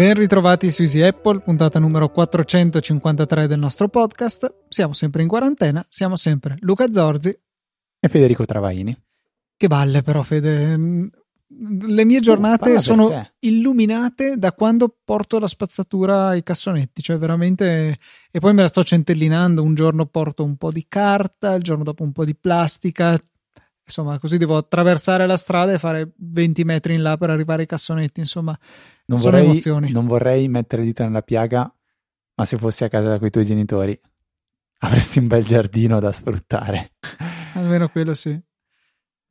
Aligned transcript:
Ben 0.00 0.14
ritrovati 0.14 0.70
su 0.70 0.80
Easy 0.80 1.02
Apple, 1.02 1.40
puntata 1.40 1.78
numero 1.78 2.08
453 2.08 3.46
del 3.46 3.58
nostro 3.58 3.88
podcast. 3.88 4.64
Siamo 4.66 4.94
sempre 4.94 5.20
in 5.20 5.28
quarantena, 5.28 5.84
siamo 5.90 6.16
sempre 6.16 6.56
Luca 6.60 6.90
Zorzi 6.90 7.38
e 8.00 8.08
Federico 8.08 8.46
Travaini. 8.46 8.98
Che 9.54 9.66
balle 9.68 10.00
però 10.00 10.22
Fede, 10.22 11.10
le 11.52 12.04
mie 12.04 12.20
giornate 12.20 12.74
oh, 12.74 12.78
sono 12.78 13.30
illuminate 13.40 14.36
da 14.36 14.52
quando 14.52 14.94
porto 15.04 15.38
la 15.38 15.48
spazzatura 15.48 16.28
ai 16.28 16.42
cassonetti, 16.42 17.02
cioè 17.02 17.18
veramente 17.18 17.98
e 18.30 18.38
poi 18.38 18.54
me 18.54 18.62
la 18.62 18.68
sto 18.68 18.84
centellinando, 18.84 19.62
un 19.62 19.74
giorno 19.74 20.06
porto 20.06 20.44
un 20.44 20.56
po' 20.56 20.70
di 20.70 20.86
carta, 20.88 21.54
il 21.54 21.62
giorno 21.62 21.82
dopo 21.82 22.04
un 22.04 22.12
po' 22.12 22.24
di 22.24 22.36
plastica, 22.36 23.20
insomma, 23.84 24.18
così 24.20 24.38
devo 24.38 24.56
attraversare 24.56 25.26
la 25.26 25.36
strada 25.36 25.72
e 25.72 25.78
fare 25.78 26.12
20 26.16 26.64
metri 26.64 26.94
in 26.94 27.02
là 27.02 27.16
per 27.16 27.30
arrivare 27.30 27.62
ai 27.62 27.68
cassonetti, 27.68 28.20
insomma, 28.20 28.56
non 29.06 29.18
sono 29.18 29.32
vorrei, 29.32 29.50
emozioni. 29.50 29.90
Non 29.90 30.06
vorrei 30.06 30.48
mettere 30.48 30.82
dita 30.82 31.04
nella 31.04 31.22
piaga, 31.22 31.72
ma 32.36 32.44
se 32.44 32.56
fossi 32.56 32.84
a 32.84 32.88
casa 32.88 33.18
con 33.18 33.26
i 33.26 33.30
tuoi 33.30 33.44
genitori 33.44 33.98
avresti 34.80 35.18
un 35.18 35.26
bel 35.26 35.44
giardino 35.44 35.98
da 35.98 36.12
sfruttare. 36.12 36.92
Almeno 37.54 37.88
quello 37.88 38.14
sì. 38.14 38.40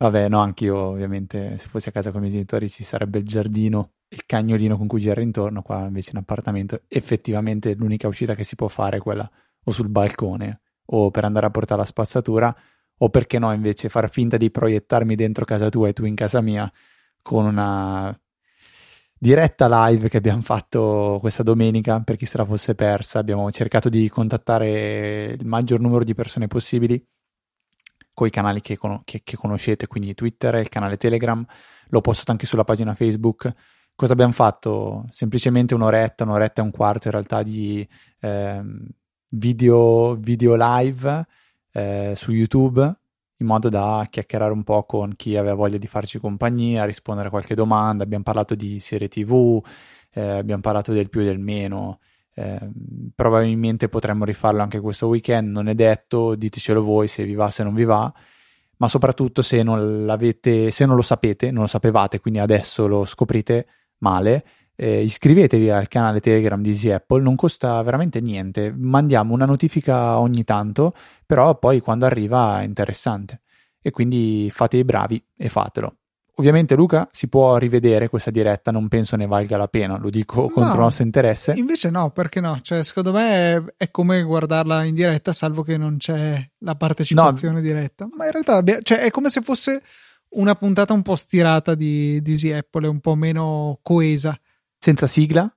Vabbè, 0.02 0.30
no, 0.30 0.40
anch'io 0.40 0.76
ovviamente 0.78 1.58
se 1.58 1.66
fossi 1.68 1.90
a 1.90 1.92
casa 1.92 2.10
con 2.10 2.20
i 2.20 2.22
miei 2.22 2.32
genitori 2.32 2.70
ci 2.70 2.84
sarebbe 2.84 3.18
il 3.18 3.26
giardino, 3.26 3.96
il 4.08 4.24
cagnolino 4.24 4.78
con 4.78 4.86
cui 4.86 4.98
girare 4.98 5.20
intorno, 5.22 5.60
qua 5.60 5.84
invece 5.86 6.12
in 6.12 6.16
appartamento. 6.16 6.80
Effettivamente 6.88 7.74
l'unica 7.74 8.08
uscita 8.08 8.34
che 8.34 8.42
si 8.44 8.56
può 8.56 8.66
fare 8.68 8.96
è 8.96 9.00
quella 9.00 9.30
o 9.64 9.70
sul 9.70 9.90
balcone 9.90 10.62
o 10.92 11.10
per 11.10 11.24
andare 11.24 11.44
a 11.46 11.50
portare 11.50 11.80
la 11.80 11.86
spazzatura 11.86 12.54
o 13.02 13.10
perché 13.10 13.38
no 13.38 13.52
invece 13.52 13.90
far 13.90 14.08
finta 14.10 14.38
di 14.38 14.50
proiettarmi 14.50 15.14
dentro 15.16 15.44
casa 15.44 15.68
tua 15.68 15.88
e 15.88 15.92
tu 15.92 16.06
in 16.06 16.14
casa 16.14 16.40
mia 16.40 16.70
con 17.20 17.44
una 17.44 18.18
diretta 19.18 19.86
live 19.86 20.08
che 20.08 20.16
abbiamo 20.16 20.40
fatto 20.40 21.18
questa 21.20 21.42
domenica 21.42 22.00
per 22.00 22.16
chi 22.16 22.24
se 22.24 22.38
la 22.38 22.44
fosse 22.46 22.74
persa 22.74 23.18
abbiamo 23.18 23.50
cercato 23.50 23.90
di 23.90 24.08
contattare 24.08 25.36
il 25.38 25.46
maggior 25.46 25.78
numero 25.80 26.04
di 26.04 26.14
persone 26.14 26.46
possibili 26.46 27.02
i 28.26 28.30
canali 28.30 28.60
che, 28.60 28.76
con- 28.76 29.02
che, 29.04 29.22
che 29.24 29.36
conoscete 29.36 29.86
quindi 29.86 30.14
Twitter 30.14 30.54
il 30.56 30.68
canale 30.68 30.96
Telegram 30.96 31.44
l'ho 31.88 32.00
postato 32.00 32.30
anche 32.30 32.46
sulla 32.46 32.64
pagina 32.64 32.94
Facebook 32.94 33.52
cosa 33.94 34.12
abbiamo 34.12 34.32
fatto? 34.32 35.06
semplicemente 35.10 35.74
un'oretta 35.74 36.24
un'oretta 36.24 36.62
e 36.62 36.64
un 36.64 36.70
quarto 36.70 37.08
in 37.08 37.12
realtà 37.12 37.42
di 37.42 37.86
eh, 38.20 38.62
video, 39.30 40.14
video 40.14 40.56
live 40.56 41.26
eh, 41.72 42.14
su 42.16 42.32
YouTube 42.32 42.94
in 43.40 43.46
modo 43.46 43.68
da 43.68 44.06
chiacchierare 44.10 44.52
un 44.52 44.62
po' 44.62 44.84
con 44.84 45.16
chi 45.16 45.36
aveva 45.36 45.54
voglia 45.54 45.78
di 45.78 45.86
farci 45.86 46.18
compagnia, 46.18 46.84
rispondere 46.84 47.28
a 47.28 47.30
qualche 47.30 47.54
domanda. 47.54 48.04
Abbiamo 48.04 48.22
parlato 48.22 48.54
di 48.54 48.80
serie 48.80 49.08
TV, 49.08 49.64
eh, 50.12 50.20
abbiamo 50.20 50.60
parlato 50.60 50.92
del 50.92 51.08
più 51.08 51.22
e 51.22 51.24
del 51.24 51.38
meno. 51.38 52.00
Eh, 52.34 52.70
probabilmente 53.14 53.88
potremmo 53.88 54.24
rifarlo 54.24 54.62
anche 54.62 54.80
questo 54.80 55.08
weekend, 55.08 55.50
non 55.50 55.68
è 55.68 55.74
detto, 55.74 56.34
ditecelo 56.34 56.82
voi 56.82 57.08
se 57.08 57.24
vi 57.24 57.34
va, 57.34 57.50
se 57.50 57.62
non 57.62 57.74
vi 57.74 57.84
va, 57.84 58.12
ma 58.78 58.88
soprattutto 58.88 59.42
se 59.42 59.62
non 59.62 60.06
se 60.70 60.86
non 60.86 60.96
lo 60.96 61.02
sapete, 61.02 61.50
non 61.50 61.62
lo 61.62 61.66
sapevate, 61.68 62.20
quindi 62.20 62.40
adesso 62.40 62.86
lo 62.86 63.04
scoprite 63.04 63.66
male, 63.98 64.44
eh, 64.76 65.02
iscrivetevi 65.02 65.68
al 65.70 65.88
canale 65.88 66.20
Telegram 66.20 66.60
di 66.62 66.70
Easy 66.70 66.90
Apple, 66.90 67.20
non 67.22 67.36
costa 67.36 67.82
veramente 67.82 68.20
niente, 68.20 68.72
mandiamo 68.74 69.34
una 69.34 69.44
notifica 69.44 70.18
ogni 70.18 70.44
tanto, 70.44 70.94
però 71.26 71.58
poi 71.58 71.80
quando 71.80 72.06
arriva 72.06 72.60
è 72.60 72.64
interessante 72.64 73.42
e 73.82 73.90
quindi 73.90 74.50
fate 74.50 74.78
i 74.78 74.84
bravi 74.84 75.22
e 75.36 75.48
fatelo. 75.50 75.99
Ovviamente 76.40 76.74
Luca 76.74 77.06
si 77.12 77.28
può 77.28 77.58
rivedere 77.58 78.08
questa 78.08 78.30
diretta, 78.30 78.70
non 78.70 78.88
penso 78.88 79.14
ne 79.14 79.26
valga 79.26 79.58
la 79.58 79.68
pena, 79.68 79.98
lo 79.98 80.08
dico 80.08 80.40
no, 80.40 80.48
contro 80.48 80.72
il 80.72 80.80
nostro 80.80 81.04
interesse. 81.04 81.52
Invece 81.54 81.90
no, 81.90 82.12
perché 82.12 82.40
no? 82.40 82.60
Cioè, 82.62 82.82
secondo 82.82 83.12
me 83.12 83.28
è, 83.28 83.62
è, 83.76 83.90
come 83.90 84.22
guardarla 84.22 84.84
in 84.84 84.94
diretta, 84.94 85.34
salvo 85.34 85.62
che 85.62 85.76
non 85.76 85.98
c'è 85.98 86.42
la 86.60 86.76
partecipazione 86.76 87.56
no. 87.56 87.60
diretta. 87.60 88.08
Ma 88.16 88.24
in 88.24 88.30
realtà 88.30 88.62
cioè, 88.80 89.00
è 89.00 89.10
come 89.10 89.28
se 89.28 89.42
fosse 89.42 89.82
una 90.30 90.54
puntata 90.54 90.94
un 90.94 91.02
po' 91.02 91.14
stirata 91.14 91.74
di, 91.74 92.22
di 92.22 92.30
Easy 92.30 92.52
Apple, 92.52 92.88
un 92.88 93.00
po' 93.00 93.16
meno 93.16 93.78
coesa 93.82 94.34
senza 94.78 95.06
sigla. 95.06 95.54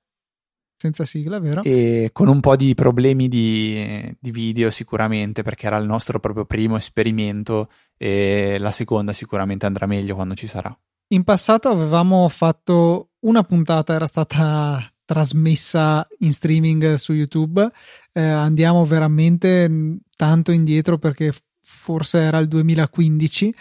Senza 0.84 1.06
sigla, 1.06 1.40
vero? 1.40 1.64
E 1.64 2.10
con 2.12 2.28
un 2.28 2.42
po' 2.42 2.58
di 2.58 2.74
problemi 2.74 3.30
di, 3.30 4.14
di 4.20 4.32
video 4.32 4.70
sicuramente, 4.70 5.42
perché 5.42 5.68
era 5.68 5.78
il 5.78 5.86
nostro 5.86 6.20
proprio 6.20 6.44
primo 6.44 6.76
esperimento 6.76 7.70
e 7.96 8.58
la 8.60 8.74
seconda 8.74 9.14
sicuramente 9.14 9.66
andrà 9.66 9.86
meglio 9.86 10.14
quando 10.14 10.34
ci 10.34 10.46
sarà. 10.46 10.78
In 11.14 11.24
passato 11.24 11.70
avevamo 11.70 12.28
fatto 12.28 13.12
una 13.20 13.44
puntata, 13.44 13.94
era 13.94 14.08
stata 14.08 14.78
trasmessa 15.06 16.06
in 16.20 16.34
streaming 16.34 16.96
su 16.96 17.14
YouTube. 17.14 17.66
Eh, 18.12 18.22
andiamo 18.22 18.84
veramente 18.84 20.00
tanto 20.18 20.52
indietro 20.52 20.98
perché 20.98 21.32
forse 21.62 22.20
era 22.20 22.40
il 22.40 22.50
2015. 22.50 23.56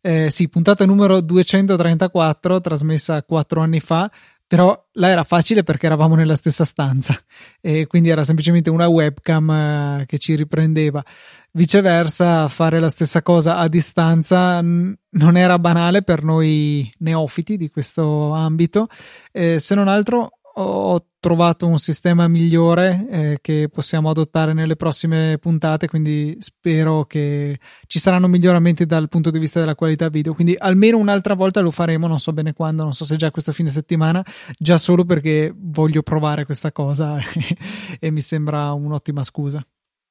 Eh, 0.00 0.30
sì, 0.30 0.48
puntata 0.48 0.86
numero 0.86 1.20
234, 1.20 2.60
trasmessa 2.60 3.20
quattro 3.24 3.62
anni 3.62 3.80
fa 3.80 4.08
però 4.48 4.82
là 4.92 5.08
era 5.08 5.24
facile 5.24 5.62
perché 5.62 5.84
eravamo 5.84 6.14
nella 6.14 6.34
stessa 6.34 6.64
stanza 6.64 7.14
e 7.60 7.86
quindi 7.86 8.08
era 8.08 8.24
semplicemente 8.24 8.70
una 8.70 8.88
webcam 8.88 9.50
eh, 9.50 10.04
che 10.06 10.18
ci 10.18 10.34
riprendeva. 10.34 11.04
Viceversa, 11.52 12.48
fare 12.48 12.80
la 12.80 12.88
stessa 12.88 13.20
cosa 13.20 13.58
a 13.58 13.68
distanza 13.68 14.60
non 14.62 15.36
era 15.36 15.58
banale 15.58 16.02
per 16.02 16.22
noi 16.22 16.90
neofiti 16.98 17.56
di 17.56 17.68
questo 17.68 18.32
ambito, 18.32 18.88
eh, 19.32 19.60
se 19.60 19.74
non 19.74 19.88
altro 19.88 20.37
ho 20.60 21.06
trovato 21.20 21.66
un 21.66 21.78
sistema 21.78 22.26
migliore 22.26 23.06
eh, 23.10 23.38
che 23.40 23.68
possiamo 23.72 24.10
adottare 24.10 24.52
nelle 24.52 24.74
prossime 24.74 25.38
puntate, 25.40 25.88
quindi 25.88 26.36
spero 26.40 27.04
che 27.04 27.58
ci 27.86 27.98
saranno 27.98 28.26
miglioramenti 28.26 28.84
dal 28.84 29.08
punto 29.08 29.30
di 29.30 29.38
vista 29.38 29.60
della 29.60 29.76
qualità 29.76 30.08
video. 30.08 30.34
Quindi 30.34 30.56
almeno 30.58 30.98
un'altra 30.98 31.34
volta 31.34 31.60
lo 31.60 31.70
faremo, 31.70 32.08
non 32.08 32.18
so 32.18 32.32
bene 32.32 32.52
quando, 32.52 32.82
non 32.82 32.92
so 32.92 33.04
se 33.04 33.16
già 33.16 33.30
questo 33.30 33.52
fine 33.52 33.68
settimana, 33.68 34.24
già 34.58 34.78
solo 34.78 35.04
perché 35.04 35.54
voglio 35.56 36.02
provare 36.02 36.44
questa 36.44 36.72
cosa 36.72 37.18
e 38.00 38.10
mi 38.10 38.20
sembra 38.20 38.72
un'ottima 38.72 39.22
scusa. 39.22 39.64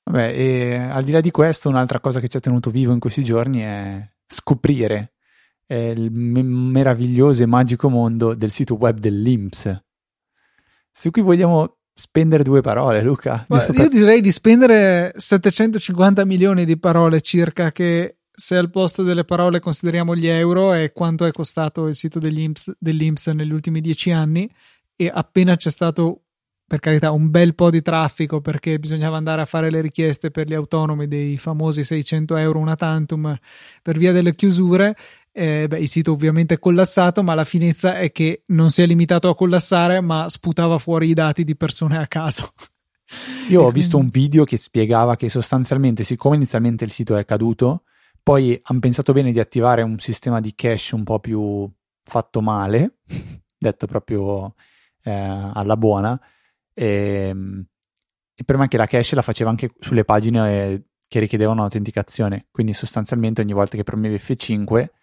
Vabbè, 0.05 0.33
e 0.33 0.75
al 0.77 1.03
di 1.03 1.11
là 1.11 1.19
di 1.19 1.31
questo, 1.31 1.67
un'altra 1.67 1.99
cosa 1.99 2.21
che 2.21 2.29
ci 2.29 2.37
ha 2.37 2.41
tenuto 2.41 2.69
vivo 2.69 2.93
in 2.93 2.99
questi 2.99 3.23
giorni 3.23 3.61
è 3.61 4.09
scoprire 4.25 5.11
il 5.69 6.09
meraviglioso 6.11 7.43
e 7.43 7.45
magico 7.45 7.89
mondo 7.89 8.33
del 8.33 8.51
sito 8.51 8.75
web 8.75 8.99
dell'Inps 8.99 9.86
su 10.97 11.11
cui 11.11 11.21
vogliamo 11.21 11.77
spendere 11.93 12.41
due 12.41 12.61
parole, 12.61 13.03
Luca. 13.03 13.45
io 13.47 13.71
per... 13.71 13.89
direi 13.89 14.19
di 14.19 14.31
spendere 14.31 15.13
750 15.15 16.25
milioni 16.25 16.65
di 16.65 16.77
parole 16.79 17.21
circa, 17.21 17.71
che 17.71 18.17
se 18.31 18.55
al 18.55 18.71
posto 18.71 19.03
delle 19.03 19.23
parole 19.23 19.59
consideriamo 19.59 20.15
gli 20.15 20.27
euro 20.27 20.73
e 20.73 20.91
quanto 20.93 21.25
è 21.25 21.31
costato 21.31 21.87
il 21.87 21.93
sito 21.93 22.17
degli 22.17 22.41
IMPS, 22.41 22.77
dell'Inps 22.79 23.27
negli 23.27 23.51
ultimi 23.51 23.79
dieci 23.79 24.11
anni, 24.11 24.49
e 24.95 25.11
appena 25.13 25.55
c'è 25.55 25.69
stato 25.69 26.23
per 26.67 26.79
carità, 26.79 27.11
un 27.11 27.29
bel 27.29 27.55
po' 27.55 27.69
di 27.69 27.81
traffico 27.81 28.41
perché 28.41 28.77
bisognava 28.77 29.15
andare 29.15 29.41
a 29.41 29.45
fare 29.45 29.69
le 29.69 29.79
richieste 29.79 30.31
per 30.31 30.47
gli 30.47 30.53
autonomi 30.53 31.07
dei 31.07 31.37
famosi 31.37 31.81
600 31.81 32.35
euro 32.35 32.59
una 32.59 32.75
tantum 32.75 33.33
per 33.81 33.97
via 33.97 34.11
delle 34.11 34.35
chiusure. 34.35 34.93
Eh, 35.39 35.67
beh, 35.67 35.77
il 35.77 35.87
sito 35.87 36.13
ovviamente 36.13 36.55
è 36.55 36.59
collassato, 36.59 37.21
ma 37.21 37.35
la 37.35 37.43
finezza 37.43 37.99
è 37.99 38.11
che 38.11 38.41
non 38.47 38.71
si 38.71 38.81
è 38.81 38.87
limitato 38.87 39.29
a 39.29 39.35
collassare, 39.35 40.01
ma 40.01 40.27
sputava 40.29 40.79
fuori 40.79 41.09
i 41.09 41.13
dati 41.13 41.43
di 41.43 41.55
persone 41.55 41.95
a 41.95 42.07
caso. 42.07 42.53
Io 43.49 43.61
ho 43.61 43.69
visto 43.69 44.00
un 44.00 44.09
video 44.09 44.45
che 44.45 44.57
spiegava 44.57 45.15
che 45.15 45.29
sostanzialmente, 45.29 46.03
siccome 46.03 46.38
inizialmente 46.38 46.85
il 46.85 46.91
sito 46.91 47.15
è 47.15 47.23
caduto, 47.23 47.83
poi 48.23 48.59
hanno 48.63 48.79
pensato 48.79 49.13
bene 49.13 49.31
di 49.31 49.39
attivare 49.39 49.83
un 49.83 50.00
sistema 50.00 50.41
di 50.41 50.56
cache 50.56 50.95
un 50.95 51.03
po' 51.03 51.19
più 51.19 51.71
fatto 52.01 52.41
male, 52.41 53.01
detto 53.56 53.85
proprio 53.85 54.56
eh, 55.03 55.12
alla 55.12 55.77
buona, 55.77 56.19
e, 56.73 57.27
ehm, 57.29 57.65
il 58.33 58.44
problema 58.44 58.65
è 58.65 58.67
che 58.71 58.77
la 58.77 58.88
cache 58.88 59.13
la 59.13 59.21
faceva 59.21 59.51
anche 59.51 59.71
sulle 59.77 60.03
pagine 60.03 60.63
eh, 60.63 60.83
che 61.07 61.19
richiedevano 61.19 61.62
autenticazione, 61.62 62.47
quindi 62.50 62.73
sostanzialmente 62.73 63.41
ogni 63.41 63.53
volta 63.53 63.77
che 63.77 63.83
premevi 63.83 64.15
F5 64.15 64.95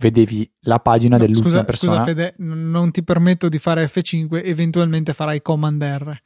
vedevi 0.00 0.50
la 0.60 0.80
pagina 0.80 1.16
no, 1.16 1.22
dell'ultima 1.22 1.50
scusa, 1.50 1.64
persona. 1.64 1.92
Scusa 1.98 2.04
Fede, 2.04 2.34
non 2.38 2.90
ti 2.90 3.04
permetto 3.04 3.48
di 3.48 3.58
fare 3.58 3.84
F5, 3.84 4.44
eventualmente 4.44 5.12
farai 5.12 5.42
Command 5.42 5.82
R. 5.82 6.20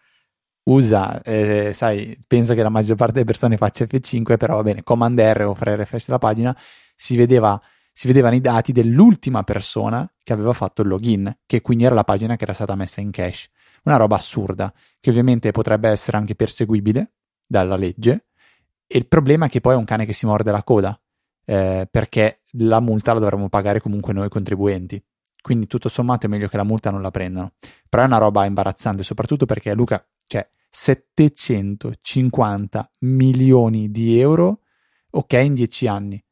Usa, 0.66 1.20
eh, 1.22 1.72
sai, 1.74 2.16
penso 2.26 2.54
che 2.54 2.62
la 2.62 2.70
maggior 2.70 2.96
parte 2.96 3.14
delle 3.14 3.26
persone 3.26 3.56
faccia 3.56 3.84
F5, 3.84 4.36
però 4.36 4.56
va 4.56 4.62
bene, 4.62 4.82
Command 4.82 5.18
R 5.18 5.46
o 5.46 5.54
fare 5.54 5.76
refresh 5.76 6.06
della 6.06 6.18
pagina, 6.18 6.56
si, 6.94 7.16
vedeva, 7.16 7.60
si 7.92 8.06
vedevano 8.06 8.36
i 8.36 8.40
dati 8.40 8.72
dell'ultima 8.72 9.42
persona 9.42 10.10
che 10.22 10.32
aveva 10.32 10.52
fatto 10.52 10.82
il 10.82 10.88
login, 10.88 11.38
che 11.44 11.60
quindi 11.60 11.84
era 11.84 11.94
la 11.94 12.04
pagina 12.04 12.36
che 12.36 12.44
era 12.44 12.54
stata 12.54 12.74
messa 12.76 13.00
in 13.00 13.10
cache 13.10 13.48
una 13.84 13.96
roba 13.96 14.16
assurda, 14.16 14.72
che 14.98 15.10
ovviamente 15.10 15.50
potrebbe 15.50 15.90
essere 15.90 16.16
anche 16.16 16.34
perseguibile 16.34 17.12
dalla 17.46 17.76
legge, 17.76 18.28
e 18.86 18.98
il 18.98 19.06
problema 19.06 19.46
è 19.46 19.48
che 19.48 19.60
poi 19.60 19.74
è 19.74 19.76
un 19.76 19.84
cane 19.84 20.06
che 20.06 20.12
si 20.12 20.24
morde 20.24 20.50
la 20.50 20.62
coda, 20.62 20.98
eh, 21.44 21.88
perché 21.90 22.42
la 22.52 22.78
multa 22.80 23.12
la 23.12 23.18
dovremmo 23.20 23.48
pagare 23.48 23.80
comunque 23.80 24.12
noi 24.12 24.28
contribuenti. 24.28 25.02
Quindi 25.40 25.66
tutto 25.66 25.88
sommato 25.88 26.26
è 26.26 26.28
meglio 26.28 26.48
che 26.48 26.56
la 26.56 26.64
multa 26.64 26.90
non 26.90 27.02
la 27.02 27.10
prendano. 27.10 27.52
Però 27.88 28.02
è 28.02 28.06
una 28.06 28.18
roba 28.18 28.44
imbarazzante, 28.46 29.02
soprattutto 29.02 29.46
perché 29.46 29.74
Luca, 29.74 30.06
cioè 30.26 30.48
750 30.70 32.90
milioni 33.00 33.90
di 33.90 34.18
euro, 34.18 34.60
ok, 35.10 35.32
in 35.34 35.54
10 35.54 35.86
anni, 35.86 36.24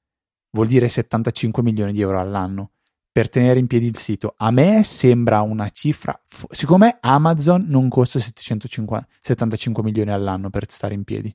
vuol 0.50 0.66
dire 0.66 0.88
75 0.88 1.62
milioni 1.62 1.92
di 1.92 2.00
euro 2.00 2.20
all'anno 2.20 2.72
per 3.12 3.28
tenere 3.28 3.58
in 3.58 3.66
piedi 3.66 3.86
il 3.86 3.98
sito. 3.98 4.34
A 4.38 4.50
me 4.50 4.82
sembra 4.82 5.42
una 5.42 5.68
cifra, 5.68 6.18
siccome 6.50 6.96
Amazon 7.00 7.66
non 7.68 7.90
costa 7.90 8.18
750, 8.18 9.06
75 9.20 9.82
milioni 9.82 10.10
all'anno 10.10 10.48
per 10.48 10.64
stare 10.70 10.94
in 10.94 11.04
piedi. 11.04 11.34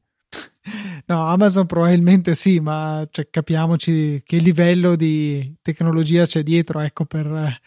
No, 1.05 1.27
Amazon 1.27 1.65
probabilmente 1.65 2.35
sì, 2.35 2.59
ma 2.59 3.07
cioè, 3.09 3.29
capiamoci 3.29 4.21
che 4.25 4.37
livello 4.37 4.95
di 4.95 5.55
tecnologia 5.61 6.25
c'è 6.25 6.43
dietro, 6.43 6.81
ecco, 6.81 7.05
per, 7.05 7.59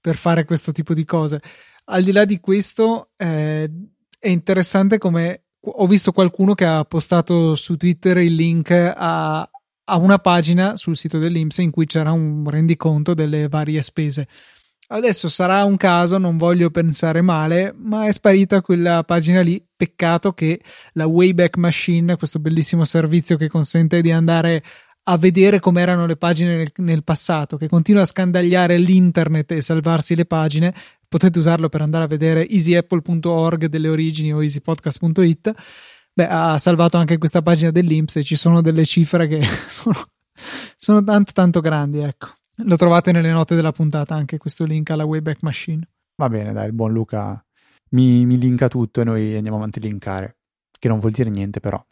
per 0.00 0.16
fare 0.16 0.44
questo 0.44 0.70
tipo 0.72 0.92
di 0.92 1.04
cose. 1.04 1.40
Al 1.86 2.02
di 2.02 2.12
là 2.12 2.24
di 2.24 2.40
questo, 2.40 3.10
eh, 3.16 3.70
è 4.18 4.28
interessante 4.28 4.98
come 4.98 5.44
ho 5.60 5.86
visto 5.86 6.12
qualcuno 6.12 6.54
che 6.54 6.66
ha 6.66 6.84
postato 6.84 7.54
su 7.54 7.76
Twitter 7.76 8.18
il 8.18 8.34
link 8.34 8.70
a, 8.70 9.40
a 9.40 9.96
una 9.96 10.18
pagina 10.18 10.76
sul 10.76 10.96
sito 10.96 11.18
dell'Inps 11.18 11.58
in 11.58 11.70
cui 11.70 11.86
c'era 11.86 12.12
un 12.12 12.46
rendiconto 12.48 13.14
delle 13.14 13.48
varie 13.48 13.80
spese. 13.80 14.28
Adesso 14.94 15.28
sarà 15.28 15.64
un 15.64 15.76
caso, 15.76 16.18
non 16.18 16.36
voglio 16.36 16.70
pensare 16.70 17.20
male, 17.20 17.74
ma 17.76 18.06
è 18.06 18.12
sparita 18.12 18.62
quella 18.62 19.02
pagina 19.02 19.40
lì. 19.40 19.60
Peccato 19.74 20.32
che 20.32 20.60
la 20.92 21.06
Wayback 21.06 21.56
Machine, 21.56 22.16
questo 22.16 22.38
bellissimo 22.38 22.84
servizio 22.84 23.36
che 23.36 23.48
consente 23.48 24.00
di 24.00 24.12
andare 24.12 24.62
a 25.02 25.16
vedere 25.18 25.58
come 25.58 25.82
erano 25.82 26.06
le 26.06 26.14
pagine 26.16 26.56
nel, 26.58 26.72
nel, 26.76 27.02
passato, 27.02 27.56
che 27.56 27.66
continua 27.66 28.02
a 28.02 28.06
scandagliare 28.06 28.78
l'internet 28.78 29.50
e 29.50 29.62
salvarsi 29.62 30.14
le 30.14 30.26
pagine. 30.26 30.72
Potete 31.08 31.40
usarlo 31.40 31.68
per 31.68 31.80
andare 31.80 32.04
a 32.04 32.08
vedere 32.08 32.46
easyapple.org 32.46 33.66
delle 33.66 33.88
origini 33.88 34.32
o 34.32 34.44
easypodcast.it. 34.44 35.54
Beh, 36.12 36.28
ha 36.28 36.56
salvato 36.58 36.98
anche 36.98 37.18
questa 37.18 37.42
pagina 37.42 37.72
dell'Inps 37.72 38.14
e 38.14 38.22
ci 38.22 38.36
sono 38.36 38.62
delle 38.62 38.84
cifre 38.84 39.26
che 39.26 39.42
sono, 39.68 40.06
sono 40.76 41.02
tanto 41.02 41.32
tanto 41.32 41.58
grandi, 41.58 41.98
ecco. 41.98 42.28
Lo 42.58 42.76
trovate 42.76 43.10
nelle 43.10 43.32
note 43.32 43.56
della 43.56 43.72
puntata 43.72 44.14
anche 44.14 44.38
questo 44.38 44.64
link 44.64 44.90
alla 44.90 45.04
Wayback 45.04 45.42
Machine. 45.42 45.88
Va 46.16 46.28
bene, 46.28 46.52
dai, 46.52 46.66
il 46.66 46.72
buon 46.72 46.92
Luca 46.92 47.44
mi, 47.90 48.24
mi 48.26 48.38
linka 48.38 48.68
tutto 48.68 49.00
e 49.00 49.04
noi 49.04 49.34
andiamo 49.34 49.56
avanti 49.56 49.78
a 49.80 49.82
linkare, 49.82 50.36
che 50.78 50.88
non 50.88 51.00
vuol 51.00 51.12
dire 51.12 51.30
niente 51.30 51.58
però. 51.58 51.84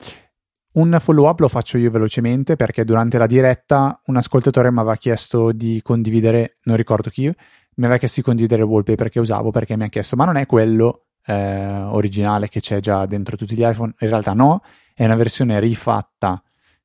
Un 0.75 0.97
follow 1.01 1.29
up 1.29 1.41
lo 1.41 1.49
faccio 1.49 1.79
io 1.79 1.91
velocemente 1.91 2.57
perché 2.57 2.85
durante 2.85 3.19
la 3.19 3.27
diretta 3.27 4.01
un 4.07 4.17
ascoltatore 4.17 4.71
mi 4.71 4.79
aveva 4.79 4.97
chiesto 4.97 5.53
di 5.53 5.81
condividere, 5.83 6.59
non 6.63 6.77
ricordo 6.77 7.11
chi, 7.11 7.25
mi 7.25 7.85
aveva 7.85 7.99
chiesto 7.99 8.21
di 8.21 8.27
condividere 8.27 8.63
il 8.63 8.69
wallpaper 8.69 9.09
che 9.09 9.19
usavo 9.19 9.51
perché 9.51 9.77
mi 9.77 9.85
ha 9.85 9.89
chiesto 9.89 10.17
ma 10.17 10.25
non 10.25 10.37
è 10.37 10.47
quello 10.47 11.07
eh, 11.27 11.35
originale 11.35 12.49
che 12.49 12.61
c'è 12.61 12.81
già 12.81 13.05
dentro 13.07 13.37
tutti 13.37 13.55
gli 13.55 13.65
iPhone? 13.65 13.95
In 13.99 14.09
realtà 14.09 14.33
no, 14.33 14.63
è 14.95 15.05
una 15.05 15.17
versione 15.17 15.59
rifatta 15.61 16.43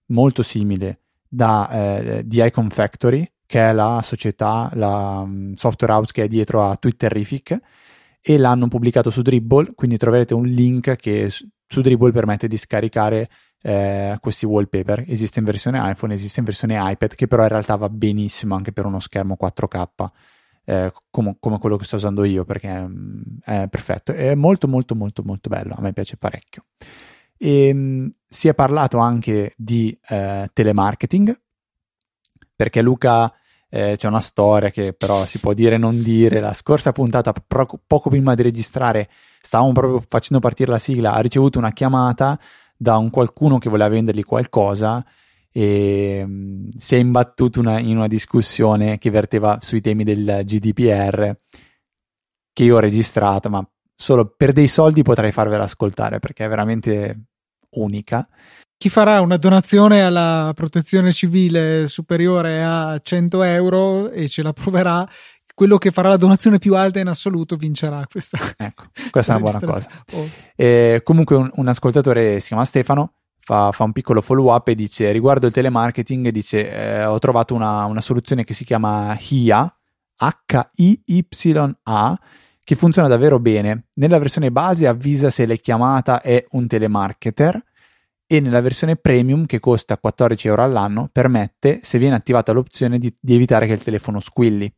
molto 0.07 0.41
simile 0.41 1.01
da, 1.27 1.69
eh, 1.69 2.27
di 2.27 2.43
Icon 2.43 2.69
Factory 2.69 3.29
che 3.47 3.69
è 3.69 3.73
la 3.73 4.01
società, 4.03 4.69
la 4.73 5.21
um, 5.23 5.53
software 5.53 5.93
house 5.93 6.11
che 6.11 6.23
è 6.23 6.27
dietro 6.27 6.69
a 6.69 6.75
Twitterific 6.75 7.57
e 8.21 8.37
l'hanno 8.37 8.67
pubblicato 8.67 9.09
su 9.09 9.21
Dribble, 9.21 9.71
quindi 9.73 9.97
troverete 9.97 10.33
un 10.33 10.45
link 10.45 10.97
che 10.97 11.29
su 11.29 11.81
Dribble 11.81 12.11
permette 12.11 12.49
di 12.49 12.57
scaricare 12.57 13.29
eh, 13.61 14.17
questi 14.19 14.45
wallpaper. 14.45 15.05
Esiste 15.07 15.39
in 15.39 15.45
versione 15.45 15.79
iPhone, 15.89 16.13
esiste 16.13 16.39
in 16.39 16.45
versione 16.45 16.77
iPad, 16.77 17.15
che 17.15 17.27
però 17.27 17.43
in 17.43 17.49
realtà 17.49 17.77
va 17.77 17.89
benissimo 17.89 18.53
anche 18.53 18.73
per 18.73 18.85
uno 18.85 18.99
schermo 18.99 19.37
4K. 19.41 19.85
Eh, 20.65 20.91
come, 21.09 21.37
come, 21.39 21.57
quello 21.57 21.77
che 21.77 21.85
sto 21.85 21.95
usando 21.95 22.25
io 22.25 22.43
perché 22.43 22.67
um, 22.67 23.23
è 23.41 23.67
perfetto 23.69 24.11
è 24.11 24.35
molto 24.35 24.67
molto 24.67 24.95
molto 24.95 25.23
molto 25.23 25.47
bello 25.47 25.73
a 25.77 25.79
me 25.79 25.93
piace 25.93 26.17
parecchio 26.17 26.65
e 27.37 27.71
um, 27.71 28.11
si 28.25 28.49
è 28.49 28.53
parlato 28.53 28.97
anche 28.97 29.53
di 29.55 29.97
eh, 30.09 30.49
telemarketing 30.51 31.39
perché 32.57 32.81
Luca 32.81 33.31
eh, 33.69 33.93
c'è 33.97 34.07
una 34.07 34.19
storia 34.19 34.69
che 34.71 34.93
però 34.93 35.25
si 35.25 35.39
può 35.39 35.53
dire 35.53 35.77
non 35.77 36.01
dire. 36.01 36.39
La 36.39 36.53
scorsa 36.53 36.91
puntata, 36.91 37.31
pro- 37.31 37.79
poco 37.85 38.09
prima 38.09 38.33
di 38.33 38.41
registrare, 38.41 39.09
stavamo 39.39 39.71
proprio 39.71 40.03
facendo 40.07 40.39
partire 40.39 40.71
la 40.71 40.79
sigla, 40.79 41.13
ha 41.13 41.19
ricevuto 41.19 41.59
una 41.59 41.71
chiamata 41.71 42.39
da 42.75 42.97
un 42.97 43.09
qualcuno 43.11 43.59
che 43.59 43.69
voleva 43.69 43.89
vendergli 43.89 44.23
qualcosa 44.23 45.05
e 45.51 46.23
um, 46.25 46.69
si 46.75 46.95
è 46.95 46.97
imbattuto 46.97 47.59
una, 47.59 47.79
in 47.79 47.97
una 47.97 48.07
discussione 48.07 48.97
che 48.97 49.09
verteva 49.11 49.59
sui 49.61 49.81
temi 49.81 50.03
del 50.03 50.41
GDPR 50.43 51.35
che 52.53 52.63
io 52.63 52.75
ho 52.75 52.79
registrato, 52.79 53.49
ma 53.49 53.67
solo 53.95 54.33
per 54.35 54.51
dei 54.53 54.67
soldi 54.67 55.03
potrei 55.03 55.31
farvela 55.31 55.65
ascoltare 55.65 56.19
perché 56.19 56.45
è 56.45 56.47
veramente 56.47 57.25
unica 57.71 58.27
chi 58.77 58.89
farà 58.89 59.21
una 59.21 59.37
donazione 59.37 60.03
alla 60.03 60.51
protezione 60.53 61.11
civile 61.11 61.87
superiore 61.87 62.63
a 62.63 62.99
100 63.01 63.41
euro 63.41 64.11
e 64.11 64.27
ce 64.27 64.43
la 64.43 64.53
proverà, 64.53 65.07
quello 65.55 65.79
che 65.79 65.89
farà 65.89 66.09
la 66.09 66.17
donazione 66.17 66.59
più 66.59 66.75
alta 66.75 66.99
in 66.99 67.07
assoluto 67.07 67.55
vincerà 67.55 68.05
questa. 68.07 68.37
Ecco, 68.55 68.83
questa 69.09 69.33
è 69.33 69.37
una 69.37 69.49
buona 69.57 69.73
cosa. 69.73 69.89
Oh. 70.13 70.29
Eh, 70.55 71.01
comunque 71.03 71.35
un, 71.35 71.49
un, 71.55 71.67
ascoltatore 71.67 72.39
si 72.39 72.49
chiama 72.49 72.65
Stefano, 72.65 73.13
fa, 73.39 73.71
fa, 73.71 73.83
un 73.83 73.93
piccolo 73.93 74.21
follow 74.21 74.53
up 74.53 74.67
e 74.67 74.75
dice 74.75 75.11
riguardo 75.11 75.47
il 75.47 75.53
telemarketing, 75.53 76.29
dice 76.29 76.71
eh, 76.71 77.05
ho 77.05 77.17
trovato 77.17 77.55
una, 77.55 77.85
una, 77.85 78.01
soluzione 78.01 78.43
che 78.43 78.53
si 78.53 78.63
chiama 78.63 79.17
HIA, 79.19 79.75
H-I-Y-A, 80.17 82.19
che 82.63 82.75
funziona 82.75 83.07
davvero 83.07 83.39
bene. 83.39 83.85
Nella 83.95 84.19
versione 84.19 84.51
base 84.51 84.85
avvisa 84.85 85.31
se 85.31 85.47
la 85.47 85.55
chiamata 85.55 86.21
è 86.21 86.45
un 86.51 86.67
telemarketer 86.67 87.63
e 88.27 88.41
nella 88.41 88.59
versione 88.59 88.97
premium 88.97 89.45
che 89.45 89.59
costa 89.59 89.97
14 89.97 90.47
euro 90.49 90.63
all'anno 90.63 91.09
permette, 91.11 91.79
se 91.81 91.97
viene 91.97 92.15
attivata 92.15 92.51
l'opzione, 92.51 92.99
di, 92.99 93.15
di 93.17 93.35
evitare 93.35 93.65
che 93.65 93.73
il 93.73 93.83
telefono 93.83 94.19
squilli. 94.19 94.71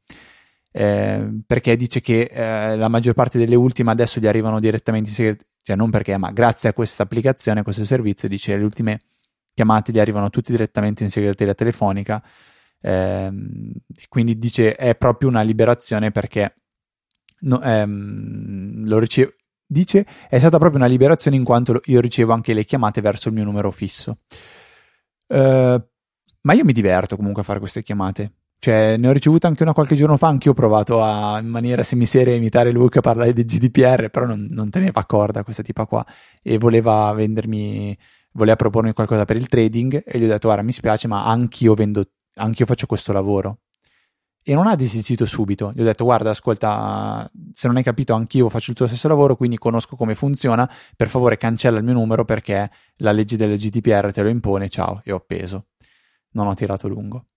Eh, 0.72 1.42
perché 1.48 1.76
dice 1.76 2.00
che 2.00 2.30
eh, 2.32 2.78
la 2.78 2.88
maggior 2.88 3.16
parte 3.16 3.40
delle 3.40 3.56
ultime 3.56 3.90
adesso 3.90 4.20
gli 4.20 4.28
arrivano 4.28 4.60
direttamente 4.60 5.10
in 5.10 5.16
segreteria, 5.16 5.48
cioè 5.64 5.76
non 5.76 5.90
perché, 5.90 6.16
ma 6.18 6.32
grazie 6.32 6.70
a 6.70 6.74
questa 6.74 7.04
applicazione, 7.04 7.62
a 7.62 7.64
questo 7.64 7.86
servizio, 7.86 8.28
dice 8.28 8.56
le 8.56 8.64
ultime 8.64 9.00
chiamate 9.54 9.92
gli 9.92 10.00
arrivano 10.00 10.30
tutti 10.30 10.52
direttamente 10.52 11.04
in 11.04 11.10
segreteria 11.10 11.56
telefonica. 11.56 12.24
Eh, 12.82 13.32
quindi 14.08 14.38
dice 14.38 14.76
è 14.76 14.96
proprio 14.96 15.28
una 15.28 15.42
liberazione 15.42 16.12
perché 16.12 16.56
no, 17.42 17.62
ehm, 17.62 18.86
lo 18.88 19.00
ricevo 19.00 19.32
Dice, 19.72 20.04
è 20.28 20.40
stata 20.40 20.58
proprio 20.58 20.80
una 20.80 20.88
liberazione 20.88 21.38
in 21.38 21.44
quanto 21.44 21.80
io 21.86 22.02
ricevo 22.02 22.34
anche 22.34 22.56
le 22.56 22.66
chiamate 22.66 23.02
verso 23.02 23.28
il 23.28 23.36
mio 23.36 23.44
numero 23.44 23.70
fisso. 23.70 24.18
Uh, 25.28 25.80
ma 26.42 26.54
io 26.54 26.64
mi 26.66 26.74
diverto 26.74 27.16
comunque 27.16 27.44
a 27.44 27.46
fare 27.46 27.60
queste 27.60 27.84
chiamate. 27.84 28.34
Cioè, 28.58 28.98
ne 28.98 29.08
ho 29.08 29.12
ricevuta 29.12 29.48
anche 29.48 29.62
una 29.62 29.74
qualche 29.74 29.96
giorno 29.96 30.18
fa, 30.18 30.28
anche 30.28 30.48
io 30.48 30.54
ho 30.54 30.56
provato 30.56 31.04
a, 31.04 31.38
in 31.40 31.50
maniera 31.50 31.84
semiseria 31.84 32.34
a 32.34 32.38
imitare 32.38 32.72
Luca 32.72 32.98
a 32.98 33.02
parlare 33.04 33.32
del 33.32 33.46
GDPR, 33.46 34.10
però 34.10 34.26
non, 34.26 34.48
non 34.50 34.72
teneva 34.72 35.06
corda 35.06 35.44
questa 35.44 35.62
tipa 35.62 35.86
qua 35.86 36.04
e 36.42 36.58
voleva 36.58 37.12
vendermi, 37.14 37.96
voleva 38.32 38.56
propormi 38.56 38.94
qualcosa 38.94 39.26
per 39.26 39.36
il 39.36 39.48
trading 39.48 40.02
e 40.04 40.18
gli 40.18 40.24
ho 40.24 40.28
detto, 40.28 40.48
guarda, 40.48 40.64
mi 40.64 40.72
spiace, 40.72 41.08
ma 41.08 41.26
anch'io 41.26 41.76
vendo, 41.76 42.04
anch'io 42.38 42.66
faccio 42.66 42.88
questo 42.88 43.12
lavoro 43.12 43.60
e 44.44 44.54
non 44.54 44.68
ha 44.68 44.76
desistito 44.76 45.26
subito. 45.26 45.72
Gli 45.74 45.82
ho 45.82 45.84
detto: 45.84 46.04
Guarda, 46.04 46.30
ascolta, 46.32 47.30
se 47.52 47.68
non 47.68 47.78
hai 47.78 47.84
capito, 47.84 48.14
anch'io 48.14 48.50
faccio 48.50 48.72
il 48.72 48.78
tuo 48.78 48.88
stesso 48.88 49.08
lavoro, 49.08 49.36
quindi 49.36 49.58
conosco 49.58 49.96
come 49.96 50.16
funziona. 50.16 50.70
Per 50.96 51.08
favore, 51.08 51.38
cancella 51.38 51.78
il 51.78 51.84
mio 51.84 51.94
numero 51.94 52.26
perché 52.26 52.70
la 52.98 53.12
legge 53.12 53.38
del 53.38 53.58
GDPR 53.58 54.12
te 54.12 54.22
lo 54.22 54.30
impone. 54.30 54.70
Ciao, 54.70 55.02
e 55.04 55.12
ho 55.12 55.18
appeso. 55.18 55.68
Non 56.32 56.48
ho 56.48 56.54
tirato 56.54 56.88
lungo. 56.88 57.28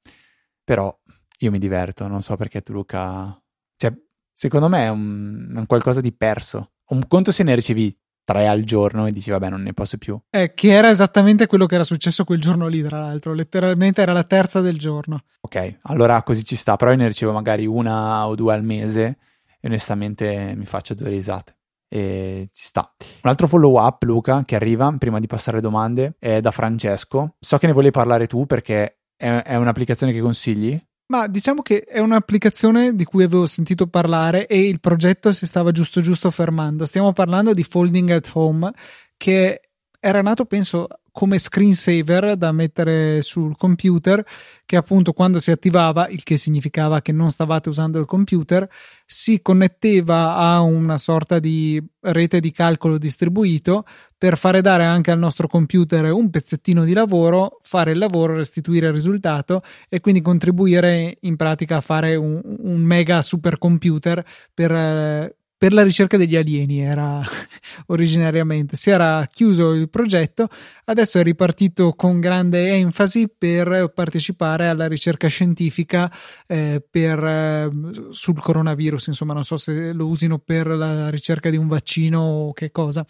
Però 0.64 0.96
io 1.38 1.50
mi 1.50 1.58
diverto, 1.58 2.06
non 2.06 2.22
so 2.22 2.36
perché 2.36 2.62
tu, 2.62 2.72
Luca. 2.72 3.38
Cioè, 3.76 3.92
secondo 4.32 4.68
me 4.68 4.84
è 4.84 4.88
un, 4.88 5.52
un 5.54 5.66
qualcosa 5.66 6.00
di 6.00 6.12
perso. 6.12 6.72
Un 6.88 7.06
conto 7.08 7.32
se 7.32 7.42
ne 7.42 7.54
ricevi 7.54 7.96
tre 8.24 8.46
al 8.46 8.64
giorno 8.64 9.06
e 9.06 9.12
dici 9.12 9.30
vabbè 9.30 9.48
non 9.48 9.62
ne 9.62 9.72
posso 9.72 9.98
più. 9.98 10.18
Eh, 10.30 10.54
che 10.54 10.72
era 10.72 10.90
esattamente 10.90 11.46
quello 11.46 11.66
che 11.66 11.74
era 11.74 11.84
successo 11.84 12.24
quel 12.24 12.40
giorno 12.40 12.66
lì, 12.66 12.82
tra 12.82 13.00
l'altro, 13.00 13.32
letteralmente 13.34 14.02
era 14.02 14.12
la 14.12 14.24
terza 14.24 14.60
del 14.60 14.78
giorno. 14.78 15.24
Ok, 15.40 15.78
allora 15.82 16.22
così 16.22 16.44
ci 16.44 16.56
sta, 16.56 16.76
però 16.76 16.90
io 16.90 16.96
ne 16.96 17.08
ricevo 17.08 17.32
magari 17.32 17.66
una 17.66 18.26
o 18.26 18.34
due 18.34 18.54
al 18.54 18.64
mese 18.64 19.18
e 19.60 19.68
onestamente 19.68 20.54
mi 20.56 20.66
faccio 20.66 20.94
due 20.94 21.08
risate. 21.08 21.56
E 21.88 22.48
ci 22.52 22.64
sta. 22.64 22.90
Un 23.22 23.28
altro 23.28 23.46
follow 23.46 23.78
up, 23.78 24.02
Luca, 24.04 24.44
che 24.46 24.54
arriva 24.54 24.90
prima 24.98 25.20
di 25.20 25.26
passare 25.26 25.60
domande, 25.60 26.16
è 26.18 26.40
da 26.40 26.50
Francesco. 26.50 27.36
So 27.38 27.58
che 27.58 27.66
ne 27.66 27.74
volevi 27.74 27.92
parlare 27.92 28.26
tu 28.26 28.46
perché 28.46 29.00
è, 29.14 29.28
è 29.28 29.56
un'applicazione 29.56 30.12
che 30.12 30.20
consigli. 30.20 30.82
Ma 31.12 31.26
diciamo 31.26 31.60
che 31.60 31.84
è 31.84 31.98
un'applicazione 31.98 32.96
di 32.96 33.04
cui 33.04 33.22
avevo 33.22 33.46
sentito 33.46 33.86
parlare 33.86 34.46
e 34.46 34.66
il 34.66 34.80
progetto 34.80 35.30
si 35.34 35.44
stava 35.44 35.70
giusto 35.70 36.00
giusto 36.00 36.30
fermando. 36.30 36.86
Stiamo 36.86 37.12
parlando 37.12 37.52
di 37.52 37.62
Folding 37.64 38.08
at 38.08 38.30
Home, 38.32 38.72
che 39.18 39.60
era 40.00 40.22
nato, 40.22 40.46
penso, 40.46 40.88
come 41.12 41.38
screensaver 41.38 42.36
da 42.36 42.52
mettere 42.52 43.20
sul 43.20 43.54
computer 43.56 44.24
che 44.64 44.76
appunto 44.76 45.12
quando 45.12 45.38
si 45.38 45.50
attivava, 45.50 46.08
il 46.08 46.22
che 46.22 46.38
significava 46.38 47.02
che 47.02 47.12
non 47.12 47.30
stavate 47.30 47.68
usando 47.68 47.98
il 47.98 48.06
computer, 48.06 48.66
si 49.04 49.42
connetteva 49.42 50.36
a 50.36 50.62
una 50.62 50.96
sorta 50.96 51.38
di 51.38 51.82
rete 52.00 52.40
di 52.40 52.50
calcolo 52.50 52.96
distribuito 52.96 53.84
per 54.16 54.38
fare 54.38 54.62
dare 54.62 54.84
anche 54.84 55.10
al 55.10 55.18
nostro 55.18 55.46
computer 55.46 56.10
un 56.10 56.30
pezzettino 56.30 56.84
di 56.84 56.94
lavoro, 56.94 57.58
fare 57.60 57.92
il 57.92 57.98
lavoro, 57.98 58.34
restituire 58.34 58.86
il 58.86 58.94
risultato 58.94 59.62
e 59.90 60.00
quindi 60.00 60.22
contribuire 60.22 61.18
in 61.20 61.36
pratica 61.36 61.76
a 61.76 61.80
fare 61.82 62.16
un, 62.16 62.40
un 62.42 62.80
mega 62.80 63.20
supercomputer 63.20 64.24
per 64.54 65.34
per 65.62 65.72
la 65.72 65.84
ricerca 65.84 66.16
degli 66.16 66.34
alieni 66.34 66.80
era 66.80 67.22
originariamente. 67.86 68.74
Si 68.74 68.90
era 68.90 69.24
chiuso 69.30 69.74
il 69.74 69.88
progetto, 69.88 70.48
adesso 70.86 71.20
è 71.20 71.22
ripartito 71.22 71.92
con 71.92 72.18
grande 72.18 72.72
enfasi 72.72 73.28
per 73.28 73.92
partecipare 73.94 74.66
alla 74.66 74.88
ricerca 74.88 75.28
scientifica 75.28 76.12
eh, 76.48 76.84
per, 76.90 77.24
eh, 77.24 77.70
sul 78.10 78.40
coronavirus. 78.40 79.06
Insomma, 79.06 79.34
non 79.34 79.44
so 79.44 79.56
se 79.56 79.92
lo 79.92 80.08
usino 80.08 80.40
per 80.40 80.66
la 80.66 81.08
ricerca 81.10 81.48
di 81.48 81.56
un 81.56 81.68
vaccino 81.68 82.18
o 82.20 82.52
che 82.52 82.72
cosa. 82.72 83.06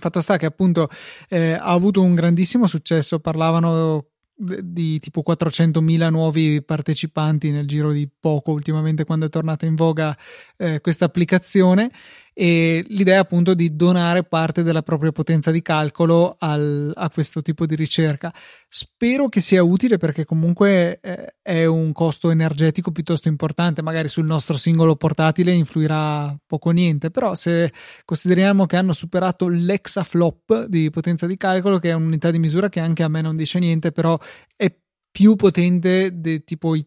Fatto 0.00 0.20
sta 0.20 0.36
che 0.36 0.46
appunto 0.46 0.88
eh, 1.28 1.54
ha 1.54 1.72
avuto 1.72 2.02
un 2.02 2.14
grandissimo 2.14 2.68
successo, 2.68 3.18
parlavano 3.18 4.10
di 4.36 4.98
tipo 4.98 5.22
400.000 5.26 6.10
nuovi 6.10 6.62
partecipanti 6.62 7.52
nel 7.52 7.66
giro 7.66 7.92
di 7.92 8.08
poco 8.08 8.50
ultimamente 8.50 9.04
quando 9.04 9.26
è 9.26 9.28
tornata 9.28 9.64
in 9.64 9.76
voga 9.76 10.16
eh, 10.56 10.80
questa 10.80 11.04
applicazione 11.04 11.90
e 12.34 12.84
l'idea 12.88 13.20
appunto 13.20 13.54
di 13.54 13.76
donare 13.76 14.24
parte 14.24 14.64
della 14.64 14.82
propria 14.82 15.12
potenza 15.12 15.52
di 15.52 15.62
calcolo 15.62 16.34
al, 16.38 16.92
a 16.94 17.08
questo 17.08 17.40
tipo 17.42 17.64
di 17.64 17.76
ricerca. 17.76 18.34
Spero 18.68 19.28
che 19.28 19.40
sia 19.40 19.62
utile 19.62 19.98
perché 19.98 20.24
comunque 20.24 20.98
eh, 21.00 21.36
è 21.40 21.64
un 21.64 21.92
costo 21.92 22.30
energetico 22.30 22.90
piuttosto 22.90 23.28
importante, 23.28 23.82
magari 23.82 24.08
sul 24.08 24.26
nostro 24.26 24.56
singolo 24.56 24.96
portatile 24.96 25.52
influirà 25.52 26.36
poco 26.44 26.70
o 26.70 26.72
niente, 26.72 27.10
però 27.10 27.36
se 27.36 27.72
consideriamo 28.04 28.66
che 28.66 28.76
hanno 28.76 28.92
superato 28.92 29.46
l'exaflop 29.48 30.66
di 30.66 30.90
potenza 30.90 31.26
di 31.26 31.36
calcolo, 31.36 31.78
che 31.78 31.90
è 31.90 31.94
un'unità 31.94 32.32
di 32.32 32.40
misura 32.40 32.68
che 32.68 32.80
anche 32.80 33.04
a 33.04 33.08
me 33.08 33.20
non 33.20 33.36
dice 33.36 33.60
niente, 33.60 33.92
però 33.92 34.18
è 34.56 34.74
più 35.12 35.36
potente 35.36 36.10
di 36.20 36.42
tipo 36.42 36.74
i 36.74 36.84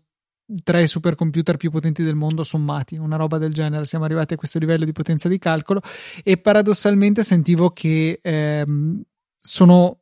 tre 0.64 0.88
supercomputer 0.88 1.58
più 1.58 1.70
potenti 1.70 2.04
del 2.04 2.16
mondo 2.16 2.44
sommati, 2.44 2.98
una 2.98 3.18
roba 3.18 3.38
del 3.38 3.54
genere. 3.54 3.86
Siamo 3.86 4.06
arrivati 4.06 4.34
a 4.34 4.38
questo 4.38 4.60
livello 4.60 4.86
di 4.86 4.92
potenza 4.92 5.28
di 5.28 5.38
calcolo 5.38 5.82
e 6.24 6.38
paradossalmente 6.38 7.24
sentivo 7.24 7.72
che 7.72 8.20
ehm, 8.22 9.02
sono 9.36 10.00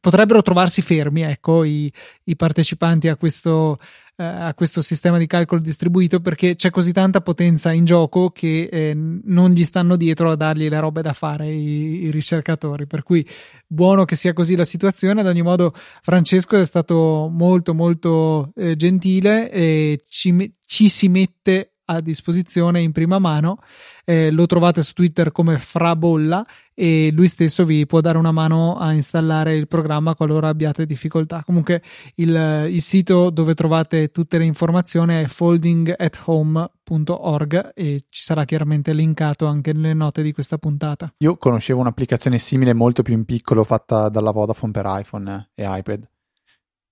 potrebbero 0.00 0.42
trovarsi 0.42 0.82
fermi, 0.82 1.22
ecco, 1.22 1.64
i, 1.64 1.92
i 2.24 2.36
partecipanti 2.36 3.08
a 3.08 3.16
questo, 3.16 3.78
eh, 4.16 4.24
a 4.24 4.54
questo 4.54 4.82
sistema 4.82 5.18
di 5.18 5.26
calcolo 5.26 5.60
distribuito 5.60 6.20
perché 6.20 6.56
c'è 6.56 6.70
così 6.70 6.92
tanta 6.92 7.20
potenza 7.20 7.72
in 7.72 7.84
gioco 7.84 8.30
che 8.30 8.68
eh, 8.70 8.94
non 8.94 9.50
gli 9.50 9.64
stanno 9.64 9.96
dietro 9.96 10.30
a 10.30 10.36
dargli 10.36 10.68
le 10.68 10.80
robe 10.80 11.02
da 11.02 11.12
fare 11.12 11.48
i, 11.48 12.04
i, 12.04 12.10
ricercatori. 12.10 12.86
Per 12.86 13.02
cui 13.02 13.26
buono 13.66 14.04
che 14.04 14.16
sia 14.16 14.32
così 14.32 14.56
la 14.56 14.64
situazione. 14.64 15.20
Ad 15.20 15.26
ogni 15.26 15.42
modo, 15.42 15.72
Francesco 16.02 16.56
è 16.56 16.64
stato 16.64 17.28
molto, 17.30 17.74
molto 17.74 18.52
eh, 18.56 18.76
gentile 18.76 19.50
e 19.50 20.04
ci, 20.08 20.52
ci 20.66 20.88
si 20.88 21.08
mette 21.08 21.74
a 21.90 22.00
disposizione 22.00 22.80
in 22.80 22.92
prima 22.92 23.18
mano. 23.18 23.58
Eh, 24.04 24.30
lo 24.30 24.46
trovate 24.46 24.82
su 24.82 24.92
Twitter 24.94 25.32
come 25.32 25.58
Frabolla 25.58 26.46
e 26.74 27.10
lui 27.12 27.28
stesso 27.28 27.64
vi 27.64 27.86
può 27.86 28.00
dare 28.00 28.18
una 28.18 28.30
mano 28.30 28.76
a 28.78 28.92
installare 28.92 29.56
il 29.56 29.66
programma 29.66 30.14
qualora 30.14 30.46
abbiate 30.48 30.86
difficoltà. 30.86 31.42
Comunque 31.44 31.82
il, 32.16 32.68
il 32.70 32.82
sito 32.82 33.30
dove 33.30 33.54
trovate 33.54 34.10
tutte 34.10 34.36
le 34.38 34.44
informazioni 34.44 35.22
è 35.22 35.26
foldingathome.org 35.26 37.72
e 37.74 38.02
ci 38.08 38.22
sarà 38.22 38.44
chiaramente 38.44 38.92
linkato 38.92 39.46
anche 39.46 39.72
nelle 39.72 39.94
note 39.94 40.22
di 40.22 40.32
questa 40.32 40.58
puntata. 40.58 41.12
Io 41.18 41.36
conoscevo 41.36 41.80
un'applicazione 41.80 42.38
simile 42.38 42.74
molto 42.74 43.02
più 43.02 43.14
in 43.14 43.24
piccolo 43.24 43.64
fatta 43.64 44.08
dalla 44.08 44.30
Vodafone 44.30 44.70
per 44.72 44.84
iPhone 44.86 45.50
e 45.54 45.64
iPad 45.66 46.08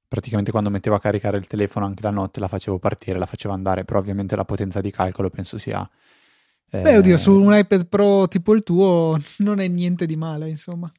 praticamente 0.08 0.50
quando 0.50 0.70
mettevo 0.70 0.96
a 0.96 1.00
caricare 1.00 1.36
il 1.38 1.46
telefono 1.46 1.86
anche 1.86 2.02
la 2.02 2.10
notte 2.10 2.40
la 2.40 2.48
facevo 2.48 2.78
partire, 2.78 3.18
la 3.18 3.26
facevo 3.26 3.52
andare, 3.52 3.84
però 3.84 3.98
ovviamente 3.98 4.36
la 4.36 4.44
potenza 4.44 4.80
di 4.80 4.90
calcolo 4.90 5.30
penso 5.30 5.58
sia... 5.58 5.88
Eh... 6.70 6.80
Beh, 6.80 6.96
oddio, 6.98 7.16
su 7.16 7.34
un 7.34 7.54
iPad 7.54 7.86
Pro 7.86 8.28
tipo 8.28 8.54
il 8.54 8.62
tuo 8.62 9.18
non 9.38 9.60
è 9.60 9.68
niente 9.68 10.06
di 10.06 10.16
male, 10.16 10.48
insomma. 10.48 10.90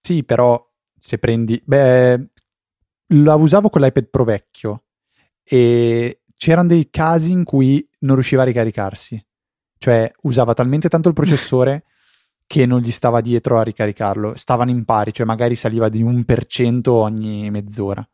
Sì, 0.00 0.24
però 0.24 0.64
se 0.96 1.18
prendi... 1.18 1.60
Beh, 1.64 2.28
la 3.12 3.34
usavo 3.34 3.70
con 3.70 3.80
l'iPad 3.80 4.08
Pro 4.08 4.24
vecchio 4.24 4.84
e 5.42 6.22
c'erano 6.36 6.68
dei 6.68 6.88
casi 6.90 7.30
in 7.30 7.44
cui 7.44 7.86
non 8.00 8.14
riusciva 8.16 8.42
a 8.42 8.46
ricaricarsi. 8.46 9.22
Cioè, 9.78 10.10
usava 10.22 10.54
talmente 10.54 10.88
tanto 10.88 11.08
il 11.08 11.14
processore 11.14 11.84
che 12.46 12.64
non 12.64 12.80
gli 12.80 12.90
stava 12.90 13.20
dietro 13.20 13.58
a 13.58 13.62
ricaricarlo. 13.62 14.34
Stavano 14.36 14.70
in 14.70 14.84
pari, 14.84 15.12
cioè 15.12 15.26
magari 15.26 15.54
saliva 15.54 15.88
di 15.88 16.02
un 16.02 16.24
per 16.24 16.46
cento 16.46 16.94
ogni 16.94 17.50
mezz'ora. 17.50 18.06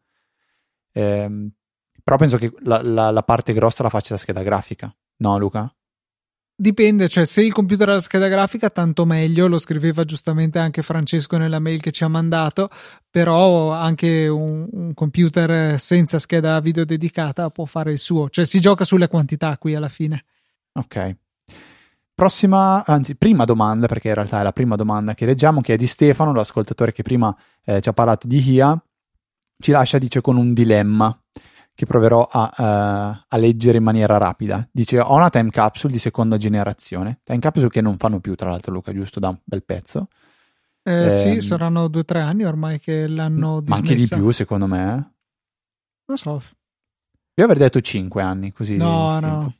Eh, 0.96 1.50
però 2.02 2.16
penso 2.16 2.36
che 2.36 2.52
la, 2.60 2.80
la, 2.82 3.10
la, 3.10 3.22
parte 3.22 3.52
grossa 3.52 3.82
la 3.82 3.88
faccia 3.88 4.14
la 4.14 4.20
scheda 4.20 4.42
grafica, 4.42 4.94
no 5.16 5.38
Luca? 5.38 5.74
Dipende, 6.56 7.08
cioè 7.08 7.24
se 7.24 7.42
il 7.42 7.52
computer 7.52 7.88
ha 7.88 7.94
la 7.94 8.00
scheda 8.00 8.28
grafica 8.28 8.70
tanto 8.70 9.04
meglio, 9.04 9.48
lo 9.48 9.58
scriveva 9.58 10.04
giustamente 10.04 10.60
anche 10.60 10.82
Francesco 10.82 11.36
nella 11.36 11.58
mail 11.58 11.80
che 11.80 11.90
ci 11.90 12.04
ha 12.04 12.08
mandato, 12.08 12.68
però 13.10 13.72
anche 13.72 14.28
un, 14.28 14.68
un 14.70 14.94
computer 14.94 15.80
senza 15.80 16.20
scheda 16.20 16.60
video 16.60 16.84
dedicata 16.84 17.50
può 17.50 17.64
fare 17.64 17.90
il 17.90 17.98
suo, 17.98 18.30
cioè 18.30 18.46
si 18.46 18.60
gioca 18.60 18.84
sulle 18.84 19.08
quantità 19.08 19.58
qui 19.58 19.74
alla 19.74 19.88
fine. 19.88 20.24
Ok. 20.74 21.16
Prossima, 22.14 22.84
anzi, 22.86 23.16
prima 23.16 23.44
domanda, 23.44 23.88
perché 23.88 24.08
in 24.08 24.14
realtà 24.14 24.38
è 24.38 24.44
la 24.44 24.52
prima 24.52 24.76
domanda 24.76 25.14
che 25.14 25.26
leggiamo, 25.26 25.60
che 25.60 25.74
è 25.74 25.76
di 25.76 25.88
Stefano, 25.88 26.32
l'ascoltatore 26.32 26.92
che 26.92 27.02
prima 27.02 27.36
eh, 27.64 27.80
ci 27.80 27.88
ha 27.88 27.92
parlato 27.92 28.28
di 28.28 28.38
HIA 28.38 28.80
ci 29.58 29.70
lascia, 29.70 29.98
dice, 29.98 30.20
con 30.20 30.36
un 30.36 30.52
dilemma 30.52 31.16
che 31.74 31.86
proverò 31.86 32.28
a, 32.30 32.52
uh, 32.56 33.24
a, 33.28 33.36
leggere 33.36 33.78
in 33.78 33.84
maniera 33.84 34.16
rapida. 34.16 34.66
Dice: 34.70 35.00
Ho 35.00 35.14
una 35.14 35.30
time 35.30 35.50
capsule 35.50 35.92
di 35.92 35.98
seconda 35.98 36.36
generazione. 36.36 37.20
Time 37.24 37.40
capsule 37.40 37.68
che 37.68 37.80
non 37.80 37.96
fanno 37.96 38.20
più, 38.20 38.34
tra 38.34 38.50
l'altro, 38.50 38.72
Luca, 38.72 38.92
giusto 38.92 39.20
da 39.20 39.28
un 39.28 39.38
bel 39.42 39.64
pezzo. 39.64 40.08
Eh, 40.82 41.06
eh, 41.06 41.10
sì, 41.10 41.40
saranno 41.40 41.88
due 41.88 42.02
o 42.02 42.04
tre 42.04 42.20
anni 42.20 42.44
ormai 42.44 42.78
che 42.78 43.08
l'hanno 43.08 43.60
dismessa. 43.60 43.82
Ma 43.82 43.88
anche 43.88 43.94
di 43.94 44.08
più, 44.08 44.30
secondo 44.30 44.66
me. 44.66 44.82
Eh. 44.82 45.12
Non 46.06 46.16
so. 46.16 46.42
Io 47.36 47.44
avrei 47.44 47.58
detto 47.58 47.80
cinque 47.80 48.22
anni, 48.22 48.52
così. 48.52 48.76
No, 48.76 49.18
no. 49.18 49.54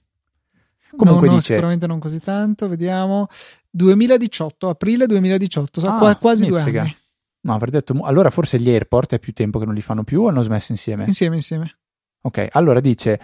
Comunque 0.97 1.27
no, 1.27 1.33
no, 1.33 1.39
dice... 1.39 1.55
sicuramente 1.55 1.87
non 1.87 1.99
così 1.99 2.21
tanto, 2.21 2.69
vediamo. 2.69 3.29
2018, 3.71 4.69
aprile 4.69 5.07
2018, 5.07 5.81
ah, 5.81 6.17
quasi 6.17 6.47
due 6.47 6.61
anni. 6.61 6.97
No, 7.45 7.55
avrei 7.55 7.71
detto. 7.71 7.99
Allora 8.03 8.31
forse 8.31 8.59
gli 8.59 8.71
airport 8.71 9.15
è 9.15 9.19
più 9.19 9.33
tempo 9.33 9.59
che 9.59 9.65
non 9.65 9.75
li 9.75 9.81
fanno 9.81 10.03
più 10.05 10.23
o 10.23 10.29
hanno 10.29 10.43
smesso 10.43 10.73
insieme? 10.73 11.05
Insieme, 11.05 11.37
insieme. 11.37 11.79
Ok, 12.23 12.49
allora 12.53 12.81
dice. 12.81 13.21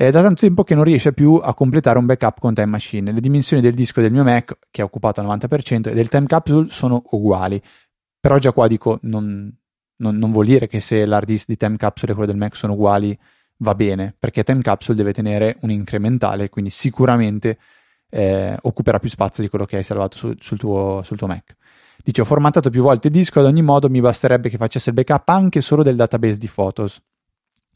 È 0.00 0.10
da 0.10 0.22
tanto 0.22 0.40
tempo 0.40 0.64
che 0.64 0.74
non 0.74 0.84
riesce 0.84 1.12
più 1.12 1.34
a 1.34 1.52
completare 1.52 1.98
un 1.98 2.06
backup 2.06 2.40
con 2.40 2.54
Time 2.54 2.68
Machine. 2.68 3.12
Le 3.12 3.20
dimensioni 3.20 3.60
del 3.60 3.74
disco 3.74 4.00
del 4.00 4.10
mio 4.10 4.22
Mac, 4.22 4.56
che 4.70 4.80
è 4.80 4.84
occupato 4.84 5.20
al 5.20 5.26
90%, 5.26 5.90
e 5.90 5.92
del 5.92 6.08
Time 6.08 6.26
Capsule 6.26 6.70
sono 6.70 7.02
uguali. 7.10 7.60
Però 8.18 8.38
già 8.38 8.52
qua 8.52 8.66
dico, 8.66 8.98
non, 9.02 9.54
non, 9.96 10.16
non 10.16 10.30
vuol 10.32 10.46
dire 10.46 10.68
che 10.68 10.80
se 10.80 11.04
l'hard 11.04 11.26
disk 11.26 11.46
di 11.48 11.58
Time 11.58 11.76
Capsule 11.76 12.12
e 12.12 12.14
quello 12.14 12.30
del 12.30 12.40
Mac 12.40 12.56
sono 12.56 12.72
uguali 12.72 13.18
va 13.58 13.74
bene, 13.74 14.14
perché 14.18 14.42
Time 14.42 14.62
Capsule 14.62 14.96
deve 14.96 15.12
tenere 15.12 15.58
un 15.60 15.70
incrementale, 15.70 16.48
quindi 16.48 16.70
sicuramente 16.70 17.58
eh, 18.08 18.56
occuperà 18.62 18.98
più 18.98 19.08
spazio 19.08 19.42
di 19.42 19.48
quello 19.48 19.66
che 19.66 19.76
hai 19.76 19.82
salvato 19.82 20.16
su, 20.16 20.34
sul, 20.38 20.58
tuo, 20.58 21.02
sul 21.04 21.16
tuo 21.18 21.26
Mac. 21.26 21.56
Dice 22.02 22.20
ho 22.22 22.24
formattato 22.24 22.70
più 22.70 22.82
volte 22.82 23.08
il 23.08 23.14
disco 23.14 23.40
ad 23.40 23.46
ogni 23.46 23.62
modo 23.62 23.88
mi 23.88 24.00
basterebbe 24.00 24.48
che 24.48 24.56
facesse 24.56 24.90
il 24.90 24.94
backup 24.94 25.28
anche 25.28 25.60
solo 25.60 25.82
del 25.82 25.96
database 25.96 26.38
di 26.38 26.50
Photos. 26.52 27.00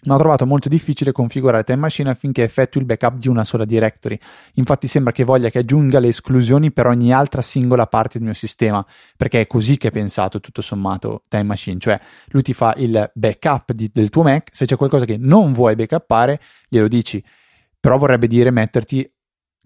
Ma 0.07 0.17
ho 0.17 0.19
trovato 0.19 0.45
molto 0.45 0.69
difficile 0.69 1.13
configurare 1.13 1.65
Time 1.65 1.79
Machine 1.79 2.11
affinché 2.11 2.43
effettui 2.43 2.83
il 2.83 2.87
backup 2.87 3.17
di 3.17 3.29
una 3.29 3.43
sola 3.43 3.65
directory. 3.65 4.19
Infatti 4.55 4.87
sembra 4.87 5.13
che 5.13 5.25
voglia 5.25 5.49
che 5.49 5.61
aggiunga 5.61 5.99
le 5.99 6.09
esclusioni 6.09 6.73
per 6.73 6.87
ogni 6.87 7.13
altra 7.13 7.41
singola 7.41 7.87
parte 7.87 8.19
del 8.19 8.27
mio 8.27 8.35
sistema, 8.35 8.85
perché 9.17 9.43
è 9.43 9.47
così 9.47 9.79
che 9.79 9.89
è 9.89 9.91
pensato 9.91 10.41
tutto 10.41 10.61
sommato 10.61 11.25
Time 11.29 11.45
Machine, 11.45 11.79
cioè 11.79 11.99
lui 12.29 12.43
ti 12.43 12.53
fa 12.53 12.75
il 12.77 13.11
backup 13.15 13.73
di, 13.73 13.91
del 13.93 14.11
tuo 14.11 14.25
Mac, 14.25 14.51
se 14.53 14.67
c'è 14.67 14.77
qualcosa 14.77 15.07
che 15.07 15.17
non 15.17 15.53
vuoi 15.53 15.75
backuppare 15.75 16.39
glielo 16.69 16.89
dici, 16.89 17.25
però 17.81 17.97
vorrebbe 17.97 18.27
dire 18.27 18.51
metterti 18.51 19.09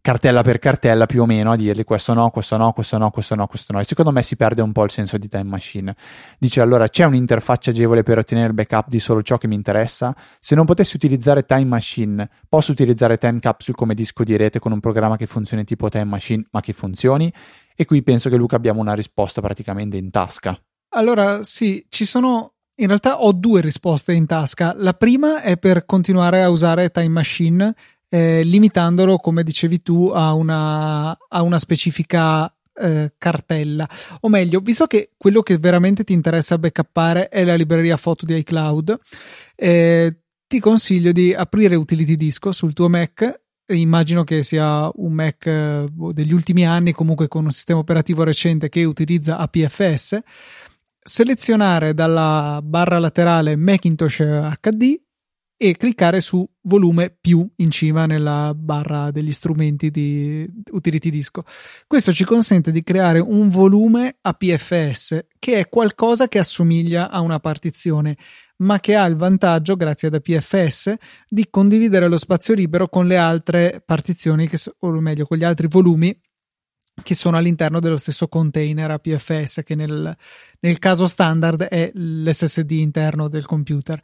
cartella 0.01 0.43
per 0.43 0.59
cartella 0.59 1.07
più 1.07 1.23
o 1.23 1.27
meno 1.27 1.53
a 1.53 1.57
dirgli 1.57 1.85
questo 1.85 2.15
no, 2.15 2.31
questo 2.31 2.57
no, 2.57 2.73
questo 2.73 2.99
no, 2.99 3.11
questo 3.11 3.35
no, 3.35 3.47
questo 3.47 3.73
no. 3.73 3.81
E 3.81 3.85
secondo 3.85 4.13
me 4.13 4.23
si 4.23 4.37
perde 4.37 4.63
un 4.63 4.73
po' 4.73 4.85
il 4.85 4.91
senso 4.91 5.19
di 5.19 5.29
time 5.29 5.45
machine. 5.45 5.95
Dice 6.39 6.61
allora 6.61 6.89
c'è 6.89 7.05
un'interfaccia 7.05 7.71
agevole 7.71 8.03
per 8.03 8.19
ottenere 8.19 8.49
il 8.49 8.55
backup 8.55 8.89
di 8.89 9.01
solo 9.01 9.23
ciò 9.23 9.39
che 9.39 9.47
mi 9.47 9.55
interessa? 9.55 10.15
Se 10.41 10.55
non 10.55 10.65
potessi 10.65 10.97
utilizzare 10.97 11.45
time 11.45 11.65
machine, 11.65 12.29
posso 12.49 12.73
utilizzare 12.73 13.19
time 13.19 13.41
capsule 13.41 13.77
come 13.77 13.95
disco 13.95 14.25
di 14.25 14.37
rete 14.37 14.59
con 14.59 14.73
un 14.73 14.81
programma 14.81 15.17
che 15.17 15.27
funzioni 15.27 15.65
tipo 15.65 15.89
time 15.89 16.05
machine 16.05 16.47
ma 16.51 16.61
che 16.61 16.73
funzioni? 16.73 17.33
E 17.75 17.85
qui 17.85 18.03
penso 18.03 18.29
che 18.29 18.37
Luca 18.37 18.57
abbiamo 18.57 18.81
una 18.81 18.95
risposta 18.95 19.41
praticamente 19.41 19.97
in 19.97 20.11
tasca. 20.11 20.59
Allora 20.91 21.45
sì, 21.45 21.85
ci 21.89 22.05
sono 22.05 22.55
in 22.81 22.87
realtà 22.87 23.23
ho 23.23 23.33
due 23.33 23.61
risposte 23.61 24.13
in 24.13 24.27
tasca. 24.27 24.73
La 24.77 24.95
prima 24.95 25.43
è 25.43 25.57
per 25.59 25.85
continuare 25.85 26.43
a 26.43 26.49
usare 26.49 26.91
Time 26.91 27.09
Machine 27.09 27.75
eh, 28.09 28.43
limitandolo, 28.43 29.19
come 29.19 29.43
dicevi 29.43 29.83
tu, 29.83 30.11
a 30.15 30.33
una, 30.33 31.11
a 31.11 31.43
una 31.43 31.59
specifica 31.59 32.53
eh, 32.79 33.13
cartella. 33.19 33.89
O 34.21 34.29
meglio, 34.29 34.61
visto 34.61 34.87
che 34.87 35.11
quello 35.17 35.43
che 35.43 35.59
veramente 35.59 36.05
ti 36.05 36.13
interessa 36.13 36.59
backuppare 36.59 37.29
è 37.29 37.45
la 37.45 37.55
libreria 37.55 37.97
foto 37.97 38.25
di 38.25 38.37
iCloud, 38.37 38.99
eh, 39.57 40.17
ti 40.47 40.61
consiglio 40.61 41.13
di 41.13 41.35
aprire 41.35 41.75
Utility 41.75 42.15
Disco 42.15 42.53
sul 42.53 42.73
tuo 42.73 42.89
Mac. 42.89 43.41
Immagino 43.71 44.25
che 44.25 44.43
sia 44.45 44.89
un 44.95 45.13
Mac 45.13 45.47
eh, 45.47 45.87
degli 46.13 46.33
ultimi 46.33 46.65
anni, 46.65 46.93
comunque 46.93 47.29
con 47.29 47.45
un 47.45 47.51
sistema 47.51 47.81
operativo 47.81 48.23
recente 48.23 48.69
che 48.69 48.85
utilizza 48.85 49.37
APFS. 49.37 50.19
Selezionare 51.01 51.95
dalla 51.95 52.61
barra 52.63 52.99
laterale 52.99 53.57
Macintosh 53.57 54.23
HD 54.61 55.08
e 55.61 55.77
cliccare 55.77 56.21
su 56.21 56.49
volume 56.63 57.15
più 57.21 57.47
in 57.57 57.71
cima 57.71 58.07
nella 58.07 58.55
barra 58.55 59.11
degli 59.11 59.33
strumenti 59.33 59.91
di 59.91 60.49
utility 60.71 61.11
disco. 61.11 61.43
Questo 61.87 62.13
ci 62.13 62.25
consente 62.25 62.71
di 62.71 62.85
creare 62.85 63.19
un 63.19 63.49
volume 63.49 64.19
APFS 64.21 65.27
che 65.37 65.59
è 65.59 65.69
qualcosa 65.69 66.29
che 66.29 66.39
assomiglia 66.39 67.11
a 67.11 67.21
una 67.21 67.41
partizione 67.41 68.17
ma 68.59 68.81
che 68.81 68.95
ha 68.95 69.05
il 69.05 69.17
vantaggio, 69.17 69.77
grazie 69.77 70.09
ad 70.09 70.15
APFS, 70.15 70.95
di 71.29 71.47
condividere 71.51 72.09
lo 72.09 72.19
spazio 72.19 72.55
libero 72.55 72.89
con 72.89 73.07
le 73.07 73.17
altre 73.17 73.83
partizioni, 73.85 74.49
che, 74.49 74.59
o 74.81 74.91
meglio, 75.01 75.27
con 75.27 75.39
gli 75.39 75.45
altri 75.45 75.69
volumi 75.69 76.19
che 77.03 77.15
sono 77.15 77.37
all'interno 77.37 77.79
dello 77.79 77.97
stesso 77.97 78.27
container 78.29 78.91
APFS, 78.91 79.63
che 79.65 79.75
nel, 79.75 80.17
nel 80.61 80.79
caso 80.79 81.07
standard 81.07 81.63
è 81.63 81.91
l'SSD 81.95 82.73
interno 82.73 83.29
del 83.29 83.47
computer. 83.47 84.03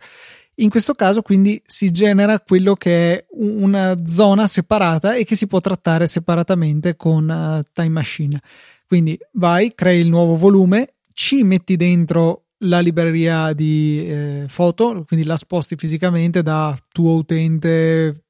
In 0.57 0.71
questo 0.71 0.95
caso 0.95 1.23
quindi 1.23 1.61
si 1.65 1.91
genera 1.91 2.39
quello 2.39 2.75
che 2.75 3.17
è 3.17 3.27
una 3.31 3.97
zona 4.07 4.47
separata 4.47 5.15
e 5.15 5.25
che 5.25 5.35
si 5.35 5.49
può 5.49 5.61
trattare 5.61 6.07
separatamente 6.07 6.97
con 6.97 7.29
uh, 7.29 7.63
Time 7.73 7.89
Machine. 7.89 8.41
Quindi 8.87 9.19
vai, 9.33 9.75
crei 9.75 10.01
il 10.01 10.09
nuovo 10.09 10.37
volume, 10.37 10.91
ci 11.13 11.43
metti 11.43 11.77
dentro 11.77 12.45
la 12.59 12.79
libreria 12.79 13.53
di 13.53 14.07
eh, 14.07 14.45
foto, 14.49 15.05
quindi 15.07 15.27
la 15.27 15.37
sposti 15.37 15.75
fisicamente 15.77 16.43
da 16.43 16.77
tuo 16.93 17.15
utente, 17.17 18.25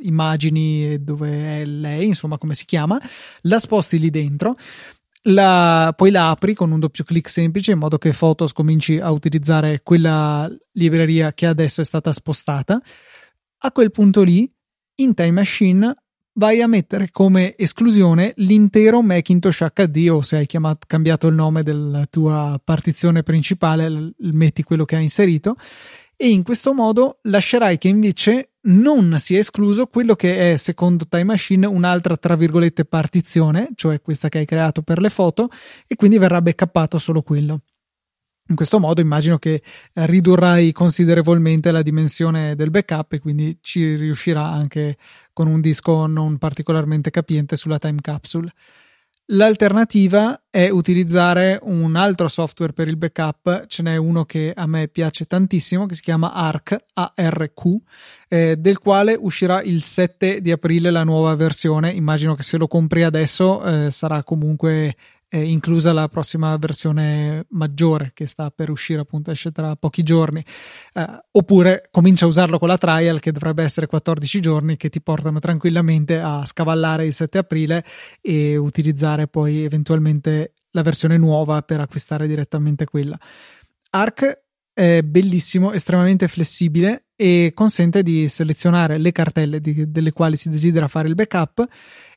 immagini 0.00 1.02
dove 1.04 1.60
è 1.60 1.64
lei, 1.66 2.06
insomma 2.06 2.38
come 2.38 2.54
si 2.54 2.64
chiama, 2.64 2.98
la 3.42 3.58
sposti 3.58 3.98
lì 3.98 4.08
dentro 4.08 4.56
la, 5.22 5.92
poi 5.96 6.10
la 6.10 6.30
apri 6.30 6.54
con 6.54 6.70
un 6.70 6.80
doppio 6.80 7.04
clic 7.04 7.28
semplice 7.28 7.72
in 7.72 7.78
modo 7.78 7.98
che 7.98 8.12
Photos 8.16 8.52
cominci 8.52 8.98
a 8.98 9.10
utilizzare 9.10 9.80
quella 9.82 10.48
libreria 10.72 11.32
che 11.32 11.46
adesso 11.46 11.80
è 11.80 11.84
stata 11.84 12.12
spostata. 12.12 12.80
A 13.58 13.72
quel 13.72 13.90
punto 13.90 14.22
lì, 14.22 14.50
in 14.96 15.14
Time 15.14 15.32
Machine, 15.32 15.94
vai 16.34 16.62
a 16.62 16.68
mettere 16.68 17.10
come 17.10 17.56
esclusione 17.56 18.32
l'intero 18.36 19.02
Macintosh 19.02 19.66
HD 19.72 20.08
o 20.10 20.22
se 20.22 20.36
hai 20.36 20.46
chiamato, 20.46 20.86
cambiato 20.86 21.26
il 21.26 21.34
nome 21.34 21.62
della 21.62 22.06
tua 22.06 22.60
partizione 22.62 23.22
principale, 23.22 24.12
metti 24.18 24.62
quello 24.62 24.84
che 24.84 24.96
hai 24.96 25.02
inserito 25.02 25.56
e 26.20 26.30
in 26.30 26.42
questo 26.42 26.74
modo 26.74 27.20
lascerai 27.22 27.78
che 27.78 27.86
invece 27.86 28.54
non 28.62 29.14
sia 29.20 29.38
escluso 29.38 29.86
quello 29.86 30.16
che 30.16 30.52
è 30.52 30.56
secondo 30.56 31.06
Time 31.06 31.22
Machine 31.22 31.64
un'altra 31.64 32.16
tra 32.16 32.34
virgolette 32.34 32.84
partizione, 32.84 33.68
cioè 33.76 34.02
questa 34.02 34.28
che 34.28 34.38
hai 34.38 34.44
creato 34.44 34.82
per 34.82 34.98
le 34.98 35.10
foto 35.10 35.48
e 35.86 35.94
quindi 35.94 36.18
verrà 36.18 36.42
backuppato 36.42 36.98
solo 36.98 37.22
quello. 37.22 37.60
In 38.48 38.56
questo 38.56 38.80
modo 38.80 39.00
immagino 39.00 39.38
che 39.38 39.62
ridurrai 39.92 40.72
considerevolmente 40.72 41.70
la 41.70 41.82
dimensione 41.82 42.56
del 42.56 42.70
backup 42.70 43.12
e 43.12 43.18
quindi 43.20 43.56
ci 43.60 43.94
riuscirà 43.94 44.42
anche 44.44 44.96
con 45.32 45.46
un 45.46 45.60
disco 45.60 46.06
non 46.06 46.36
particolarmente 46.36 47.10
capiente 47.10 47.54
sulla 47.54 47.78
time 47.78 48.00
capsule. 48.00 48.52
L'alternativa 49.32 50.44
è 50.48 50.70
utilizzare 50.70 51.58
un 51.62 51.96
altro 51.96 52.28
software 52.28 52.72
per 52.72 52.88
il 52.88 52.96
backup, 52.96 53.66
ce 53.66 53.82
n'è 53.82 53.96
uno 53.96 54.24
che 54.24 54.54
a 54.56 54.66
me 54.66 54.88
piace 54.88 55.26
tantissimo 55.26 55.84
che 55.84 55.94
si 55.94 56.00
chiama 56.00 56.32
ARC, 56.32 56.74
ARQ, 56.94 57.76
eh, 58.26 58.56
del 58.56 58.78
quale 58.78 59.14
uscirà 59.20 59.60
il 59.60 59.82
7 59.82 60.40
di 60.40 60.50
aprile 60.50 60.90
la 60.90 61.04
nuova 61.04 61.34
versione. 61.34 61.90
Immagino 61.90 62.34
che 62.34 62.42
se 62.42 62.56
lo 62.56 62.66
compri 62.68 63.02
adesso 63.02 63.62
eh, 63.62 63.90
sarà 63.90 64.22
comunque 64.22 64.96
eh, 65.28 65.42
inclusa 65.42 65.92
la 65.92 66.08
prossima 66.08 66.56
versione 66.56 67.46
maggiore 67.50 68.12
che 68.14 68.26
sta 68.26 68.50
per 68.50 68.70
uscire, 68.70 69.00
appunto, 69.00 69.30
esce 69.30 69.50
tra 69.52 69.76
pochi 69.76 70.02
giorni. 70.02 70.44
Eh, 70.94 71.06
oppure 71.32 71.88
comincia 71.90 72.24
a 72.24 72.28
usarlo 72.28 72.58
con 72.58 72.68
la 72.68 72.78
trial 72.78 73.20
che 73.20 73.32
dovrebbe 73.32 73.62
essere 73.62 73.86
14 73.86 74.40
giorni 74.40 74.76
che 74.76 74.88
ti 74.88 75.00
portano 75.02 75.38
tranquillamente 75.38 76.20
a 76.20 76.44
scavallare 76.44 77.06
il 77.06 77.12
7 77.12 77.38
aprile 77.38 77.84
e 78.20 78.56
utilizzare 78.56 79.28
poi 79.28 79.64
eventualmente 79.64 80.52
la 80.70 80.82
versione 80.82 81.16
nuova 81.18 81.62
per 81.62 81.80
acquistare 81.80 82.26
direttamente 82.26 82.84
quella. 82.84 83.18
Arc 83.90 84.44
è 84.72 85.02
bellissimo, 85.02 85.72
estremamente 85.72 86.28
flessibile 86.28 87.06
e 87.16 87.50
consente 87.52 88.02
di 88.04 88.28
selezionare 88.28 88.96
le 88.98 89.10
cartelle 89.10 89.60
di, 89.60 89.90
delle 89.90 90.12
quali 90.12 90.36
si 90.36 90.50
desidera 90.50 90.86
fare 90.86 91.08
il 91.08 91.16
backup 91.16 91.66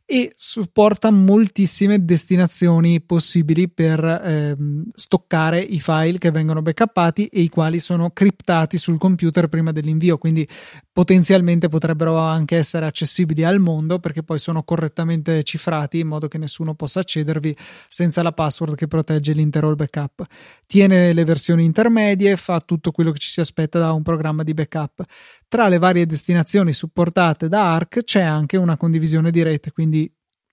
e 0.05 0.33
supporta 0.35 1.09
moltissime 1.09 2.03
destinazioni 2.03 3.01
possibili 3.01 3.69
per 3.69 4.03
ehm, 4.03 4.83
stoccare 4.93 5.59
i 5.59 5.79
file 5.79 6.17
che 6.17 6.31
vengono 6.31 6.61
backuppati 6.61 7.27
e 7.27 7.41
i 7.41 7.49
quali 7.49 7.79
sono 7.79 8.11
criptati 8.11 8.77
sul 8.77 8.97
computer 8.97 9.47
prima 9.47 9.71
dell'invio, 9.71 10.17
quindi 10.17 10.47
potenzialmente 10.91 11.69
potrebbero 11.69 12.17
anche 12.17 12.57
essere 12.57 12.85
accessibili 12.85 13.43
al 13.43 13.59
mondo 13.59 13.99
perché 13.99 14.23
poi 14.23 14.39
sono 14.39 14.63
correttamente 14.63 15.43
cifrati 15.43 15.99
in 15.99 16.07
modo 16.07 16.27
che 16.27 16.37
nessuno 16.37 16.75
possa 16.75 16.99
accedervi 16.99 17.55
senza 17.87 18.21
la 18.21 18.33
password 18.33 18.75
che 18.75 18.87
protegge 18.87 19.33
l'intero 19.33 19.73
backup. 19.75 20.25
Tiene 20.67 21.13
le 21.13 21.23
versioni 21.23 21.65
intermedie, 21.65 22.35
fa 22.35 22.59
tutto 22.59 22.91
quello 22.91 23.11
che 23.11 23.19
ci 23.19 23.29
si 23.29 23.39
aspetta 23.39 23.79
da 23.79 23.93
un 23.93 24.03
programma 24.03 24.43
di 24.43 24.53
backup. 24.53 25.03
Tra 25.47 25.67
le 25.67 25.79
varie 25.79 26.05
destinazioni 26.05 26.71
supportate 26.71 27.49
da 27.49 27.73
ARC 27.73 28.03
c'è 28.03 28.21
anche 28.21 28.55
una 28.55 28.77
condivisione 28.77 29.31
di 29.31 29.43
rete, 29.43 29.71
quindi 29.71 30.00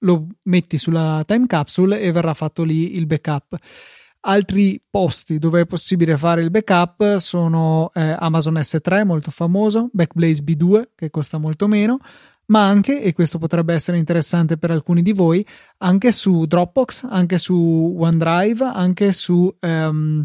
lo 0.00 0.26
metti 0.44 0.78
sulla 0.78 1.22
time 1.26 1.46
capsule 1.46 2.00
e 2.00 2.12
verrà 2.12 2.34
fatto 2.34 2.62
lì 2.62 2.96
il 2.96 3.06
backup. 3.06 3.56
Altri 4.20 4.82
posti 4.90 5.38
dove 5.38 5.60
è 5.60 5.66
possibile 5.66 6.18
fare 6.18 6.42
il 6.42 6.50
backup 6.50 7.18
sono 7.18 7.90
eh, 7.94 8.16
Amazon 8.18 8.54
S3, 8.54 9.04
molto 9.04 9.30
famoso, 9.30 9.88
Backblaze 9.92 10.42
B2, 10.42 10.88
che 10.94 11.10
costa 11.10 11.38
molto 11.38 11.68
meno, 11.68 11.98
ma 12.46 12.66
anche, 12.66 13.00
e 13.00 13.12
questo 13.12 13.38
potrebbe 13.38 13.74
essere 13.74 13.98
interessante 13.98 14.58
per 14.58 14.70
alcuni 14.70 15.02
di 15.02 15.12
voi, 15.12 15.46
anche 15.78 16.12
su 16.12 16.46
Dropbox, 16.46 17.06
anche 17.08 17.38
su 17.38 17.96
OneDrive, 17.98 18.64
anche 18.64 19.12
su 19.12 19.54
um, 19.60 20.24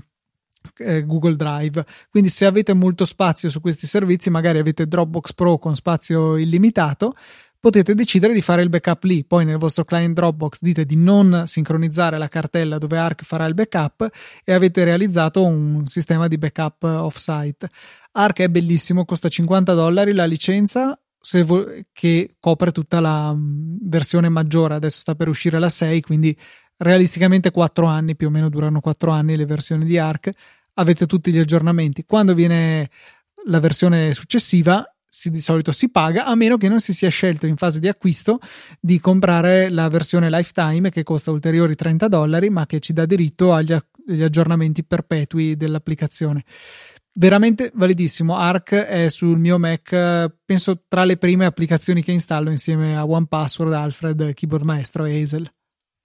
eh, 0.77 1.05
Google 1.05 1.35
Drive. 1.35 1.85
Quindi 2.09 2.29
se 2.29 2.45
avete 2.45 2.73
molto 2.73 3.05
spazio 3.05 3.49
su 3.49 3.61
questi 3.61 3.87
servizi, 3.87 4.29
magari 4.29 4.59
avete 4.59 4.87
Dropbox 4.87 5.33
Pro 5.33 5.57
con 5.57 5.75
spazio 5.75 6.37
illimitato, 6.37 7.15
potete 7.59 7.95
decidere 7.95 8.33
di 8.33 8.41
fare 8.41 8.61
il 8.61 8.69
backup 8.69 9.03
lì. 9.03 9.23
Poi 9.23 9.45
nel 9.45 9.57
vostro 9.57 9.85
client 9.85 10.13
Dropbox 10.15 10.57
dite 10.59 10.85
di 10.85 10.97
non 10.97 11.43
sincronizzare 11.45 12.17
la 12.17 12.27
cartella 12.27 12.77
dove 12.77 12.97
Arc 12.97 13.23
farà 13.23 13.45
il 13.45 13.53
backup 13.53 14.09
e 14.43 14.51
avete 14.51 14.83
realizzato 14.83 15.45
un 15.45 15.87
sistema 15.87 16.27
di 16.27 16.37
backup 16.37 16.83
off-site. 16.83 17.69
Arc 18.11 18.39
è 18.41 18.49
bellissimo, 18.49 19.05
costa 19.05 19.29
50 19.29 19.73
dollari 19.73 20.13
la 20.13 20.25
licenza 20.25 20.97
vo- 21.43 21.65
che 21.91 22.35
copre 22.39 22.71
tutta 22.71 22.99
la 22.99 23.33
mm, 23.33 23.77
versione 23.81 24.29
maggiore. 24.29 24.75
Adesso 24.75 24.99
sta 24.99 25.15
per 25.15 25.29
uscire 25.29 25.59
la 25.59 25.69
6, 25.69 26.01
quindi 26.01 26.37
realisticamente 26.77 27.51
4 27.51 27.85
anni, 27.85 28.15
più 28.15 28.27
o 28.27 28.29
meno 28.29 28.49
durano 28.49 28.81
4 28.81 29.11
anni 29.11 29.35
le 29.35 29.45
versioni 29.45 29.85
di 29.85 29.97
Arc, 29.97 30.29
avete 30.75 31.05
tutti 31.05 31.31
gli 31.31 31.39
aggiornamenti. 31.39 32.03
Quando 32.05 32.33
viene 32.33 32.89
la 33.45 33.59
versione 33.59 34.13
successiva, 34.13 34.85
si, 35.07 35.29
di 35.29 35.39
solito 35.39 35.71
si 35.71 35.89
paga, 35.89 36.25
a 36.25 36.35
meno 36.35 36.57
che 36.57 36.67
non 36.67 36.79
si 36.79 36.91
sia 36.91 37.09
scelto 37.09 37.45
in 37.45 37.55
fase 37.55 37.79
di 37.79 37.87
acquisto 37.87 38.39
di 38.79 38.99
comprare 38.99 39.69
la 39.69 39.87
versione 39.87 40.29
lifetime 40.29 40.89
che 40.89 41.03
costa 41.03 41.31
ulteriori 41.31 41.75
30 41.75 42.07
dollari, 42.07 42.49
ma 42.49 42.65
che 42.65 42.79
ci 42.79 42.93
dà 42.93 43.05
diritto 43.05 43.53
agli, 43.53 43.73
agli 43.73 44.23
aggiornamenti 44.23 44.83
perpetui 44.83 45.55
dell'applicazione. 45.55 46.43
Veramente 47.13 47.71
validissimo. 47.73 48.35
Arc 48.35 48.73
è 48.73 49.09
sul 49.09 49.39
mio 49.39 49.57
Mac, 49.59 50.35
penso 50.45 50.83
tra 50.87 51.03
le 51.05 51.17
prime 51.17 51.45
applicazioni 51.45 52.03
che 52.03 52.11
installo 52.11 52.49
insieme 52.49 52.97
a 52.97 53.05
OnePassword, 53.05 53.73
Alfred, 53.73 54.33
Keyboard 54.33 54.65
Maestro 54.65 55.05
e 55.05 55.21
Hazel. 55.21 55.51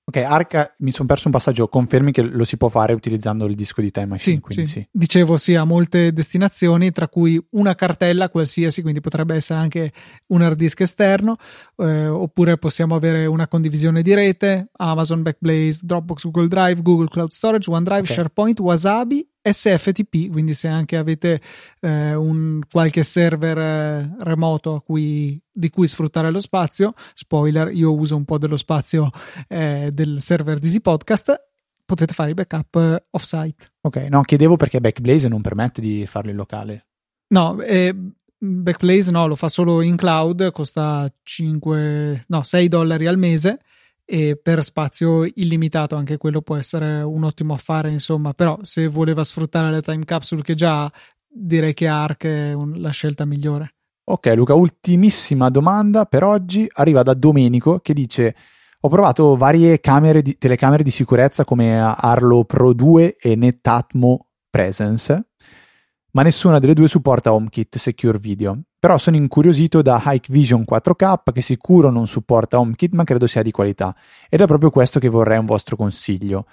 Ok, 0.08 0.16
Arc 0.16 0.76
mi 0.78 0.90
sono 0.90 1.06
perso 1.06 1.26
un 1.26 1.34
passaggio, 1.34 1.68
confermi 1.68 2.12
che 2.12 2.22
lo 2.22 2.44
si 2.44 2.56
può 2.56 2.70
fare 2.70 2.94
utilizzando 2.94 3.44
il 3.44 3.54
disco 3.54 3.82
di 3.82 3.90
Time 3.90 4.06
Machine? 4.06 4.40
Sì, 4.48 4.60
sì. 4.60 4.66
sì. 4.66 4.88
dicevo 4.90 5.36
sì, 5.36 5.54
ha 5.54 5.64
molte 5.64 6.14
destinazioni, 6.14 6.90
tra 6.92 7.08
cui 7.08 7.38
una 7.50 7.74
cartella 7.74 8.30
qualsiasi, 8.30 8.80
quindi 8.80 9.00
potrebbe 9.00 9.34
essere 9.34 9.60
anche 9.60 9.92
un 10.28 10.40
hard 10.40 10.56
disk 10.56 10.80
esterno, 10.80 11.36
eh, 11.76 12.06
oppure 12.06 12.56
possiamo 12.56 12.94
avere 12.94 13.26
una 13.26 13.48
condivisione 13.48 14.00
di 14.00 14.14
rete, 14.14 14.70
Amazon 14.78 15.20
Backblaze, 15.20 15.80
Dropbox, 15.82 16.22
Google 16.22 16.48
Drive, 16.48 16.80
Google 16.80 17.08
Cloud 17.08 17.30
Storage, 17.30 17.70
OneDrive, 17.70 18.00
okay. 18.00 18.14
SharePoint, 18.14 18.60
Wasabi 18.60 19.28
SFTP, 19.52 20.30
quindi 20.30 20.54
se 20.54 20.68
anche 20.68 20.96
avete 20.96 21.40
eh, 21.80 22.14
un, 22.14 22.60
qualche 22.70 23.02
server 23.02 23.58
eh, 23.58 24.16
remoto 24.20 24.82
cui, 24.84 25.40
di 25.50 25.70
cui 25.70 25.88
sfruttare 25.88 26.30
lo 26.30 26.40
spazio, 26.40 26.94
spoiler, 27.14 27.72
io 27.72 27.94
uso 27.94 28.16
un 28.16 28.24
po' 28.24 28.38
dello 28.38 28.56
spazio 28.56 29.10
eh, 29.48 29.90
del 29.92 30.20
server 30.20 30.58
di 30.58 30.66
Easy 30.66 30.80
Podcast, 30.80 31.34
potete 31.84 32.12
fare 32.12 32.30
i 32.30 32.34
backup 32.34 32.74
eh, 32.76 33.04
off-site. 33.10 33.72
Ok, 33.80 33.96
no, 34.10 34.22
chiedevo 34.22 34.56
perché 34.56 34.80
Backblaze 34.80 35.28
non 35.28 35.40
permette 35.40 35.80
di 35.80 36.06
farlo 36.06 36.30
in 36.30 36.36
locale. 36.36 36.86
No, 37.28 37.60
eh, 37.62 37.94
Backblaze 38.38 39.10
no, 39.10 39.26
lo 39.26 39.36
fa 39.36 39.48
solo 39.48 39.80
in 39.80 39.96
cloud, 39.96 40.52
costa 40.52 41.10
5, 41.22 42.24
no, 42.28 42.42
6 42.42 42.68
dollari 42.68 43.06
al 43.06 43.18
mese 43.18 43.60
e 44.10 44.40
per 44.42 44.64
spazio 44.64 45.24
illimitato 45.34 45.94
anche 45.94 46.16
quello 46.16 46.40
può 46.40 46.56
essere 46.56 47.02
un 47.02 47.24
ottimo 47.24 47.52
affare 47.52 47.90
insomma 47.90 48.32
però 48.32 48.58
se 48.62 48.88
voleva 48.88 49.22
sfruttare 49.22 49.70
le 49.70 49.82
time 49.82 50.06
capsule 50.06 50.40
che 50.40 50.54
già 50.54 50.90
direi 51.28 51.74
che 51.74 51.86
Arc 51.88 52.24
è 52.24 52.54
un, 52.54 52.80
la 52.80 52.88
scelta 52.88 53.26
migliore. 53.26 53.74
Ok 54.04 54.32
Luca 54.34 54.54
ultimissima 54.54 55.50
domanda 55.50 56.06
per 56.06 56.24
oggi. 56.24 56.66
Arriva 56.72 57.02
da 57.02 57.12
Domenico 57.12 57.80
che 57.80 57.92
dice 57.92 58.34
ho 58.80 58.88
provato 58.88 59.36
varie 59.36 59.78
di, 60.22 60.38
telecamere 60.38 60.82
di 60.82 60.90
sicurezza 60.90 61.44
come 61.44 61.78
Arlo 61.78 62.44
Pro 62.44 62.72
2 62.72 63.16
e 63.16 63.36
Netatmo 63.36 64.28
Presence 64.48 65.27
ma 66.12 66.22
nessuna 66.22 66.58
delle 66.58 66.74
due 66.74 66.88
supporta 66.88 67.32
HomeKit 67.32 67.76
Secure 67.76 68.18
Video. 68.18 68.60
Però 68.78 68.96
sono 68.96 69.16
incuriosito 69.16 69.82
da 69.82 70.00
Hikvision 70.04 70.64
4K 70.68 71.32
che 71.32 71.40
sicuro 71.40 71.90
non 71.90 72.06
supporta 72.06 72.58
HomeKit 72.60 72.94
ma 72.94 73.04
credo 73.04 73.26
sia 73.26 73.42
di 73.42 73.50
qualità 73.50 73.94
ed 74.28 74.40
è 74.40 74.46
proprio 74.46 74.70
questo 74.70 75.00
che 75.00 75.08
vorrei 75.08 75.38
un 75.38 75.46
vostro 75.46 75.76
consiglio. 75.76 76.46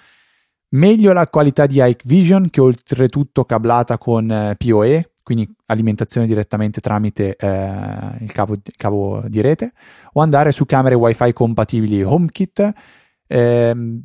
Meglio 0.70 1.12
la 1.12 1.28
qualità 1.28 1.66
di 1.66 1.80
Hikvision 1.80 2.50
che 2.50 2.60
oltretutto 2.60 3.44
cablata 3.44 3.98
con 3.98 4.30
eh, 4.30 4.56
PoE, 4.58 5.12
quindi 5.22 5.48
alimentazione 5.66 6.26
direttamente 6.26 6.80
tramite 6.80 7.36
eh, 7.36 8.16
il 8.20 8.32
cavo, 8.32 8.56
cavo, 8.76 9.22
di 9.28 9.40
rete, 9.40 9.72
o 10.12 10.20
andare 10.20 10.50
su 10.50 10.66
camere 10.66 10.96
WiFi 10.96 11.32
compatibili 11.32 12.02
HomeKit. 12.02 12.72
Eh, 13.28 14.00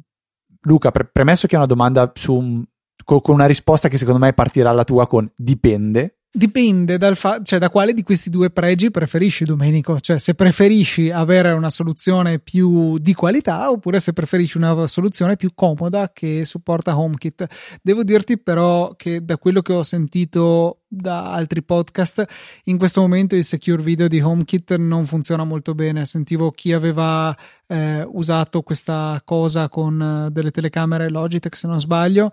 Luca, 0.62 0.92
pre- 0.92 1.10
premesso 1.12 1.48
che 1.48 1.56
è 1.56 1.58
una 1.58 1.68
domanda 1.68 2.12
su 2.14 2.36
un, 2.36 2.64
con 3.04 3.22
una 3.26 3.46
risposta 3.46 3.88
che 3.88 3.98
secondo 3.98 4.20
me 4.20 4.34
partirà 4.34 4.72
la 4.72 4.84
tua 4.84 5.08
con 5.08 5.30
dipende, 5.36 6.22
Dipende 6.34 6.96
dal 6.96 7.18
fa- 7.18 7.42
cioè 7.44 7.60
da 7.60 7.70
quale 7.70 7.94
di 7.94 8.04
questi 8.04 8.30
due 8.30 8.52
pregi 8.52 8.90
preferisci, 8.90 9.44
Domenico. 9.44 10.00
Cioè, 10.00 10.18
se 10.18 10.34
preferisci 10.34 11.12
avere 11.12 11.52
una 11.52 11.70
soluzione 11.70 12.40
più 12.40 12.98
di 13.00 13.14
qualità 13.14 13.70
oppure 13.70 14.00
se 14.00 14.14
preferisci 14.14 14.56
una 14.56 14.88
soluzione 14.88 15.36
più 15.36 15.50
comoda 15.54 16.10
che 16.14 16.46
supporta 16.46 16.98
HomeKit. 16.98 17.80
Devo 17.82 18.06
dirti, 18.06 18.40
però, 18.40 18.94
che 18.96 19.26
da 19.26 19.38
quello 19.38 19.62
che 19.62 19.74
ho 19.74 19.84
sentito 19.84 20.84
da 20.88 21.34
altri 21.34 21.64
podcast, 21.64 22.24
in 22.66 22.78
questo 22.78 23.02
momento 23.02 23.36
il 23.36 23.44
secure 23.44 23.84
video 23.84 24.08
di 24.08 24.22
HomeKit 24.22 24.78
non 24.78 25.06
funziona 25.06 25.44
molto 25.44 25.76
bene. 25.76 26.06
Sentivo 26.06 26.52
chi 26.52 26.72
aveva 26.72 27.36
eh, 27.68 28.08
usato 28.10 28.62
questa 28.62 29.22
cosa 29.26 29.68
con 29.68 30.02
eh, 30.02 30.32
delle 30.32 30.52
telecamere 30.52 31.10
Logitech, 31.10 31.58
se 31.58 31.68
non 31.68 31.82
sbaglio 31.82 32.32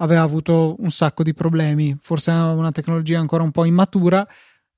aveva 0.00 0.22
avuto 0.22 0.76
un 0.78 0.90
sacco 0.90 1.22
di 1.22 1.34
problemi, 1.34 1.96
forse 2.00 2.32
è 2.32 2.34
una 2.34 2.72
tecnologia 2.72 3.18
ancora 3.18 3.42
un 3.42 3.50
po' 3.50 3.64
immatura. 3.64 4.26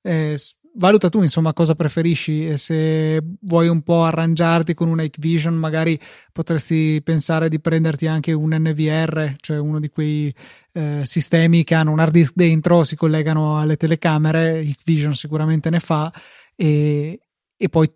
Eh, 0.01 0.37
valuta 0.75 1.09
tu 1.09 1.21
insomma 1.21 1.53
cosa 1.53 1.75
preferisci 1.75 2.47
e 2.47 2.57
se 2.57 3.21
vuoi 3.41 3.67
un 3.67 3.83
po' 3.83 4.03
arrangiarti 4.03 4.73
con 4.73 4.89
un 4.89 5.01
Hikvision 5.01 5.53
magari 5.53 5.99
potresti 6.31 6.99
pensare 7.03 7.47
di 7.47 7.59
prenderti 7.59 8.07
anche 8.07 8.31
un 8.31 8.55
NVR 8.57 9.35
cioè 9.39 9.59
uno 9.59 9.79
di 9.79 9.89
quei 9.89 10.33
eh, 10.73 11.01
sistemi 11.03 11.63
che 11.63 11.75
hanno 11.75 11.91
un 11.91 11.99
hard 11.99 12.11
disk 12.11 12.33
dentro 12.35 12.83
si 12.83 12.95
collegano 12.95 13.59
alle 13.59 13.77
telecamere 13.77 14.61
Hikvision 14.61 15.13
sicuramente 15.13 15.69
ne 15.69 15.79
fa 15.79 16.11
e, 16.55 17.19
e 17.55 17.69
poi 17.69 17.91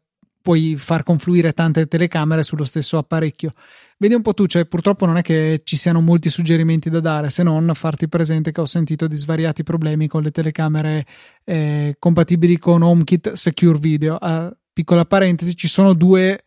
puoi 0.47 0.77
far 0.77 1.03
confluire 1.03 1.51
tante 1.51 1.87
telecamere 1.87 2.41
sullo 2.41 2.63
stesso 2.63 2.97
apparecchio. 2.97 3.51
Vedi 3.97 4.13
un 4.13 4.21
po' 4.21 4.33
tu, 4.33 4.45
cioè 4.45 4.65
purtroppo 4.65 5.05
non 5.05 5.17
è 5.17 5.21
che 5.21 5.59
ci 5.65 5.75
siano 5.75 5.99
molti 5.99 6.29
suggerimenti 6.29 6.89
da 6.89 7.01
dare, 7.01 7.29
se 7.29 7.43
non 7.43 7.69
farti 7.73 8.07
presente 8.07 8.53
che 8.53 8.61
ho 8.61 8.65
sentito 8.65 9.07
di 9.07 9.17
svariati 9.17 9.63
problemi 9.63 10.07
con 10.07 10.21
le 10.23 10.31
telecamere 10.31 11.05
eh, 11.43 11.97
compatibili 11.99 12.57
con 12.59 12.81
HomeKit 12.81 13.33
Secure 13.33 13.77
Video. 13.77 14.17
Uh, 14.21 14.49
piccola 14.71 15.03
parentesi, 15.03 15.53
ci 15.53 15.67
sono 15.67 15.91
due 15.91 16.41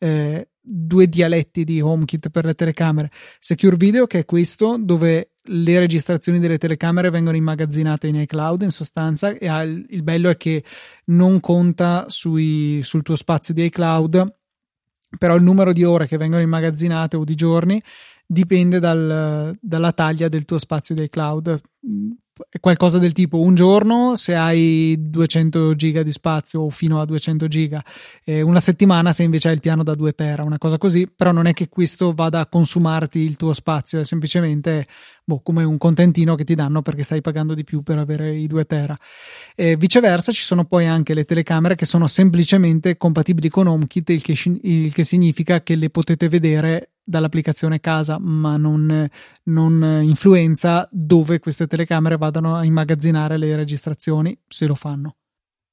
eh, 0.00 0.48
due 0.60 1.08
dialetti 1.08 1.64
di 1.64 1.80
HomeKit 1.80 2.28
per 2.28 2.44
le 2.44 2.52
telecamere. 2.52 3.10
Secure 3.38 3.76
Video, 3.76 4.06
che 4.06 4.18
è 4.18 4.24
questo, 4.26 4.76
dove 4.78 5.30
le 5.46 5.78
registrazioni 5.78 6.38
delle 6.38 6.58
telecamere 6.58 7.10
vengono 7.10 7.36
immagazzinate 7.36 8.06
in 8.06 8.16
iCloud 8.16 8.62
in 8.62 8.70
sostanza 8.70 9.30
e 9.30 9.46
il, 9.46 9.86
il 9.90 10.02
bello 10.02 10.28
è 10.28 10.36
che 10.36 10.64
non 11.06 11.40
conta 11.40 12.04
sui, 12.08 12.80
sul 12.82 13.02
tuo 13.02 13.16
spazio 13.16 13.54
di 13.54 13.64
iCloud 13.64 14.34
però 15.18 15.36
il 15.36 15.42
numero 15.42 15.72
di 15.72 15.84
ore 15.84 16.06
che 16.06 16.16
vengono 16.16 16.42
immagazzinate 16.42 17.16
o 17.16 17.24
di 17.24 17.34
giorni 17.34 17.80
dipende 18.26 18.80
dal, 18.80 19.56
dalla 19.60 19.92
taglia 19.92 20.28
del 20.28 20.44
tuo 20.44 20.58
spazio 20.58 20.94
di 20.94 21.04
iCloud. 21.04 21.60
È 22.50 22.60
qualcosa 22.60 22.98
del 22.98 23.12
tipo 23.12 23.40
un 23.40 23.54
giorno 23.54 24.14
se 24.14 24.34
hai 24.34 24.94
200 24.98 25.74
giga 25.74 26.02
di 26.02 26.12
spazio 26.12 26.62
o 26.62 26.70
fino 26.70 27.00
a 27.00 27.06
200 27.06 27.48
giga 27.48 27.82
eh, 28.24 28.42
una 28.42 28.60
settimana 28.60 29.14
se 29.14 29.22
invece 29.22 29.48
hai 29.48 29.54
il 29.54 29.60
piano 29.60 29.82
da 29.82 29.94
2 29.94 30.12
tera 30.12 30.42
una 30.42 30.58
cosa 30.58 30.76
così 30.76 31.08
però 31.08 31.32
non 31.32 31.46
è 31.46 31.54
che 31.54 31.70
questo 31.70 32.12
vada 32.12 32.40
a 32.40 32.46
consumarti 32.46 33.20
il 33.20 33.36
tuo 33.36 33.54
spazio 33.54 34.00
è 34.00 34.04
semplicemente 34.04 34.86
boh, 35.28 35.40
come 35.42 35.64
un 35.64 35.76
contentino 35.76 36.36
che 36.36 36.44
ti 36.44 36.54
danno 36.54 36.82
perché 36.82 37.02
stai 37.02 37.20
pagando 37.20 37.52
di 37.54 37.64
più 37.64 37.82
per 37.82 37.98
avere 37.98 38.32
i 38.32 38.46
2 38.46 38.64
tera 38.64 38.96
e 39.56 39.76
viceversa 39.76 40.30
ci 40.30 40.42
sono 40.42 40.64
poi 40.64 40.86
anche 40.86 41.14
le 41.14 41.24
telecamere 41.24 41.74
che 41.74 41.84
sono 41.84 42.06
semplicemente 42.06 42.96
compatibili 42.96 43.48
con 43.48 43.66
HomeKit 43.66 44.10
il 44.10 44.22
che, 44.22 44.34
il 44.62 44.94
che 44.94 45.02
significa 45.02 45.62
che 45.62 45.74
le 45.74 45.90
potete 45.90 46.28
vedere 46.28 46.92
dall'applicazione 47.02 47.80
casa, 47.80 48.18
ma 48.20 48.56
non, 48.56 49.08
non, 49.44 50.00
influenza 50.02 50.88
dove 50.90 51.38
queste 51.38 51.66
telecamere 51.66 52.16
vadano 52.16 52.56
a 52.56 52.64
immagazzinare 52.64 53.36
le 53.36 53.54
registrazioni, 53.54 54.36
se 54.48 54.66
lo 54.66 54.74
fanno. 54.74 55.16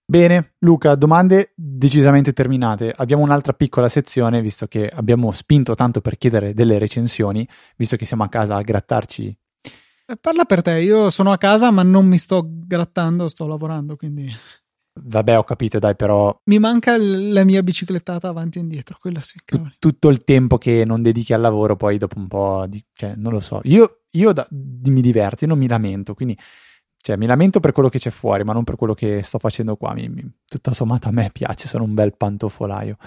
Bene, 0.06 0.56
Luca, 0.60 0.94
domande 0.94 1.54
decisamente 1.56 2.34
terminate. 2.34 2.94
Abbiamo 2.96 3.24
un'altra 3.24 3.54
piccola 3.54 3.90
sezione, 3.90 4.42
visto 4.42 4.68
che 4.68 4.88
abbiamo 4.88 5.32
spinto 5.32 5.74
tanto 5.74 6.02
per 6.02 6.18
chiedere 6.18 6.54
delle 6.54 6.78
recensioni, 6.78 7.48
visto 7.78 7.96
che 7.96 8.06
siamo 8.06 8.24
a 8.24 8.30
casa 8.30 8.56
a 8.56 8.62
grattarci. 8.62 9.36
Parla 10.20 10.44
per 10.46 10.62
te, 10.62 10.80
io 10.82 11.10
sono 11.10 11.32
a 11.32 11.38
casa 11.38 11.72
ma 11.72 11.84
non 11.84 12.06
mi 12.06 12.18
sto 12.18 12.46
grattando, 12.46 13.30
sto 13.30 13.48
lavorando, 13.48 13.96
quindi... 13.96 14.32
Vabbè, 14.96 15.40
ho 15.40 15.44
capito, 15.44 15.80
dai, 15.80 15.96
però. 15.96 16.40
Mi 16.46 16.60
manca 16.60 16.96
la 16.98 17.44
mia 17.44 17.64
biciclettata 17.64 18.28
avanti 18.28 18.60
e 18.60 18.62
indietro, 18.62 18.98
quella 19.00 19.22
sì. 19.22 19.40
T- 19.44 19.78
tutto 19.80 20.10
il 20.10 20.24
tempo 20.24 20.60
che 20.60 20.86
non 20.86 21.02
dedichi 21.02 21.34
al 21.34 21.42
lavoro, 21.42 21.76
poi 21.76 21.98
dopo 21.98 22.20
un 22.20 22.28
po'. 22.28 22.66
Di... 22.68 22.84
cioè, 22.92 23.14
non 23.16 23.34
lo 23.34 23.40
so. 23.40 23.60
Io, 23.64 24.04
io 24.12 24.34
da... 24.34 24.48
mi 24.52 25.02
diverto, 25.02 25.46
io 25.46 25.50
non 25.50 25.58
mi 25.58 25.68
lamento, 25.68 26.14
quindi. 26.14 26.38
Cioè, 26.96 27.18
mi 27.18 27.26
lamento 27.26 27.60
per 27.60 27.72
quello 27.72 27.90
che 27.90 27.98
c'è 27.98 28.12
fuori, 28.12 28.44
ma 28.44 28.54
non 28.54 28.64
per 28.64 28.76
quello 28.76 28.94
che 28.94 29.24
sto 29.24 29.40
facendo 29.40 29.78
qua. 29.78 29.94
Mi, 29.94 30.10
mi... 30.10 30.24
Tutto 30.46 30.74
sommato 30.74 31.08
a 31.08 31.12
me 31.12 31.32
piace, 31.34 31.68
sono 31.68 31.86
un 31.86 31.96
bel 31.96 32.16
pantofolaio. 32.16 32.98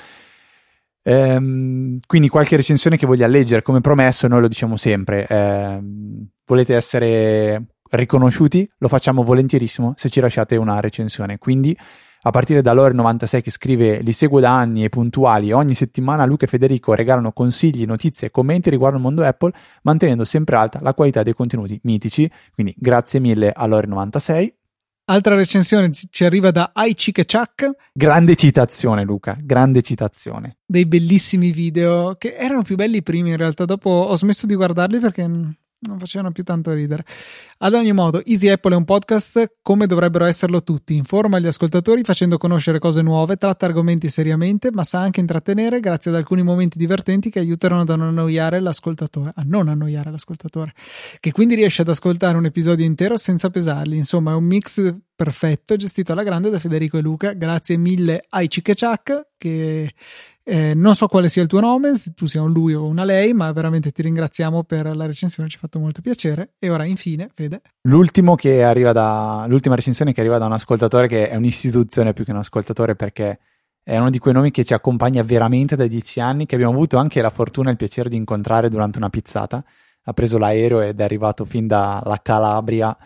Ehm, 1.02 2.00
quindi 2.04 2.28
qualche 2.28 2.56
recensione 2.56 2.96
che 2.96 3.06
voglia 3.06 3.28
leggere, 3.28 3.62
come 3.62 3.80
promesso, 3.80 4.26
noi 4.26 4.40
lo 4.40 4.48
diciamo 4.48 4.76
sempre. 4.76 5.24
Ehm, 5.28 6.30
volete 6.46 6.74
essere 6.74 7.66
riconosciuti, 7.90 8.68
lo 8.78 8.88
facciamo 8.88 9.22
volentierissimo 9.22 9.94
se 9.96 10.08
ci 10.08 10.20
lasciate 10.20 10.56
una 10.56 10.80
recensione. 10.80 11.38
Quindi 11.38 11.76
a 12.22 12.30
partire 12.30 12.60
da 12.60 12.74
Lore96 12.74 13.40
che 13.40 13.50
scrive 13.50 14.00
li 14.00 14.12
seguo 14.12 14.40
da 14.40 14.50
anni 14.50 14.82
e 14.82 14.88
puntuali, 14.88 15.52
ogni 15.52 15.74
settimana 15.74 16.24
Luca 16.24 16.46
e 16.46 16.48
Federico 16.48 16.92
regalano 16.94 17.30
consigli, 17.30 17.84
notizie 17.84 18.28
e 18.28 18.30
commenti 18.30 18.68
riguardo 18.68 18.96
il 18.96 19.02
mondo 19.02 19.22
Apple, 19.22 19.52
mantenendo 19.82 20.24
sempre 20.24 20.56
alta 20.56 20.80
la 20.82 20.92
qualità 20.92 21.22
dei 21.22 21.34
contenuti 21.34 21.78
mitici. 21.84 22.28
Quindi 22.52 22.74
grazie 22.76 23.20
mille 23.20 23.52
a 23.52 23.66
Lore96. 23.68 24.52
Altra 25.08 25.36
recensione 25.36 25.90
ci 25.92 26.24
arriva 26.24 26.50
da 26.50 26.72
iChickechak. 26.74 27.70
Grande 27.92 28.34
citazione, 28.34 29.04
Luca, 29.04 29.36
grande 29.40 29.82
citazione. 29.82 30.56
Dei 30.66 30.84
bellissimi 30.84 31.52
video 31.52 32.16
che 32.18 32.34
erano 32.34 32.62
più 32.62 32.74
belli 32.74 33.04
primi 33.04 33.30
in 33.30 33.36
realtà. 33.36 33.64
Dopo 33.66 33.88
ho 33.88 34.16
smesso 34.16 34.46
di 34.46 34.56
guardarli 34.56 34.98
perché 34.98 35.28
non 35.80 35.98
facevano 35.98 36.32
più 36.32 36.42
tanto 36.42 36.72
ridere. 36.72 37.04
Ad 37.58 37.74
ogni 37.74 37.92
modo, 37.92 38.24
Easy 38.24 38.48
Apple 38.48 38.74
è 38.74 38.76
un 38.76 38.84
podcast 38.84 39.56
come 39.62 39.86
dovrebbero 39.86 40.24
esserlo 40.24 40.62
tutti. 40.62 40.94
Informa 40.94 41.38
gli 41.38 41.46
ascoltatori 41.46 42.02
facendo 42.02 42.38
conoscere 42.38 42.78
cose 42.78 43.02
nuove, 43.02 43.36
tratta 43.36 43.66
argomenti 43.66 44.08
seriamente, 44.08 44.70
ma 44.72 44.84
sa 44.84 45.00
anche 45.00 45.20
intrattenere 45.20 45.80
grazie 45.80 46.10
ad 46.10 46.16
alcuni 46.16 46.42
momenti 46.42 46.78
divertenti 46.78 47.30
che 47.30 47.38
aiutano 47.38 47.80
ad 47.80 47.90
annoiare 47.90 48.60
l'ascoltatore, 48.60 49.32
a 49.34 49.42
non 49.44 49.68
annoiare 49.68 50.10
l'ascoltatore, 50.10 50.72
che 51.20 51.32
quindi 51.32 51.54
riesce 51.54 51.82
ad 51.82 51.88
ascoltare 51.88 52.36
un 52.36 52.46
episodio 52.46 52.84
intero 52.84 53.16
senza 53.16 53.50
pesarli. 53.50 53.96
Insomma, 53.96 54.32
è 54.32 54.34
un 54.34 54.44
mix 54.44 54.94
perfetto 55.14 55.76
gestito 55.76 56.12
alla 56.12 56.22
grande 56.22 56.50
da 56.50 56.58
Federico 56.58 56.98
e 56.98 57.00
Luca. 57.00 57.32
Grazie 57.32 57.76
mille 57.76 58.24
ai 58.28 58.48
Cicchechac 58.48 59.28
che 59.38 59.92
eh, 60.48 60.74
non 60.76 60.94
so 60.94 61.08
quale 61.08 61.28
sia 61.28 61.42
il 61.42 61.48
tuo 61.48 61.58
nome, 61.58 61.96
se 61.96 62.12
tu 62.14 62.26
sia 62.26 62.40
un 62.40 62.52
lui 62.52 62.72
o 62.72 62.86
una 62.86 63.02
lei, 63.02 63.32
ma 63.32 63.50
veramente 63.50 63.90
ti 63.90 64.02
ringraziamo 64.02 64.62
per 64.62 64.94
la 64.94 65.04
recensione, 65.04 65.48
ci 65.48 65.56
ha 65.56 65.58
fatto 65.58 65.80
molto 65.80 66.00
piacere. 66.00 66.52
E 66.60 66.70
ora, 66.70 66.84
infine, 66.84 67.28
Fede. 67.34 67.62
L'ultima 69.48 69.74
recensione 69.74 70.12
che 70.12 70.20
arriva 70.20 70.38
da 70.38 70.46
un 70.46 70.52
ascoltatore 70.52 71.08
che 71.08 71.28
è 71.28 71.34
un'istituzione 71.34 72.12
più 72.12 72.24
che 72.24 72.30
un 72.30 72.36
ascoltatore 72.36 72.94
perché 72.94 73.40
è 73.82 73.98
uno 73.98 74.08
di 74.08 74.20
quei 74.20 74.34
nomi 74.34 74.52
che 74.52 74.64
ci 74.64 74.72
accompagna 74.72 75.24
veramente 75.24 75.74
da 75.74 75.88
dieci 75.88 76.20
anni, 76.20 76.46
che 76.46 76.54
abbiamo 76.54 76.74
avuto 76.74 76.96
anche 76.96 77.20
la 77.20 77.30
fortuna 77.30 77.68
e 77.68 77.72
il 77.72 77.76
piacere 77.76 78.08
di 78.08 78.14
incontrare 78.14 78.68
durante 78.68 78.98
una 78.98 79.10
pizzata. 79.10 79.64
Ha 80.04 80.12
preso 80.12 80.38
l'aereo 80.38 80.80
ed 80.80 81.00
è 81.00 81.02
arrivato 81.02 81.44
fin 81.44 81.66
dalla 81.66 82.20
Calabria 82.22 82.96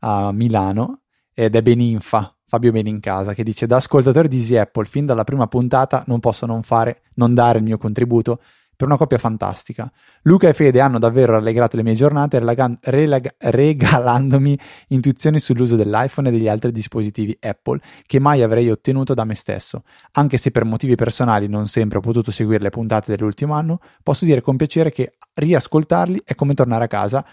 a 0.00 0.32
Milano 0.32 1.02
ed 1.32 1.54
è 1.54 1.62
Beninfa, 1.62 2.37
Fabio 2.48 2.72
Benincasa, 2.72 3.34
che 3.34 3.44
dice 3.44 3.66
da 3.66 3.76
ascoltatore 3.76 4.26
di 4.26 4.38
Easy 4.38 4.56
Apple 4.56 4.86
fin 4.86 5.04
dalla 5.04 5.24
prima 5.24 5.46
puntata 5.46 6.02
non 6.06 6.18
posso 6.18 6.46
non 6.46 6.62
fare, 6.62 7.02
non 7.16 7.34
dare 7.34 7.58
il 7.58 7.64
mio 7.64 7.76
contributo 7.76 8.40
per 8.74 8.86
una 8.86 8.96
coppia 8.96 9.18
fantastica. 9.18 9.90
Luca 10.22 10.48
e 10.48 10.54
Fede 10.54 10.80
hanno 10.80 10.98
davvero 10.98 11.32
rallegrato 11.32 11.76
le 11.76 11.82
mie 11.82 11.94
giornate 11.94 12.38
relag- 12.38 12.78
relag- 12.80 13.34
regalandomi 13.36 14.58
intuizioni 14.88 15.40
sull'uso 15.40 15.76
dell'iPhone 15.76 16.28
e 16.28 16.32
degli 16.32 16.48
altri 16.48 16.72
dispositivi 16.72 17.36
Apple 17.40 17.80
che 18.06 18.18
mai 18.18 18.42
avrei 18.42 18.70
ottenuto 18.70 19.12
da 19.12 19.24
me 19.24 19.34
stesso. 19.34 19.82
Anche 20.12 20.38
se 20.38 20.50
per 20.50 20.64
motivi 20.64 20.94
personali 20.94 21.48
non 21.48 21.66
sempre 21.66 21.98
ho 21.98 22.00
potuto 22.00 22.30
seguire 22.30 22.62
le 22.62 22.70
puntate 22.70 23.14
dell'ultimo 23.14 23.52
anno, 23.52 23.80
posso 24.02 24.24
dire 24.24 24.40
con 24.40 24.56
piacere 24.56 24.90
che 24.90 25.18
riascoltarli 25.34 26.22
è 26.24 26.34
come 26.34 26.54
tornare 26.54 26.84
a 26.84 26.88
casa. 26.88 27.26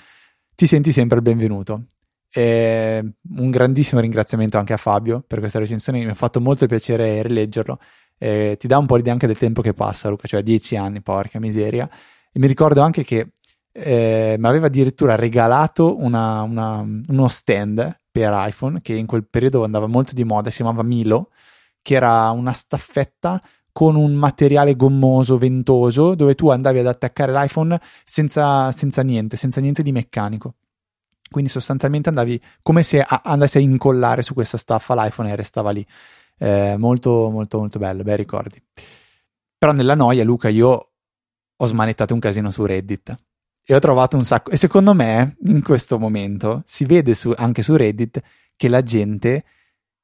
Ti 0.56 0.66
senti 0.68 0.92
sempre 0.92 1.18
il 1.18 1.24
benvenuto. 1.24 1.84
E 2.38 3.14
un 3.38 3.50
grandissimo 3.50 4.02
ringraziamento 4.02 4.58
anche 4.58 4.74
a 4.74 4.78
Fabio 4.78 5.24
per 5.26 5.40
questa 5.40 5.58
recensione, 5.58 6.04
mi 6.04 6.10
ha 6.10 6.16
fatto 6.16 6.42
molto 6.42 6.66
piacere 6.66 7.22
rileggerlo. 7.22 7.80
E 8.18 8.58
ti 8.60 8.68
dà 8.68 8.78
un 8.78 8.86
po' 8.86 8.98
l'idea 8.98 9.14
anche 9.14 9.26
del 9.26 9.38
tempo 9.38 9.62
che 9.62 9.74
passa, 9.74 10.10
Luca, 10.10 10.28
cioè 10.28 10.44
dieci 10.44 10.76
anni, 10.76 11.02
porca 11.02 11.40
miseria. 11.40 11.90
E 12.34 12.38
mi 12.38 12.48
ricordo 12.48 12.82
anche 12.82 13.06
che 13.06 13.30
eh, 13.72 14.36
mi 14.38 14.48
aveva 14.48 14.66
addirittura 14.66 15.16
regalato 15.16 15.98
una, 15.98 16.42
una, 16.42 16.80
uno 16.80 17.28
stand 17.30 18.02
per 18.12 18.34
iPhone 18.34 18.82
che 18.82 18.94
in 18.94 19.06
quel 19.06 19.26
periodo 19.26 19.64
andava 19.64 19.88
molto 19.88 20.14
di 20.14 20.26
moda, 20.26 20.50
si 20.50 20.58
chiamava 20.58 20.84
Milo, 20.84 21.30
che 21.82 21.96
era 21.96 22.32
una 22.32 22.52
staffetta 22.52 23.42
con 23.72 23.96
un 23.96 24.14
materiale 24.14 24.76
gommoso, 24.76 25.38
ventoso, 25.38 26.16
dove 26.16 26.36
tu 26.36 26.50
andavi 26.50 26.80
ad 26.80 26.88
attaccare 26.88 27.32
l'iPhone 27.32 27.80
senza, 28.04 28.74
senza 28.74 29.04
niente, 29.04 29.38
senza 29.38 29.62
niente 29.62 29.84
di 29.84 29.94
meccanico. 29.94 30.56
Quindi 31.36 31.52
sostanzialmente 31.52 32.08
andavi 32.08 32.40
come 32.62 32.82
se 32.82 33.02
andassi 33.02 33.58
a 33.58 33.60
incollare 33.60 34.22
su 34.22 34.34
questa 34.34 34.56
staffa 34.56 34.96
l'iPhone 34.96 35.30
e 35.30 35.36
restava 35.36 35.72
lì. 35.72 35.86
Eh, 36.38 36.78
molto, 36.78 37.30
molto, 37.30 37.58
molto 37.58 37.78
bello, 37.78 38.04
bei 38.04 38.16
ricordi. 38.16 38.64
Però 39.58 39.74
nella 39.74 39.96
noia, 39.96 40.24
Luca, 40.24 40.48
io 40.48 40.92
ho 41.58 41.66
smanettato 41.66 42.14
un 42.14 42.22
casino 42.22 42.52
su 42.52 42.64
Reddit 42.64 43.14
e 43.66 43.76
ho 43.76 43.80
trovato 43.80 44.16
un 44.16 44.24
sacco. 44.24 44.50
E 44.50 44.56
secondo 44.56 44.94
me, 44.94 45.36
in 45.48 45.62
questo 45.62 46.00
momento, 46.00 46.62
si 46.64 46.86
vede 46.86 47.14
su, 47.14 47.34
anche 47.36 47.64
su 47.64 47.76
Reddit 47.76 48.22
che 48.56 48.70
la 48.70 48.82
gente 48.82 49.44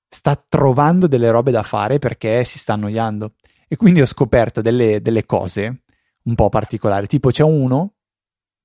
sta 0.09 0.35
trovando 0.35 1.07
delle 1.07 1.31
robe 1.31 1.51
da 1.51 1.63
fare 1.63 1.97
perché 1.97 2.43
si 2.43 2.59
sta 2.59 2.73
annoiando. 2.73 3.35
E 3.69 3.77
quindi 3.77 4.01
ho 4.01 4.05
scoperto 4.05 4.59
delle, 4.59 5.01
delle 5.01 5.25
cose 5.25 5.83
un 6.23 6.35
po' 6.35 6.49
particolari. 6.49 7.07
Tipo, 7.07 7.29
c'è 7.29 7.43
uno, 7.43 7.93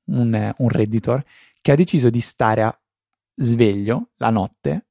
un, 0.06 0.52
un 0.56 0.68
redditor, 0.68 1.22
che 1.66 1.72
ha 1.72 1.74
deciso 1.74 2.10
di 2.10 2.20
stare 2.20 2.62
a 2.62 2.80
sveglio 3.34 4.10
la 4.18 4.30
notte 4.30 4.86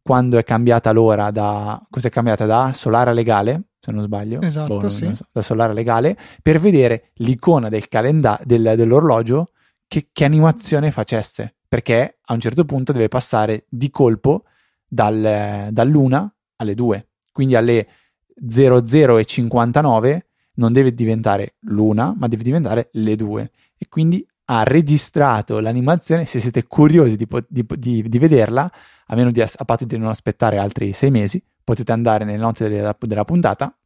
quando 0.00 0.38
è 0.38 0.42
cambiata 0.42 0.90
l'ora 0.90 1.30
da 1.30 1.78
cos'è 1.90 2.08
cambiata 2.08 2.46
da 2.46 2.72
solare 2.72 3.12
legale 3.12 3.64
se 3.78 3.92
non 3.92 4.02
sbaglio. 4.02 4.40
Esatto 4.40 4.78
boh, 4.78 4.88
sì. 4.88 5.14
so, 5.14 5.26
da 5.30 5.42
solare 5.42 5.74
legale 5.74 6.16
per 6.40 6.60
vedere 6.60 7.10
l'icona 7.16 7.68
del 7.68 7.88
calendario 7.88 8.42
del, 8.46 8.72
dell'orologio 8.74 9.50
che, 9.86 10.08
che, 10.12 10.24
animazione 10.24 10.90
facesse 10.90 11.56
perché 11.68 12.20
a 12.22 12.32
un 12.32 12.40
certo 12.40 12.64
punto 12.64 12.92
deve 12.92 13.08
passare 13.08 13.66
di 13.68 13.90
colpo 13.90 14.44
dal, 14.88 15.68
dall'una 15.72 16.34
alle 16.56 16.74
due. 16.74 17.08
Quindi 17.32 17.54
alle 17.54 17.86
00 18.34 19.18
e 19.18 19.24
59 19.26 20.26
non 20.54 20.72
deve 20.72 20.94
diventare 20.94 21.56
l'una 21.66 22.14
ma 22.16 22.28
deve 22.28 22.44
diventare 22.44 22.88
le 22.92 23.14
due. 23.14 23.50
E 23.76 23.88
quindi 23.88 24.26
ha 24.46 24.62
registrato 24.62 25.60
l'animazione. 25.60 26.26
Se 26.26 26.40
siete 26.40 26.64
curiosi 26.64 27.16
di, 27.16 27.26
di, 27.48 27.66
di, 27.76 28.08
di 28.08 28.18
vederla, 28.18 28.70
a 29.06 29.14
meno 29.14 29.30
di, 29.30 29.40
a 29.40 29.64
patto 29.64 29.84
di 29.84 29.98
non 29.98 30.08
aspettare 30.08 30.58
altri 30.58 30.92
sei 30.92 31.10
mesi, 31.10 31.42
potete 31.62 31.92
andare 31.92 32.24
nelle 32.24 32.38
note 32.38 32.68
della, 32.68 32.96
della 32.98 33.24
puntata, 33.24 33.76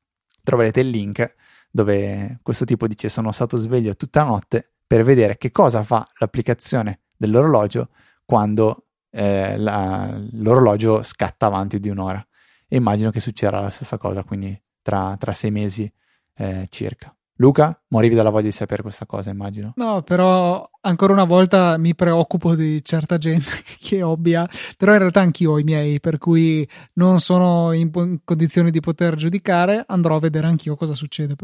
troverete 0.43 0.81
il 0.81 0.89
link 0.89 1.35
dove 1.71 2.39
questo 2.43 2.65
tipo 2.65 2.87
dice 2.87 3.09
sono 3.09 3.31
stato 3.31 3.57
sveglio 3.59 3.95
tutta 3.95 4.23
notte 4.23 4.73
per 4.87 5.05
vedere 5.05 5.37
che 5.37 5.51
cosa 5.51 5.85
fa 5.85 6.09
l'applicazione 6.19 7.01
dell'orologio 7.17 7.91
quando 8.25 8.87
eh, 9.11 9.57
la, 9.59 10.19
l'orologio 10.33 11.03
scatta 11.03 11.47
avanti 11.47 11.79
di 11.79 11.89
un'ora. 11.89 12.25
E 12.67 12.77
immagino 12.77 13.11
che 13.11 13.21
succederà 13.21 13.61
la 13.61 13.71
stessa 13.71 13.97
cosa, 13.97 14.25
quindi 14.25 14.61
tra, 14.83 15.17
tra 15.19 15.33
sei 15.33 15.51
mesi 15.51 15.91
eh, 16.35 16.67
circa. 16.69 17.15
Luca, 17.41 17.81
morivi 17.89 18.17
dalla 18.17 18.31
voglia 18.31 18.47
di 18.47 18.53
sapere 18.53 18.83
questa 18.83 19.07
cosa, 19.07 19.31
immagino. 19.31 19.73
No, 19.77 20.03
però 20.03 20.69
ancora 20.81 21.13
una 21.13 21.25
volta 21.25 21.77
mi 21.79 21.95
preoccupo 21.95 22.57
di 22.57 22.83
certa 22.83 23.17
gente 23.17 23.51
che 23.79 24.03
obbia, 24.03 24.49
però 24.77 24.93
in 24.93 24.99
realtà 24.99 25.21
anch'io 25.21 25.53
ho 25.53 25.59
i 25.59 25.63
miei, 25.63 26.01
per 26.01 26.19
cui 26.19 26.69
non 26.95 27.21
sono 27.21 27.73
in, 27.73 27.91
condizioni 28.25 28.73
di 28.73 28.81
poter 28.81 29.15
giudicare, 29.15 29.85
andrò 29.87 30.17
a 30.17 30.21
vedere 30.21 30.49
anch'io 30.49 30.75
cosa 30.75 30.95
succede. 30.95 31.37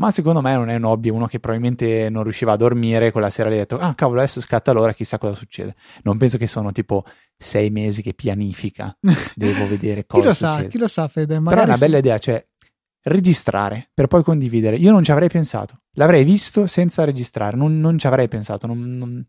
Ma 0.00 0.10
secondo 0.10 0.42
me 0.42 0.54
non 0.54 0.68
è 0.68 0.76
un 0.76 0.84
hobby, 0.84 1.08
uno 1.08 1.26
che 1.26 1.40
probabilmente 1.40 2.10
non 2.10 2.24
riusciva 2.24 2.52
a 2.52 2.56
dormire, 2.56 3.10
quella 3.10 3.30
sera 3.30 3.48
gli 3.48 3.54
ha 3.54 3.56
detto, 3.56 3.78
ah 3.78 3.94
cavolo, 3.94 4.20
adesso 4.20 4.42
scatta 4.42 4.72
l'ora, 4.72 4.92
chissà 4.92 5.16
cosa 5.16 5.34
succede. 5.34 5.74
Non 6.02 6.18
penso 6.18 6.36
che 6.36 6.46
sono 6.46 6.72
tipo 6.72 7.04
sei 7.36 7.70
mesi 7.70 8.02
che 8.02 8.12
pianifica, 8.12 8.96
devo 9.34 9.66
vedere 9.66 10.04
cosa 10.06 10.20
chi 10.20 10.28
lo 10.28 10.34
succede. 10.34 10.62
sa, 10.62 10.68
chi 10.68 10.78
lo 10.78 10.86
sa 10.86 11.08
Fede, 11.08 11.40
Però 11.40 11.62
è 11.62 11.64
una 11.64 11.76
bella 11.78 11.98
idea, 11.98 12.18
cioè 12.18 12.46
registrare 13.02 13.90
per 13.94 14.06
poi 14.06 14.22
condividere. 14.22 14.76
Io 14.76 14.92
non 14.92 15.02
ci 15.02 15.12
avrei 15.12 15.28
pensato, 15.28 15.82
l'avrei 15.92 16.24
visto 16.24 16.66
senza 16.66 17.04
registrare, 17.04 17.56
non, 17.56 17.80
non 17.80 17.98
ci 17.98 18.06
avrei 18.06 18.28
pensato 18.28 18.66
non, 18.66 18.80
non... 18.80 19.26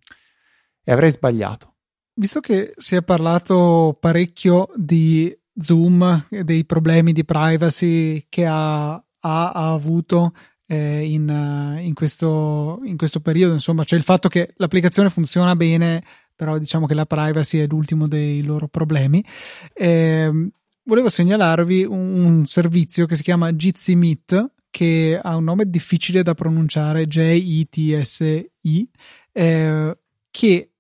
e 0.84 0.92
avrei 0.92 1.12
sbagliato. 1.12 1.76
Visto 2.14 2.40
che 2.42 2.74
si 2.76 2.96
è 2.96 3.02
parlato 3.02 3.98
parecchio 4.00 4.70
di 4.76 5.34
Zoom, 5.58 6.26
dei 6.30 6.66
problemi 6.66 7.14
di 7.14 7.24
privacy 7.24 8.26
che 8.28 8.46
ha, 8.46 8.92
ha, 8.94 9.02
ha 9.52 9.72
avuto 9.72 10.34
eh, 10.68 11.04
in, 11.06 11.80
in, 11.82 11.94
questo, 11.94 12.82
in 12.84 12.98
questo 12.98 13.22
periodo, 13.22 13.54
insomma, 13.54 13.84
cioè 13.86 13.98
il 13.98 14.06
fatto 14.06 14.28
che 14.28 14.54
l'applicazione 14.58 15.10
funziona 15.10 15.56
bene, 15.56 16.04
però 16.36 16.58
diciamo 16.58 16.86
che 16.86 16.94
la 16.94 17.06
privacy 17.06 17.60
è 17.60 17.68
l'ultimo 17.68 18.08
dei 18.08 18.44
loro 18.44 18.68
problemi. 18.68 19.24
Eh, 19.74 20.52
volevo 20.90 21.08
segnalarvi 21.10 21.84
un, 21.84 22.26
un 22.26 22.46
servizio 22.46 23.06
che 23.06 23.16
si 23.16 23.22
chiama 23.22 23.54
Jitsi 23.54 23.96
Meet, 23.96 24.54
che 24.72 25.20
ha 25.22 25.36
un 25.36 25.44
nome 25.44 25.70
difficile 25.70 26.24
da 26.24 26.34
pronunciare, 26.34 27.06
J-I-T-S-I, 27.06 28.90
eh, 29.32 29.98
che 30.32 30.72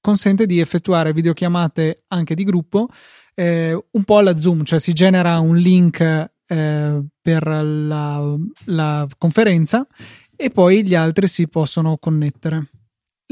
consente 0.00 0.46
di 0.46 0.60
effettuare 0.60 1.12
videochiamate 1.12 2.04
anche 2.08 2.34
di 2.34 2.44
gruppo, 2.44 2.88
eh, 3.34 3.78
un 3.90 4.04
po' 4.04 4.16
alla 4.16 4.38
Zoom, 4.38 4.64
cioè 4.64 4.80
si 4.80 4.94
genera 4.94 5.38
un 5.40 5.56
link 5.56 6.00
eh, 6.00 7.04
per 7.20 7.46
la, 7.46 8.36
la, 8.64 9.06
conferenza 9.18 9.86
e 10.34 10.48
poi 10.48 10.84
gli 10.84 10.94
altri 10.94 11.28
si 11.28 11.48
possono 11.48 11.98
connettere. 11.98 12.70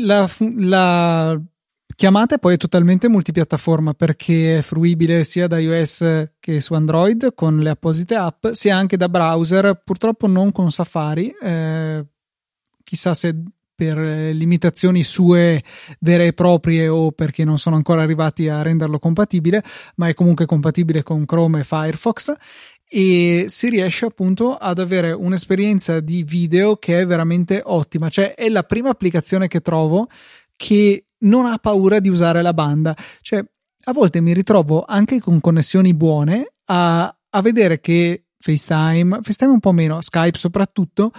La, 0.02 0.30
la 0.56 1.40
chiamata 1.94 2.38
poi 2.38 2.54
è 2.54 2.56
totalmente 2.58 3.08
multipiattaforma 3.08 3.94
perché 3.94 4.58
è 4.58 4.62
fruibile 4.62 5.24
sia 5.24 5.46
da 5.46 5.58
iOS 5.58 6.30
che 6.38 6.60
su 6.60 6.74
Android 6.74 7.34
con 7.34 7.58
le 7.58 7.70
apposite 7.70 8.14
app, 8.14 8.48
sia 8.52 8.76
anche 8.76 8.96
da 8.96 9.08
browser, 9.08 9.82
purtroppo 9.84 10.26
non 10.26 10.52
con 10.52 10.70
Safari. 10.70 11.34
Eh, 11.40 12.06
chissà 12.84 13.14
se 13.14 13.34
per 13.78 13.96
limitazioni 13.96 15.04
sue 15.04 15.62
vere 16.00 16.26
e 16.26 16.32
proprie 16.32 16.88
o 16.88 17.12
perché 17.12 17.44
non 17.44 17.58
sono 17.58 17.76
ancora 17.76 18.02
arrivati 18.02 18.48
a 18.48 18.60
renderlo 18.60 18.98
compatibile, 18.98 19.62
ma 19.96 20.08
è 20.08 20.14
comunque 20.14 20.46
compatibile 20.46 21.04
con 21.04 21.24
Chrome 21.24 21.60
e 21.60 21.64
Firefox 21.64 22.32
e 22.88 23.44
si 23.48 23.68
riesce 23.68 24.06
appunto 24.06 24.56
ad 24.56 24.80
avere 24.80 25.12
un'esperienza 25.12 26.00
di 26.00 26.24
video 26.24 26.76
che 26.76 27.00
è 27.00 27.06
veramente 27.06 27.60
ottima, 27.62 28.08
cioè 28.08 28.34
è 28.34 28.48
la 28.48 28.64
prima 28.64 28.88
applicazione 28.88 29.46
che 29.46 29.60
trovo 29.60 30.08
che 30.56 31.04
non 31.20 31.46
ha 31.46 31.58
paura 31.58 32.00
di 32.00 32.08
usare 32.08 32.42
la 32.42 32.54
banda. 32.54 32.96
Cioè, 33.20 33.44
a 33.84 33.92
volte 33.92 34.20
mi 34.20 34.34
ritrovo 34.34 34.84
anche 34.86 35.20
con 35.20 35.40
connessioni 35.40 35.94
buone 35.94 36.54
a, 36.66 37.16
a 37.30 37.42
vedere 37.42 37.80
che 37.80 38.24
FaceTime, 38.38 39.20
FaceTime 39.22 39.52
un 39.52 39.60
po' 39.60 39.72
meno, 39.72 40.00
Skype 40.00 40.38
soprattutto, 40.38 41.12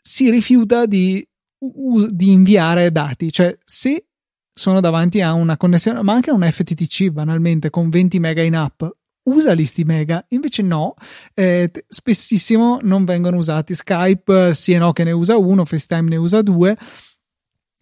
si 0.00 0.30
rifiuta 0.30 0.86
di, 0.86 1.26
di 1.58 2.32
inviare 2.32 2.90
dati. 2.90 3.30
Cioè, 3.30 3.56
se 3.64 4.06
sono 4.52 4.80
davanti 4.80 5.20
a 5.20 5.32
una 5.32 5.56
connessione, 5.56 6.02
ma 6.02 6.12
anche 6.12 6.30
a 6.30 6.34
un 6.34 6.42
FTTC 6.42 7.08
banalmente 7.10 7.70
con 7.70 7.88
20 7.88 8.18
mega 8.18 8.42
in 8.42 8.56
app, 8.56 8.82
usa 9.22 9.54
sti 9.64 9.84
mega, 9.84 10.24
invece 10.30 10.62
no, 10.62 10.94
eh, 11.34 11.70
spessissimo 11.86 12.80
non 12.82 13.04
vengono 13.04 13.36
usati. 13.36 13.74
Skype 13.74 14.54
sì 14.54 14.72
e 14.72 14.78
no 14.78 14.92
che 14.92 15.04
ne 15.04 15.12
usa 15.12 15.36
uno, 15.36 15.64
FaceTime 15.64 16.08
ne 16.08 16.16
usa 16.16 16.42
due. 16.42 16.76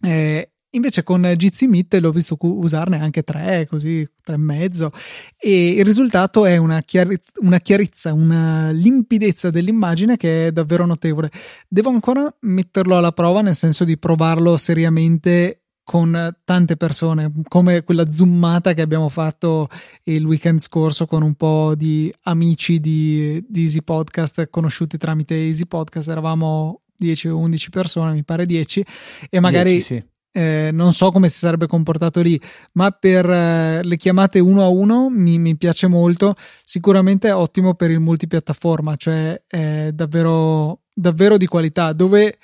Eh, 0.01 0.51
Invece 0.71 1.01
con 1.01 1.23
Jitsi 1.35 1.65
Meet 1.65 1.95
l'ho 1.95 2.11
visto 2.11 2.37
usarne 2.39 2.99
anche 2.99 3.23
tre, 3.23 3.65
così 3.67 4.07
tre 4.23 4.35
e 4.35 4.37
mezzo, 4.37 4.91
e 5.35 5.69
il 5.69 5.83
risultato 5.83 6.45
è 6.45 6.57
una, 6.57 6.81
chiari- 6.81 7.17
una 7.41 7.59
chiarezza, 7.59 8.13
una 8.13 8.69
limpidezza 8.69 9.49
dell'immagine 9.49 10.15
che 10.15 10.47
è 10.47 10.51
davvero 10.51 10.85
notevole. 10.85 11.31
Devo 11.67 11.89
ancora 11.89 12.31
metterlo 12.41 12.97
alla 12.97 13.11
prova, 13.11 13.41
nel 13.41 13.55
senso 13.55 13.83
di 13.83 13.97
provarlo 13.97 14.57
seriamente 14.57 15.63
con 15.83 16.35
tante 16.43 16.77
persone, 16.77 17.31
come 17.47 17.83
quella 17.83 18.11
zoomata 18.11 18.73
che 18.73 18.83
abbiamo 18.83 19.09
fatto 19.09 19.67
il 20.03 20.23
weekend 20.23 20.59
scorso 20.59 21.07
con 21.07 21.23
un 21.23 21.33
po' 21.33 21.73
di 21.75 22.13
amici 22.25 22.79
di, 22.79 23.43
di 23.49 23.63
Easy 23.63 23.81
Podcast 23.81 24.51
conosciuti 24.51 24.99
tramite 24.99 25.33
Easy 25.33 25.65
Podcast. 25.65 26.09
Eravamo 26.09 26.81
10 26.95 27.29
o 27.29 27.39
11 27.39 27.69
persone, 27.71 28.13
mi 28.13 28.23
pare 28.23 28.45
10, 28.45 28.85
e 29.31 29.39
magari 29.39 29.71
10, 29.71 29.83
sì. 29.83 30.03
Eh, 30.31 30.69
non 30.71 30.93
so 30.93 31.11
come 31.11 31.29
si 31.29 31.37
sarebbe 31.39 31.67
comportato 31.67 32.21
lì, 32.21 32.39
ma 32.73 32.91
per 32.91 33.29
eh, 33.29 33.83
le 33.83 33.97
chiamate 33.97 34.39
uno 34.39 34.63
a 34.63 34.67
uno 34.67 35.09
mi, 35.09 35.37
mi, 35.39 35.57
piace 35.57 35.87
molto. 35.87 36.35
Sicuramente 36.63 37.29
è 37.29 37.33
ottimo 37.33 37.73
per 37.73 37.91
il 37.91 37.99
multipiattaforma, 37.99 38.95
cioè 38.95 39.41
è 39.47 39.91
davvero, 39.91 40.81
davvero 40.93 41.37
di 41.37 41.47
qualità. 41.47 41.93
Dove 41.93 42.37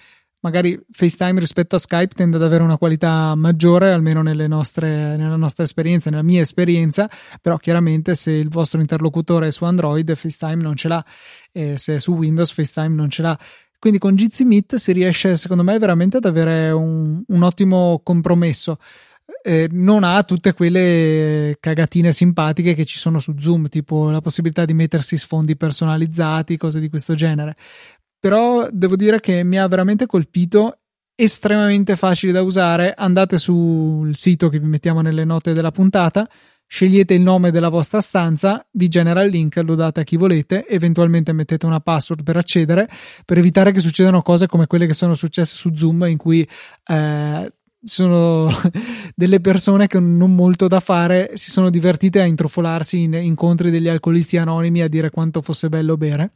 magari 0.45 0.80
FaceTime 0.91 1.39
rispetto 1.39 1.76
a 1.76 1.80
Skype 1.80 2.13
tende 2.13 2.38
ad 2.38 2.43
avere 2.43 2.62
una 2.62 2.78
qualità 2.78 3.34
maggiore, 3.34 3.91
almeno 3.91 4.21
nostre, 4.21 5.17
nella 5.17 5.38
nostra 5.38 5.63
esperienza, 5.63 6.12
nella 6.12 6.21
mia 6.21 6.41
esperienza, 6.41 7.10
però 7.41 7.58
chiaramente 7.58 8.13
se 8.13 8.32
il 8.32 8.50
vostro 8.50 8.80
interlocutore 8.80 9.48
è 9.48 9.52
su 9.52 9.65
Android, 9.65 10.13
FaceTime 10.13 10.62
non 10.62 10.76
ce 10.76 10.88
l'ha, 10.88 11.04
e 11.52 11.80
se 11.80 11.95
è 11.95 12.00
su 12.00 12.13
Windows, 12.13 12.52
FaceTime 12.52 12.93
non 12.93 13.10
ce 13.10 13.21
l'ha. 13.24 13.39
Quindi 13.86 14.02
con 14.02 14.15
Jitsi 14.15 14.45
Meet 14.45 14.78
si 14.78 14.93
riesce, 14.93 15.38
secondo 15.38 15.62
me, 15.62 15.78
veramente 15.78 16.17
ad 16.17 16.26
avere 16.26 16.71
un, 16.71 17.21
un 17.24 17.43
ottimo 17.43 18.02
compromesso. 18.04 18.80
Eh, 19.43 19.69
non 19.74 20.04
ha 20.04 20.24
tutte 20.24 20.56
quelle 20.56 21.58
cagatine 21.60 22.12
simpatiche 22.12 22.74
che 22.74 22.84
ci 22.84 22.98
sono 22.98 23.19
su 23.19 23.36
Zoom, 23.38 23.69
tipo 23.69 24.10
la 24.10 24.21
possibilità 24.21 24.65
di 24.65 24.74
mettersi 24.74 25.17
sfondi 25.17 25.56
personalizzati, 25.56 26.58
cose 26.58 26.80
di 26.80 26.89
questo 26.89 27.13
genere. 27.13 27.58
Però 28.19 28.67
devo 28.71 28.95
dire 28.95 29.19
che 29.19 29.43
mi 29.43 29.60
ha 29.60 29.67
veramente 29.67 30.08
colpito 30.08 30.80
estremamente 31.13 31.95
facile 31.95 32.32
da 32.32 32.41
usare. 32.41 32.91
Andate 32.91 33.38
sul 33.38 34.15
sito 34.15 34.50
che 34.50 34.58
vi 34.58 34.67
mettiamo 34.67 35.02
nelle 35.02 35.26
note 35.26 35.54
della 35.54 35.69
puntata 35.69 36.28
scegliete 36.67 37.13
il 37.13 37.21
nome 37.21 37.51
della 37.51 37.69
vostra 37.69 38.01
stanza 38.01 38.65
vi 38.71 38.88
genera 38.88 39.21
il 39.21 39.32
link 39.32 39.62
lo 39.63 39.75
date 39.75 40.01
a 40.01 40.04
chi 40.04 40.17
volete 40.17 40.67
eventualmente 40.67 41.32
mettete 41.32 41.65
una 41.65 41.80
password 41.80 42.23
per 42.23 42.38
accedere 42.38 42.88
per 43.23 43.38
evitare 43.38 43.71
che 43.71 43.80
succedano 43.80 44.21
cose 44.21 44.47
come 44.47 44.67
quelle 44.67 44.88
che 44.88 44.93
sono 44.93 45.15
successe 45.15 45.56
su 45.56 45.73
Zoom 45.75 46.06
in 46.08 46.17
cui 46.17 46.47
eh, 46.88 47.54
sono 47.84 48.49
delle 49.15 49.39
persone 49.39 49.88
che 49.88 49.99
non 49.99 50.34
molto 50.34 50.67
da 50.67 50.80
fare 50.80 51.32
si 51.36 51.51
sono 51.51 51.69
divertite 51.69 52.19
a 52.19 52.25
intrufolarsi 52.25 53.01
in 53.01 53.13
incontri 53.13 53.69
degli 53.69 53.88
alcolisti 53.88 54.38
anonimi 54.38 54.82
a 54.82 54.88
dire 54.88 55.12
quanto 55.12 55.41
fosse 55.41 55.69
bello 55.69 55.97
bere 55.97 56.32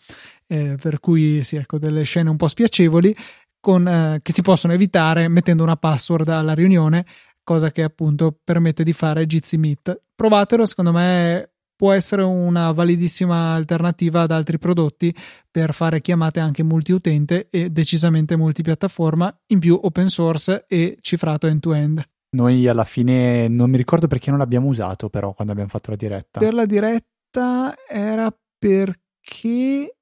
eh, 0.47 0.75
per 0.79 0.99
cui 0.99 1.43
sì, 1.43 1.55
ecco, 1.55 1.77
delle 1.77 2.03
scene 2.03 2.29
un 2.29 2.35
po' 2.35 2.47
spiacevoli 2.47 3.15
con, 3.59 3.87
eh, 3.87 4.19
che 4.21 4.33
si 4.33 4.41
possono 4.41 4.73
evitare 4.73 5.27
mettendo 5.27 5.63
una 5.63 5.75
password 5.75 6.29
alla 6.29 6.53
riunione, 6.53 7.05
cosa 7.49 7.71
che 7.71 7.81
appunto 7.81 8.37
permette 8.43 8.83
di 8.83 8.93
fare 8.93 9.25
Jitsi 9.25 9.57
Meet. 9.57 10.03
Provatelo, 10.13 10.67
secondo 10.67 10.91
me 10.91 11.49
può 11.75 11.93
essere 11.93 12.21
una 12.21 12.71
validissima 12.71 13.53
alternativa 13.53 14.21
ad 14.21 14.29
altri 14.29 14.59
prodotti 14.59 15.11
per 15.49 15.73
fare 15.73 15.99
chiamate 15.99 16.39
anche 16.39 16.61
multiutente 16.61 17.47
e 17.49 17.71
decisamente 17.71 18.37
multipiattaforma, 18.37 19.35
in 19.47 19.57
più 19.57 19.79
open 19.81 20.09
source 20.09 20.65
e 20.67 20.99
cifrato 21.01 21.47
end-to-end. 21.47 22.03
Noi 22.35 22.67
alla 22.67 22.83
fine 22.83 23.47
non 23.47 23.71
mi 23.71 23.77
ricordo 23.77 24.05
perché 24.05 24.29
non 24.29 24.37
l'abbiamo 24.37 24.67
usato 24.67 25.09
però 25.09 25.33
quando 25.33 25.51
abbiamo 25.51 25.71
fatto 25.71 25.89
la 25.89 25.97
diretta. 25.97 26.39
Per 26.39 26.53
la 26.53 26.67
diretta 26.67 27.73
era 27.89 28.31
perché 28.59 29.95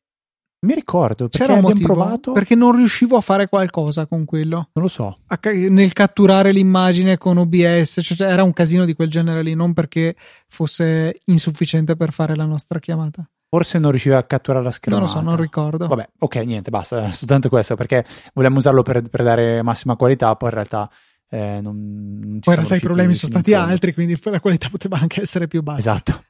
mi 0.60 0.74
ricordo 0.74 1.28
perché 1.28 1.38
C'era 1.38 1.54
un 1.54 1.62
motivo, 1.62 1.94
provato. 1.94 2.32
Perché 2.32 2.56
non 2.56 2.76
riuscivo 2.76 3.16
a 3.16 3.22
fare 3.22 3.48
qualcosa 3.48 4.08
con 4.08 4.26
quello. 4.26 4.70
Non 4.74 4.84
lo 4.84 4.88
so. 4.88 5.18
Ca- 5.40 5.52
nel 5.52 5.94
catturare 5.94 6.52
l'immagine 6.52 7.18
con 7.18 7.38
OBS, 7.38 8.00
cioè, 8.02 8.18
cioè 8.18 8.28
era 8.30 8.44
un 8.44 8.54
casino 8.54 8.84
di 8.86 8.96
quel 8.96 9.10
genere 9.10 9.44
lì, 9.44 9.54
non 9.54 9.74
perché 9.74 10.16
fosse 10.48 11.20
insufficiente 11.26 11.96
per 11.96 12.12
fare 12.12 12.36
la 12.36 12.46
nostra 12.46 12.80
chiamata. 12.80 13.28
Forse 13.50 13.78
non 13.78 13.92
riusciva 13.92 14.18
a 14.18 14.24
catturare 14.24 14.64
la 14.64 14.72
schermata. 14.72 15.06
Non 15.06 15.14
lo 15.14 15.20
so, 15.20 15.26
non 15.26 15.40
ricordo. 15.40 15.88
Vabbè, 15.88 16.10
ok, 16.20 16.36
niente, 16.38 16.72
basta, 16.72 17.12
soltanto 17.14 17.50
questo, 17.50 17.76
perché 17.76 18.04
volevamo 18.34 18.60
usarlo 18.60 18.82
per, 18.82 19.04
per 19.04 19.24
dare 19.24 19.62
massima 19.62 19.96
qualità, 19.96 20.36
poi 20.36 20.50
in 20.50 20.56
realtà 20.56 20.90
eh, 21.30 21.60
non, 21.62 22.20
non 22.20 22.40
Poi 22.40 22.54
in 22.54 22.60
realtà 22.60 22.76
i 22.76 22.80
problemi 22.80 23.14
sono 23.14 23.32
stati 23.32 23.54
altri, 23.54 23.94
quindi 23.94 24.20
la 24.24 24.40
qualità 24.40 24.70
poteva 24.70 24.98
anche 24.98 25.22
essere 25.22 25.48
più 25.48 25.62
bassa. 25.62 25.80
Esatto. 25.80 26.24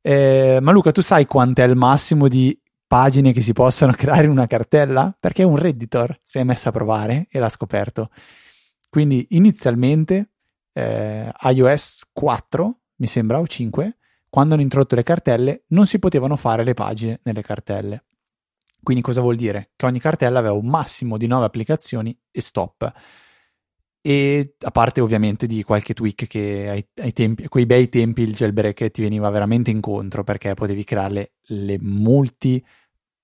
Eh, 0.00 0.58
ma 0.60 0.70
Luca, 0.70 0.92
tu 0.92 1.00
sai 1.00 1.26
quanto 1.26 1.62
è 1.62 1.64
il 1.64 1.76
massimo 1.76 2.28
di 2.28 2.56
pagine 2.88 3.32
che 3.32 3.40
si 3.40 3.52
possono 3.52 3.92
creare 3.96 4.24
in 4.24 4.30
una 4.30 4.48
cartella? 4.48 5.16
Perché 5.18 5.44
un 5.44 5.56
Redditor 5.56 6.18
si 6.24 6.38
è 6.38 6.42
messo 6.42 6.68
a 6.68 6.72
provare 6.72 7.28
e 7.30 7.38
l'ha 7.38 7.48
scoperto. 7.48 8.10
Quindi 8.88 9.26
inizialmente 9.30 10.30
eh, 10.72 11.30
iOS 11.40 12.08
4, 12.12 12.80
mi 12.96 13.06
sembra, 13.06 13.38
o 13.38 13.46
5, 13.46 13.96
quando 14.28 14.54
hanno 14.54 14.62
introdotto 14.62 14.96
le 14.96 15.04
cartelle, 15.04 15.64
non 15.68 15.86
si 15.86 16.00
potevano 16.00 16.34
fare 16.34 16.64
le 16.64 16.74
pagine 16.74 17.20
nelle 17.22 17.42
cartelle. 17.42 18.04
Quindi 18.82 19.02
cosa 19.02 19.20
vuol 19.20 19.36
dire? 19.36 19.70
Che 19.76 19.86
ogni 19.86 20.00
cartella 20.00 20.38
aveva 20.38 20.54
un 20.54 20.66
massimo 20.66 21.16
di 21.16 21.26
9 21.26 21.44
applicazioni 21.44 22.18
e 22.30 22.40
stop 22.40 22.92
e 24.00 24.54
a 24.60 24.70
parte 24.70 25.00
ovviamente 25.00 25.46
di 25.46 25.62
qualche 25.62 25.92
tweak 25.92 26.26
che 26.26 26.68
ai, 26.68 26.86
ai 27.02 27.12
tempi, 27.12 27.48
quei 27.48 27.66
bei 27.66 27.88
tempi 27.88 28.22
il 28.22 28.34
jailbreak 28.34 28.90
ti 28.90 29.02
veniva 29.02 29.28
veramente 29.30 29.70
incontro 29.70 30.24
perché 30.24 30.54
potevi 30.54 30.84
creare 30.84 31.32
le 31.48 31.78
multi 31.80 32.64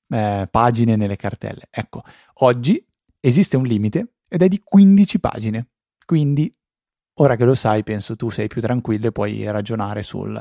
eh, 0.08 0.48
pagine 0.50 0.96
nelle 0.96 1.16
cartelle. 1.16 1.68
Ecco, 1.70 2.02
oggi 2.40 2.84
esiste 3.20 3.56
un 3.56 3.64
limite 3.64 4.14
ed 4.28 4.42
è 4.42 4.48
di 4.48 4.60
15 4.62 5.20
pagine, 5.20 5.68
quindi 6.04 6.54
ora 7.14 7.37
che 7.37 7.44
lo 7.44 7.54
sai 7.54 7.82
penso 7.84 8.16
tu 8.16 8.30
sei 8.30 8.48
più 8.48 8.60
tranquillo 8.60 9.06
e 9.06 9.12
puoi 9.12 9.44
ragionare 9.44 10.02
sul 10.02 10.37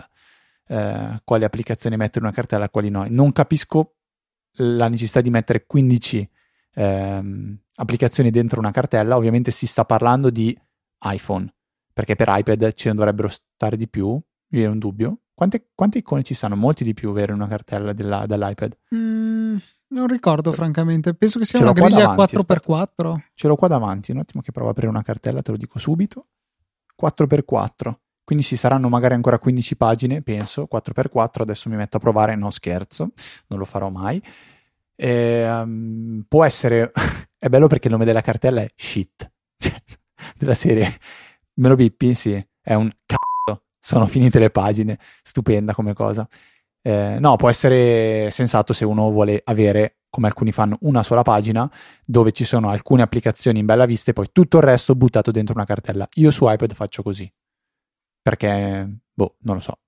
eh, 0.67 1.21
quali 1.23 1.43
applicazioni 1.43 1.95
mettere 1.95 2.19
in 2.19 2.25
una 2.25 2.33
cartella 2.33 2.65
e 2.65 2.69
quali 2.69 2.89
no. 2.89 3.05
Non 3.09 3.31
capisco 3.31 3.95
la 4.57 4.87
necessità 4.87 5.21
di 5.21 5.29
mettere 5.29 5.65
15 5.65 6.29
ehm, 6.75 7.62
applicazioni 7.75 8.29
dentro 8.29 8.59
una 8.59 8.71
cartella, 8.71 9.15
ovviamente 9.15 9.51
si 9.51 9.65
sta 9.65 9.85
parlando 9.85 10.29
di 10.29 10.57
iPhone, 11.05 11.53
perché 11.93 12.15
per 12.15 12.27
iPad 12.29 12.73
ce 12.73 12.89
ne 12.89 12.95
dovrebbero 12.95 13.29
stare 13.29 13.77
di 13.77 13.87
più, 13.87 14.09
mi 14.09 14.23
viene 14.59 14.71
un 14.71 14.79
dubbio. 14.79 15.17
Quante, 15.33 15.69
quante 15.73 15.97
icone 15.97 16.23
ci 16.23 16.35
stanno? 16.35 16.55
Molti 16.55 16.83
di 16.83 16.93
più, 16.93 17.11
vero, 17.11 17.33
in 17.33 17.39
una 17.39 17.47
cartella 17.47 17.91
della, 17.93 18.25
dell'iPad? 18.27 18.77
Mm, 18.95 19.57
non 19.87 20.07
ricordo, 20.07 20.51
francamente. 20.53 21.15
Penso 21.15 21.39
che 21.39 21.45
sia 21.45 21.57
Ce 21.57 21.65
una 21.65 21.73
griglia 21.73 22.07
davanti, 22.07 22.35
4x4. 22.35 23.17
Ce 23.33 23.47
l'ho 23.47 23.55
qua 23.55 23.67
davanti, 23.67 24.11
un 24.11 24.19
attimo 24.19 24.41
che 24.41 24.51
provo 24.51 24.67
a 24.67 24.71
aprire 24.71 24.89
una 24.89 25.01
cartella, 25.01 25.41
te 25.41 25.51
lo 25.51 25.57
dico 25.57 25.79
subito. 25.79 26.27
4x4. 27.01 27.93
Quindi 28.23 28.43
ci 28.43 28.55
saranno 28.55 28.87
magari 28.89 29.15
ancora 29.15 29.37
15 29.37 29.75
pagine, 29.75 30.21
penso, 30.21 30.67
4x4. 30.71 31.41
Adesso 31.41 31.69
mi 31.69 31.75
metto 31.75 31.97
a 31.97 31.99
provare, 31.99 32.35
no 32.35 32.51
scherzo, 32.51 33.11
non 33.47 33.59
lo 33.59 33.65
farò 33.65 33.89
mai. 33.89 34.21
E, 34.95 35.49
um, 35.49 36.23
può 36.27 36.43
essere 36.43 36.91
è 37.43 37.49
bello 37.49 37.67
perché 37.67 37.87
il 37.87 37.93
nome 37.93 38.05
della 38.05 38.21
cartella 38.21 38.61
è 38.61 38.69
shit. 38.75 39.29
Cioè, 39.57 39.75
della 40.37 40.53
serie. 40.53 40.97
Me 41.55 41.67
lo 41.67 41.75
bippi? 41.75 42.13
Sì, 42.13 42.33
è 42.61 42.73
un 42.73 42.89
cazzo. 43.05 43.63
Sono 43.79 44.07
finite 44.07 44.39
le 44.39 44.49
pagine. 44.49 44.97
Stupenda 45.21 45.73
come 45.73 45.93
cosa. 45.93 46.27
Eh, 46.81 47.17
no, 47.19 47.35
può 47.35 47.49
essere 47.49 48.29
sensato 48.31 48.73
se 48.73 48.85
uno 48.85 49.09
vuole 49.11 49.41
avere 49.43 49.99
come 50.09 50.27
alcuni 50.27 50.51
fanno 50.51 50.77
una 50.81 51.01
sola 51.01 51.21
pagina 51.21 51.69
dove 52.05 52.31
ci 52.31 52.43
sono 52.43 52.69
alcune 52.69 53.01
applicazioni 53.01 53.59
in 53.59 53.65
bella 53.65 53.85
vista 53.85 54.11
e 54.11 54.13
poi 54.13 54.29
tutto 54.31 54.57
il 54.57 54.63
resto 54.63 54.95
buttato 54.95 55.31
dentro 55.31 55.55
una 55.55 55.65
cartella. 55.65 56.07
Io 56.15 56.31
su 56.31 56.49
iPad 56.49 56.73
faccio 56.73 57.03
così. 57.03 57.31
Perché 58.21 58.99
boh, 59.13 59.35
non 59.39 59.55
lo 59.55 59.61
so. 59.61 59.79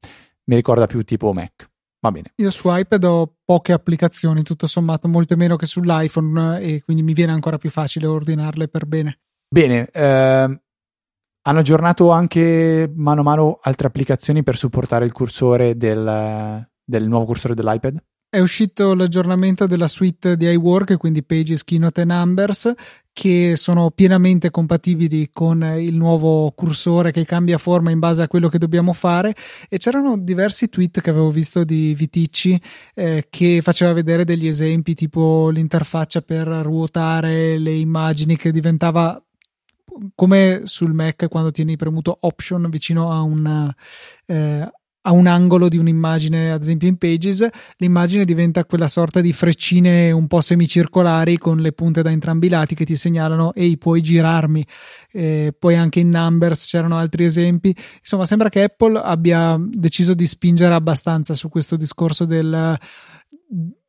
Mi 0.45 0.55
ricorda 0.55 0.87
più 0.87 1.03
tipo 1.03 1.31
Mac 1.31 1.69
Va 2.05 2.11
bene. 2.11 2.33
Io 2.35 2.51
su 2.51 2.69
iPad 2.71 3.03
ho 3.05 3.35
poche 3.43 3.71
applicazioni, 3.71 4.43
tutto 4.43 4.67
sommato, 4.67 5.07
molte 5.07 5.35
meno 5.35 5.55
che 5.55 5.65
sull'iPhone 5.65 6.61
e 6.61 6.83
quindi 6.83 7.01
mi 7.01 7.13
viene 7.13 7.31
ancora 7.31 7.57
più 7.57 7.71
facile 7.71 8.05
ordinarle 8.05 8.67
per 8.67 8.85
bene. 8.85 9.21
Bene, 9.47 9.89
eh, 9.91 10.61
hanno 11.47 11.59
aggiornato 11.59 12.11
anche 12.11 12.91
mano 12.95 13.21
a 13.21 13.23
mano 13.23 13.57
altre 13.59 13.87
applicazioni 13.87 14.43
per 14.43 14.55
supportare 14.55 15.05
il 15.05 15.11
cursore 15.11 15.77
del, 15.77 16.69
del 16.83 17.07
nuovo 17.07 17.25
cursore 17.25 17.55
dell'iPad? 17.55 18.03
È 18.35 18.41
uscito 18.41 18.95
l'aggiornamento 18.95 19.65
della 19.65 19.87
suite 19.87 20.35
di 20.35 20.45
iWork, 20.45 20.97
quindi 20.97 21.23
Pages, 21.23 21.63
Keynote 21.63 22.01
e 22.01 22.03
Numbers, 22.03 22.73
che 23.13 23.53
sono 23.55 23.91
pienamente 23.91 24.51
compatibili 24.51 25.29
con 25.31 25.63
il 25.79 25.95
nuovo 25.95 26.51
cursore 26.51 27.11
che 27.11 27.23
cambia 27.23 27.57
forma 27.57 27.91
in 27.91 27.99
base 27.99 28.23
a 28.23 28.27
quello 28.27 28.49
che 28.49 28.57
dobbiamo 28.57 28.91
fare. 28.91 29.33
E 29.69 29.77
c'erano 29.77 30.17
diversi 30.17 30.67
tweet 30.67 30.99
che 30.99 31.11
avevo 31.11 31.29
visto 31.31 31.63
di 31.63 31.93
Viticci 31.95 32.61
eh, 32.93 33.27
che 33.29 33.61
faceva 33.63 33.93
vedere 33.93 34.25
degli 34.25 34.47
esempi, 34.47 34.95
tipo 34.95 35.47
l'interfaccia 35.47 36.19
per 36.19 36.45
ruotare 36.45 37.57
le 37.57 37.71
immagini 37.71 38.35
che 38.35 38.51
diventava 38.51 39.17
come 40.13 40.63
sul 40.65 40.91
Mac 40.91 41.29
quando 41.29 41.51
tieni 41.51 41.77
premuto 41.77 42.17
Option 42.19 42.67
vicino 42.69 43.13
a 43.13 43.21
un, 43.21 43.73
eh, 44.25 44.69
a 45.07 45.11
un 45.11 45.27
angolo 45.27 45.67
di 45.67 45.77
un'immagine, 45.77 46.51
ad 46.51 46.61
esempio 46.61 46.87
in 46.87 46.97
Pages, 46.97 47.47
l'immagine 47.77 48.25
diventa 48.25 48.65
quella 48.65 48.87
sorta 48.87 49.21
di 49.21 49.33
freccine 49.33 50.11
un 50.11 50.27
po' 50.27 50.41
semicircolari 50.41 51.37
con 51.37 51.57
le 51.57 51.73
punte 51.73 52.01
da 52.01 52.09
entrambi 52.09 52.47
i 52.47 52.49
lati 52.49 52.73
che 52.73 52.85
ti 52.85 52.95
segnalano 52.95 53.53
ehi 53.53 53.77
puoi 53.77 54.01
girarmi. 54.01 54.65
Eh, 55.11 55.55
poi 55.57 55.75
anche 55.75 55.99
in 55.99 56.09
Numbers 56.09 56.67
c'erano 56.67 56.97
altri 56.97 57.25
esempi. 57.25 57.75
Insomma, 57.99 58.25
sembra 58.25 58.49
che 58.49 58.63
Apple 58.63 58.99
abbia 58.99 59.57
deciso 59.59 60.15
di 60.15 60.25
spingere 60.25 60.73
abbastanza 60.73 61.35
su 61.35 61.49
questo 61.49 61.75
discorso 61.75 62.25
del 62.25 62.77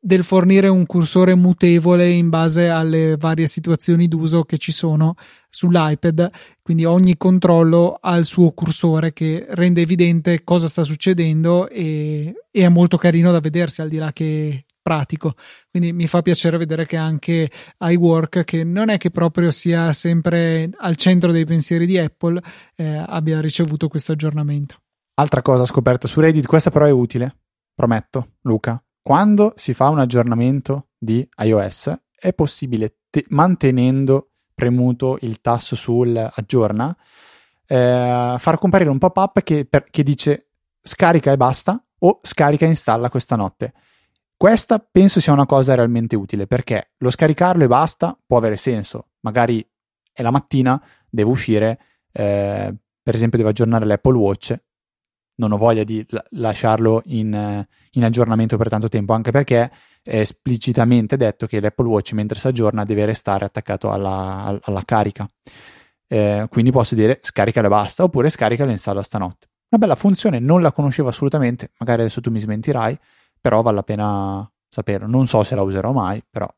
del 0.06 0.22
fornire 0.22 0.68
un 0.68 0.86
cursore 0.86 1.34
mutevole 1.34 2.08
in 2.08 2.28
base 2.28 2.68
alle 2.68 3.16
varie 3.18 3.48
situazioni 3.48 4.06
d'uso 4.06 4.44
che 4.44 4.56
ci 4.56 4.70
sono 4.70 5.16
sull'iPad, 5.50 6.30
quindi 6.62 6.84
ogni 6.84 7.16
controllo 7.16 7.98
ha 8.00 8.14
il 8.14 8.24
suo 8.24 8.52
cursore 8.52 9.12
che 9.12 9.44
rende 9.48 9.80
evidente 9.80 10.44
cosa 10.44 10.68
sta 10.68 10.84
succedendo 10.84 11.68
e, 11.68 12.32
e 12.52 12.62
è 12.62 12.68
molto 12.68 12.96
carino 12.96 13.32
da 13.32 13.40
vedersi 13.40 13.80
al 13.80 13.88
di 13.88 13.96
là 13.96 14.12
che 14.12 14.66
pratico. 14.80 15.34
Quindi 15.68 15.92
mi 15.92 16.06
fa 16.06 16.22
piacere 16.22 16.56
vedere 16.56 16.86
che 16.86 16.96
anche 16.96 17.50
iWork, 17.76 18.44
che 18.44 18.62
non 18.62 18.90
è 18.90 18.98
che 18.98 19.10
proprio 19.10 19.50
sia 19.50 19.92
sempre 19.92 20.70
al 20.76 20.94
centro 20.94 21.32
dei 21.32 21.44
pensieri 21.44 21.84
di 21.84 21.98
Apple, 21.98 22.40
eh, 22.76 23.02
abbia 23.04 23.40
ricevuto 23.40 23.88
questo 23.88 24.12
aggiornamento. 24.12 24.76
Altra 25.14 25.42
cosa 25.42 25.64
scoperta 25.64 26.06
su 26.06 26.20
Reddit, 26.20 26.46
questa 26.46 26.70
però 26.70 26.84
è 26.84 26.92
utile, 26.92 27.38
prometto, 27.74 28.34
Luca 28.42 28.80
quando 29.06 29.52
si 29.54 29.72
fa 29.72 29.88
un 29.88 30.00
aggiornamento 30.00 30.88
di 30.98 31.24
iOS 31.36 31.96
è 32.18 32.32
possibile, 32.32 33.02
te- 33.08 33.24
mantenendo 33.28 34.30
premuto 34.52 35.16
il 35.20 35.40
tasto 35.40 35.76
sul 35.76 36.16
aggiorna, 36.16 36.92
eh, 37.68 38.34
far 38.36 38.58
comparire 38.58 38.90
un 38.90 38.98
pop-up 38.98 39.44
che, 39.44 39.64
per, 39.64 39.84
che 39.90 40.02
dice 40.02 40.48
scarica 40.82 41.30
e 41.30 41.36
basta 41.36 41.80
o 42.00 42.18
scarica 42.20 42.66
e 42.66 42.70
installa 42.70 43.08
questa 43.08 43.36
notte. 43.36 43.74
Questa 44.36 44.80
penso 44.80 45.20
sia 45.20 45.32
una 45.32 45.46
cosa 45.46 45.76
realmente 45.76 46.16
utile 46.16 46.48
perché 46.48 46.94
lo 46.96 47.10
scaricarlo 47.10 47.62
e 47.62 47.68
basta 47.68 48.18
può 48.26 48.38
avere 48.38 48.56
senso. 48.56 49.10
Magari 49.20 49.64
è 50.12 50.20
la 50.20 50.32
mattina, 50.32 50.82
devo 51.08 51.30
uscire, 51.30 51.78
eh, 52.10 52.74
per 53.00 53.14
esempio 53.14 53.38
devo 53.38 53.50
aggiornare 53.50 53.84
l'Apple 53.84 54.16
Watch 54.16 54.56
non 55.36 55.52
ho 55.52 55.56
voglia 55.56 55.84
di 55.84 56.04
la- 56.08 56.24
lasciarlo 56.30 57.02
in, 57.06 57.66
in, 57.90 58.04
aggiornamento 58.04 58.56
per 58.56 58.68
tanto 58.68 58.88
tempo, 58.88 59.12
anche 59.12 59.30
perché 59.30 59.70
è 60.02 60.18
esplicitamente 60.18 61.16
detto 61.16 61.46
che 61.46 61.60
l'Apple 61.60 61.86
Watch 61.86 62.12
mentre 62.12 62.38
si 62.38 62.46
aggiorna 62.46 62.84
deve 62.84 63.04
restare 63.04 63.44
attaccato 63.44 63.90
alla, 63.90 64.58
alla 64.62 64.82
carica. 64.84 65.28
Eh, 66.08 66.46
quindi 66.48 66.70
posso 66.70 66.94
dire 66.94 67.18
scaricalo 67.22 67.66
e 67.66 67.70
basta, 67.70 68.04
oppure 68.04 68.30
scaricalo 68.30 68.70
e 68.70 68.74
installa 68.74 69.02
stanotte. 69.02 69.48
Una 69.68 69.80
bella 69.80 69.96
funzione, 69.96 70.38
non 70.38 70.62
la 70.62 70.72
conoscevo 70.72 71.08
assolutamente, 71.08 71.72
magari 71.78 72.02
adesso 72.02 72.20
tu 72.20 72.30
mi 72.30 72.38
smentirai, 72.38 72.96
però 73.40 73.62
vale 73.62 73.76
la 73.76 73.82
pena 73.82 74.50
saperlo. 74.68 75.06
Non 75.06 75.26
so 75.26 75.42
se 75.42 75.54
la 75.54 75.62
userò 75.62 75.92
mai, 75.92 76.22
però... 76.28 76.48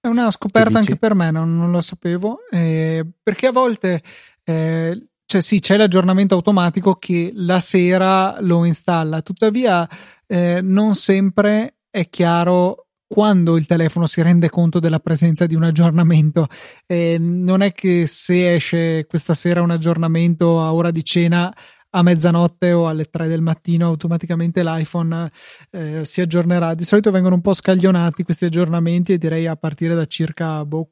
È 0.00 0.08
una 0.08 0.30
scoperta 0.30 0.78
anche 0.78 0.96
per 0.96 1.14
me, 1.14 1.30
non, 1.30 1.56
non 1.56 1.70
lo 1.70 1.80
sapevo, 1.80 2.40
eh, 2.50 3.06
perché 3.22 3.46
a 3.46 3.52
volte... 3.52 4.02
Eh, 4.44 5.08
cioè 5.26 5.40
sì, 5.42 5.58
c'è 5.58 5.76
l'aggiornamento 5.76 6.34
automatico 6.34 6.94
che 6.94 7.32
la 7.34 7.60
sera 7.60 8.40
lo 8.40 8.64
installa, 8.64 9.22
tuttavia 9.22 9.88
eh, 10.26 10.60
non 10.62 10.94
sempre 10.94 11.78
è 11.90 12.08
chiaro 12.08 12.86
quando 13.08 13.56
il 13.56 13.66
telefono 13.66 14.06
si 14.06 14.20
rende 14.22 14.50
conto 14.50 14.80
della 14.80 14.98
presenza 14.98 15.46
di 15.46 15.54
un 15.54 15.64
aggiornamento. 15.64 16.46
Eh, 16.86 17.16
non 17.18 17.60
è 17.60 17.72
che 17.72 18.06
se 18.06 18.54
esce 18.54 19.06
questa 19.06 19.34
sera 19.34 19.62
un 19.62 19.70
aggiornamento 19.70 20.60
a 20.60 20.72
ora 20.72 20.90
di 20.90 21.04
cena 21.04 21.52
a 21.90 22.02
mezzanotte 22.02 22.72
o 22.72 22.88
alle 22.88 23.04
3 23.04 23.26
del 23.28 23.40
mattino 23.40 23.86
automaticamente 23.86 24.62
l'iPhone 24.62 25.30
eh, 25.70 26.04
si 26.04 26.20
aggiornerà. 26.20 26.74
Di 26.74 26.84
solito 26.84 27.10
vengono 27.10 27.36
un 27.36 27.40
po' 27.40 27.54
scaglionati 27.54 28.22
questi 28.22 28.44
aggiornamenti 28.44 29.12
e 29.12 29.18
direi 29.18 29.46
a 29.46 29.56
partire 29.56 29.94
da 29.94 30.04
circa 30.04 30.64
boh, 30.64 30.90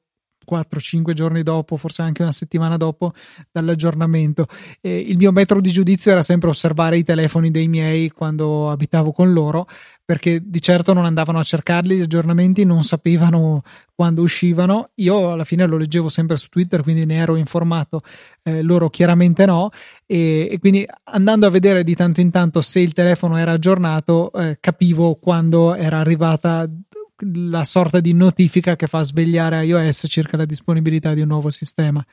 4-5 0.49 1.13
giorni 1.13 1.43
dopo, 1.43 1.77
forse 1.77 2.03
anche 2.03 2.23
una 2.23 2.33
settimana 2.33 2.77
dopo 2.77 3.13
dall'aggiornamento. 3.51 4.47
E 4.81 4.99
il 4.99 5.17
mio 5.17 5.33
metro 5.33 5.61
di 5.61 5.71
giudizio 5.71 6.13
era 6.13 6.23
sempre 6.23 6.49
osservare 6.49 6.97
i 6.99 7.05
telefoni 7.05 7.51
dei 7.51 7.69
miei 7.69 8.11
quando 8.11 8.71
abitavo 8.71 9.13
con 9.13 9.33
loro, 9.33 9.67
perché 10.05 10.43
di 10.45 10.61
certo 10.61 10.93
non 10.93 11.07
andavano 11.07 11.39
a 11.39 11.43
cercarli 11.43 11.97
gli 11.97 12.03
aggiornamenti, 12.03 12.65
non 12.65 12.85
sapevano 12.85 13.63
quando 13.95 14.23
uscivano. 14.23 14.91
Io 14.97 15.33
alla 15.33 15.45
fine 15.45 15.67
lo 15.67 15.79
leggevo 15.79 16.09
sempre 16.09 16.37
su 16.37 16.49
Twitter, 16.49 16.83
quindi 16.83 17.07
ne 17.07 17.17
ero 17.17 17.37
informato, 17.37 18.03
eh, 18.43 18.61
loro 18.63 18.91
chiaramente 18.91 19.47
no. 19.47 19.71
E, 20.07 20.49
e, 20.51 20.59
quindi 20.59 20.87
andando 21.05 21.47
a 21.47 21.51
vedere 21.51 21.85
di 21.85 21.95
tanto 21.95 22.21
in 22.21 22.31
tanto 22.31 22.61
se 22.61 22.81
il 22.81 22.93
telefono 22.93 23.39
era 23.39 23.53
aggiornato, 23.53 24.31
eh, 24.33 24.59
capivo 24.61 25.15
quando 25.15 25.75
era 25.75 25.99
arrivata 25.99 26.69
la 27.19 27.65
sorta 27.65 28.01
di 28.01 28.13
notifica 28.13 28.77
che 28.77 28.87
fa 28.87 29.03
svegliare 29.03 29.65
iOS 29.65 30.07
circa 30.09 30.37
la 30.37 30.45
disponibilità 30.45 31.15
di 31.15 31.21
un 31.21 31.29
nuovo 31.29 31.51
sistema. 31.51 32.05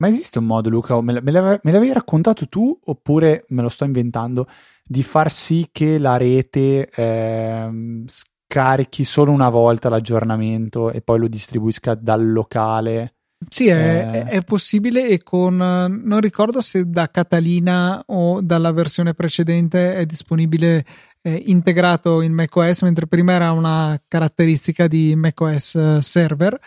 Ma 0.00 0.08
esiste 0.08 0.38
un 0.38 0.46
modo, 0.46 0.68
Luca, 0.68 1.00
me, 1.00 1.12
l'avevi 1.12 1.92
raccontato 1.92 2.48
tu 2.48 2.78
oppure 2.84 3.44
me 3.48 3.62
lo 3.62 3.68
sto 3.68 3.84
inventando, 3.84 4.46
di 4.84 5.02
far 5.02 5.30
sì 5.30 5.68
che 5.72 5.98
la 5.98 6.16
rete 6.16 6.88
eh, 6.88 8.04
scarichi 8.06 9.04
solo 9.04 9.32
una 9.32 9.48
volta 9.48 9.88
l'aggiornamento 9.88 10.90
e 10.90 11.02
poi 11.02 11.18
lo 11.18 11.28
distribuisca 11.28 11.94
dal 11.94 12.30
locale? 12.30 13.17
Sì, 13.48 13.68
è, 13.68 14.10
eh... 14.12 14.24
è, 14.24 14.42
possibile 14.42 15.08
e 15.08 15.22
con, 15.22 15.56
non 15.56 16.20
ricordo 16.20 16.60
se 16.60 16.90
da 16.90 17.08
Catalina 17.08 18.02
o 18.06 18.40
dalla 18.42 18.72
versione 18.72 19.14
precedente 19.14 19.94
è 19.94 20.04
disponibile 20.06 20.84
eh, 21.22 21.42
integrato 21.46 22.20
in 22.20 22.32
macOS, 22.32 22.82
mentre 22.82 23.06
prima 23.06 23.32
era 23.32 23.52
una 23.52 24.00
caratteristica 24.08 24.88
di 24.88 25.14
macOS 25.14 25.98
server. 25.98 26.58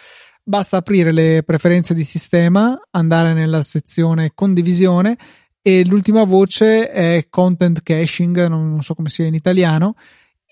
Basta 0.43 0.77
aprire 0.77 1.11
le 1.11 1.43
preferenze 1.45 1.93
di 1.93 2.03
sistema, 2.03 2.79
andare 2.91 3.33
nella 3.33 3.61
sezione 3.61 4.31
condivisione 4.33 5.17
e 5.61 5.85
l'ultima 5.85 6.23
voce 6.23 6.89
è 6.89 7.27
content 7.29 7.83
caching, 7.83 8.47
non 8.47 8.81
so 8.81 8.95
come 8.95 9.09
sia 9.09 9.25
in 9.25 9.35
italiano. 9.35 9.95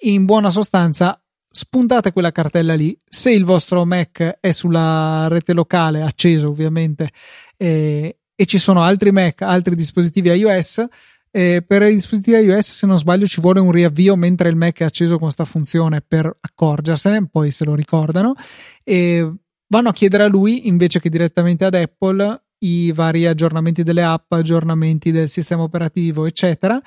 In 0.02 0.26
buona 0.26 0.52
sostanza, 0.52 1.20
spuntate 1.50 2.12
quella 2.12 2.32
cartella 2.32 2.76
lì. 2.76 2.98
Se 3.04 3.32
il 3.32 3.46
vostro 3.46 3.86
Mac 3.86 4.38
è 4.40 4.52
sulla 4.52 5.28
rete 5.28 5.54
locale, 5.54 6.02
acceso 6.02 6.50
ovviamente, 6.50 7.10
eh, 7.58 8.18
e 8.36 8.46
ci 8.46 8.58
sono 8.58 8.82
altri 8.82 9.12
Mac, 9.12 9.42
altri 9.42 9.76
dispositivi 9.76 10.30
iOS, 10.30 10.86
eh, 11.32 11.64
per 11.66 11.84
i 11.84 11.94
dispositivi 11.94 12.38
iOS, 12.38 12.72
se 12.72 12.88
non 12.88 12.98
sbaglio, 12.98 13.28
ci 13.28 13.42
vuole 13.42 13.60
un 13.60 13.72
riavvio 13.72 14.16
mentre 14.16 14.50
il 14.50 14.56
Mac 14.56 14.80
è 14.80 14.86
acceso 14.86 15.14
con 15.14 15.24
questa 15.24 15.46
funzione 15.46 16.02
per 16.02 16.38
accorgersene, 16.40 17.28
poi 17.28 17.52
se 17.52 17.66
lo 17.66 17.76
ricordano. 17.76 18.34
E 18.84 19.34
vanno 19.68 19.90
a 19.90 19.94
chiedere 19.94 20.24
a 20.24 20.28
lui 20.28 20.68
invece 20.68 21.00
che 21.00 21.10
direttamente 21.10 21.66
ad 21.66 21.76
Apple 21.76 22.44
i 22.60 22.92
vari 22.92 23.26
aggiornamenti 23.26 23.84
delle 23.84 24.04
app, 24.04 24.32
aggiornamenti 24.34 25.12
del 25.12 25.30
sistema 25.30 25.64
operativo, 25.64 26.26
eccetera, 26.26 26.82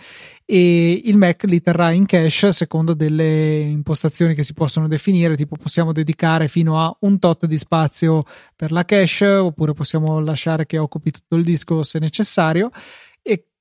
e 0.45 1.01
il 1.05 1.17
Mac 1.17 1.45
li 1.45 1.61
terrà 1.61 1.91
in 1.93 2.05
cache 2.05 2.53
secondo 2.53 2.95
delle 2.95 3.61
impostazioni 3.61 4.35
che 4.35 4.45
si 4.45 4.53
possono 4.53 4.89
definire, 4.89 5.37
tipo 5.37 5.57
possiamo 5.57 5.93
dedicare 5.93 6.49
fino 6.49 6.79
a 6.79 6.95
un 7.01 7.19
tot 7.19 7.47
di 7.47 7.57
spazio 7.57 8.25
per 8.55 8.71
la 8.71 8.85
cache, 8.85 9.27
oppure 9.27 9.73
possiamo 9.73 10.21
lasciare 10.21 10.67
che 10.67 10.79
occupi 10.79 11.11
tutto 11.11 11.37
il 11.37 11.45
disco 11.45 11.83
se 11.83 11.99
necessario 11.99 12.71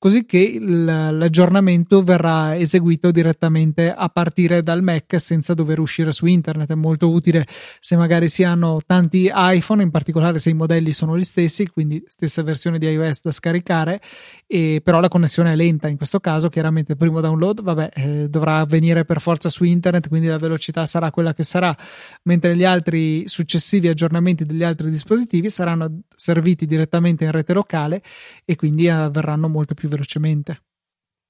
così 0.01 0.25
che 0.25 0.57
l'aggiornamento 0.59 2.01
verrà 2.01 2.57
eseguito 2.57 3.11
direttamente 3.11 3.93
a 3.93 4.09
partire 4.09 4.63
dal 4.63 4.81
Mac 4.81 5.21
senza 5.21 5.53
dover 5.53 5.77
uscire 5.77 6.11
su 6.11 6.25
internet. 6.25 6.71
È 6.71 6.75
molto 6.75 7.11
utile 7.11 7.45
se 7.79 7.95
magari 7.95 8.27
si 8.27 8.43
hanno 8.43 8.81
tanti 8.83 9.31
iPhone, 9.31 9.83
in 9.83 9.91
particolare 9.91 10.39
se 10.39 10.49
i 10.49 10.55
modelli 10.55 10.91
sono 10.91 11.15
gli 11.15 11.21
stessi, 11.21 11.67
quindi 11.67 12.03
stessa 12.07 12.41
versione 12.41 12.79
di 12.79 12.87
iOS 12.87 13.21
da 13.21 13.31
scaricare, 13.31 14.01
e 14.47 14.81
però 14.83 14.99
la 15.01 15.07
connessione 15.07 15.53
è 15.53 15.55
lenta 15.55 15.87
in 15.87 15.97
questo 15.97 16.19
caso. 16.19 16.49
Chiaramente 16.49 16.93
il 16.93 16.97
primo 16.97 17.21
download, 17.21 17.61
vabbè, 17.61 17.89
eh, 17.93 18.27
dovrà 18.27 18.57
avvenire 18.57 19.05
per 19.05 19.21
forza 19.21 19.49
su 19.49 19.65
internet, 19.65 20.07
quindi 20.07 20.25
la 20.25 20.39
velocità 20.39 20.87
sarà 20.87 21.11
quella 21.11 21.35
che 21.35 21.43
sarà, 21.43 21.77
mentre 22.23 22.55
gli 22.55 22.65
altri 22.65 23.27
successivi 23.27 23.87
aggiornamenti 23.87 24.45
degli 24.45 24.63
altri 24.63 24.89
dispositivi 24.89 25.51
saranno 25.51 25.99
serviti 26.15 26.65
direttamente 26.65 27.23
in 27.23 27.29
rete 27.29 27.53
locale 27.53 28.01
e 28.45 28.55
quindi 28.55 28.89
avverranno 28.89 29.47
molto 29.47 29.75
più 29.75 29.89
velocemente. 29.91 30.63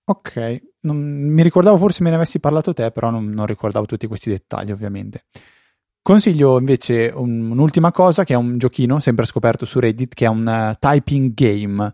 Ok, 0.06 0.62
non, 0.82 0.98
mi 0.98 1.44
ricordavo 1.44 1.78
forse 1.78 2.04
me 2.04 2.10
ne 2.10 2.16
avessi 2.16 2.40
parlato 2.40 2.74
te, 2.74 2.92
però 2.92 3.10
non, 3.10 3.30
non 3.30 3.46
ricordavo 3.46 3.86
tutti 3.86 4.08
questi 4.08 4.30
dettagli 4.30 4.72
ovviamente. 4.72 5.26
Consiglio 6.02 6.58
invece 6.58 7.12
un, 7.14 7.52
un'ultima 7.52 7.92
cosa 7.92 8.24
che 8.24 8.34
è 8.34 8.38
un 8.38 8.58
giochino 8.58 9.00
sempre 9.00 9.26
scoperto 9.26 9.66
su 9.66 9.80
Reddit 9.80 10.16
che 10.16 10.26
è 10.26 10.30
un 10.30 10.46
uh, 10.46 10.76
typing 10.80 11.34
game 11.34 11.94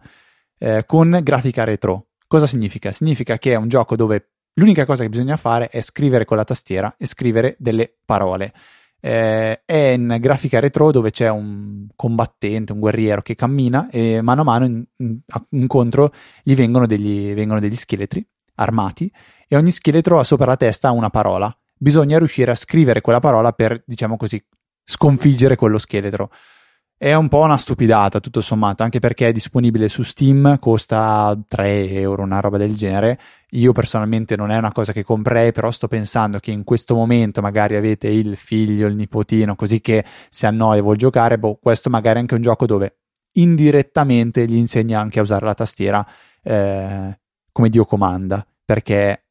eh, 0.57 0.84
con 0.86 1.20
grafica 1.22 1.65
retro. 1.65 2.07
Cosa 2.26 2.47
significa? 2.47 2.91
Significa 2.91 3.38
che 3.38 3.51
è 3.51 3.55
un 3.55 3.68
gioco 3.68 3.95
dove 3.95 4.32
l'unica 4.53 4.86
cosa 4.86 5.03
che 5.03 5.09
bisogna 5.09 5.38
fare 5.38 5.68
è 5.68 5.82
scrivere 5.82 6.26
con 6.26 6.38
la 6.38 6.45
tastiera 6.45 6.95
e 6.97 7.05
scrivere 7.05 7.55
delle 7.59 7.97
parole 8.05 8.53
eh, 9.00 9.62
è 9.64 9.76
in 9.76 10.18
grafica 10.20 10.60
retro 10.60 10.91
dove 10.91 11.12
c'è 11.12 11.30
un 11.30 11.88
combattente, 11.95 12.72
un 12.72 12.80
guerriero 12.80 13.22
che 13.22 13.36
cammina 13.36 13.89
e 13.89 14.22
mano 14.22 14.41
a 14.41 14.43
mano 14.43 14.66
in, 14.66 14.84
in, 14.98 15.20
incontro 15.52 16.12
gli 16.43 16.56
vengono 16.56 16.88
degli, 16.88 17.34
vengono 17.34 17.60
degli 17.60 17.76
scheletri 17.76 18.26
armati 18.56 19.12
e 19.48 19.56
ogni 19.56 19.72
scheletro 19.72 20.20
ha 20.20 20.24
sopra 20.24 20.45
la 20.45 20.58
testa 20.58 20.91
una 20.91 21.10
parola. 21.10 21.56
Bisogna 21.78 22.18
riuscire 22.18 22.52
a 22.52 22.56
scrivere 22.56 23.02
quella 23.02 23.20
parola 23.20 23.52
per, 23.52 23.84
diciamo 23.86 24.18
così, 24.18 24.43
sconfiggere 24.84 25.56
quello 25.56 25.78
scheletro. 25.78 26.32
È 27.00 27.14
un 27.14 27.30
po' 27.30 27.41
una 27.41 27.58
stupidata, 27.58 28.20
tutto 28.20 28.41
sommato, 28.41 28.82
anche 28.82 28.98
perché 28.98 29.28
è 29.28 29.32
disponibile 29.32 29.88
su 29.88 30.02
Steam, 30.02 30.58
costa 30.58 31.39
3 31.48 31.91
euro, 31.91 32.24
una 32.24 32.39
roba 32.39 32.58
del 32.58 32.74
genere. 32.74 33.20
Io 33.52 33.72
personalmente 33.72 34.36
non 34.36 34.50
è 34.50 34.58
una 34.58 34.72
cosa 34.72 34.93
che 34.93 35.04
comprei, 35.04 35.52
però 35.52 35.70
sto 35.70 35.88
pensando 35.88 36.39
che 36.39 36.50
in 36.50 36.64
questo 36.64 36.95
momento 36.95 37.39
magari 37.39 37.76
avete 37.76 38.08
il 38.08 38.36
figlio, 38.36 38.88
il 38.88 38.95
nipotino, 38.95 39.56
così 39.56 39.80
che 39.80 40.04
si 40.30 40.48
annoia 40.48 40.80
e 40.80 40.82
vuol 40.82 40.95
giocare, 40.95 41.38
boh, 41.38 41.60
questo 41.62 41.91
magari 41.91 42.18
è 42.18 42.22
anche 42.22 42.34
un 42.34 42.41
gioco 42.41 42.66
dove 42.66 42.98
indirettamente 43.34 44.45
gli 44.48 44.56
insegna 44.56 45.00
anche 45.00 45.20
a 45.20 45.22
usare 45.22 45.45
la 45.45 45.54
tastiera 45.54 46.04
eh, 46.41 47.20
come 47.52 47.70
Dio 47.70 47.86
comanda, 47.86 48.43
perché 48.66 49.26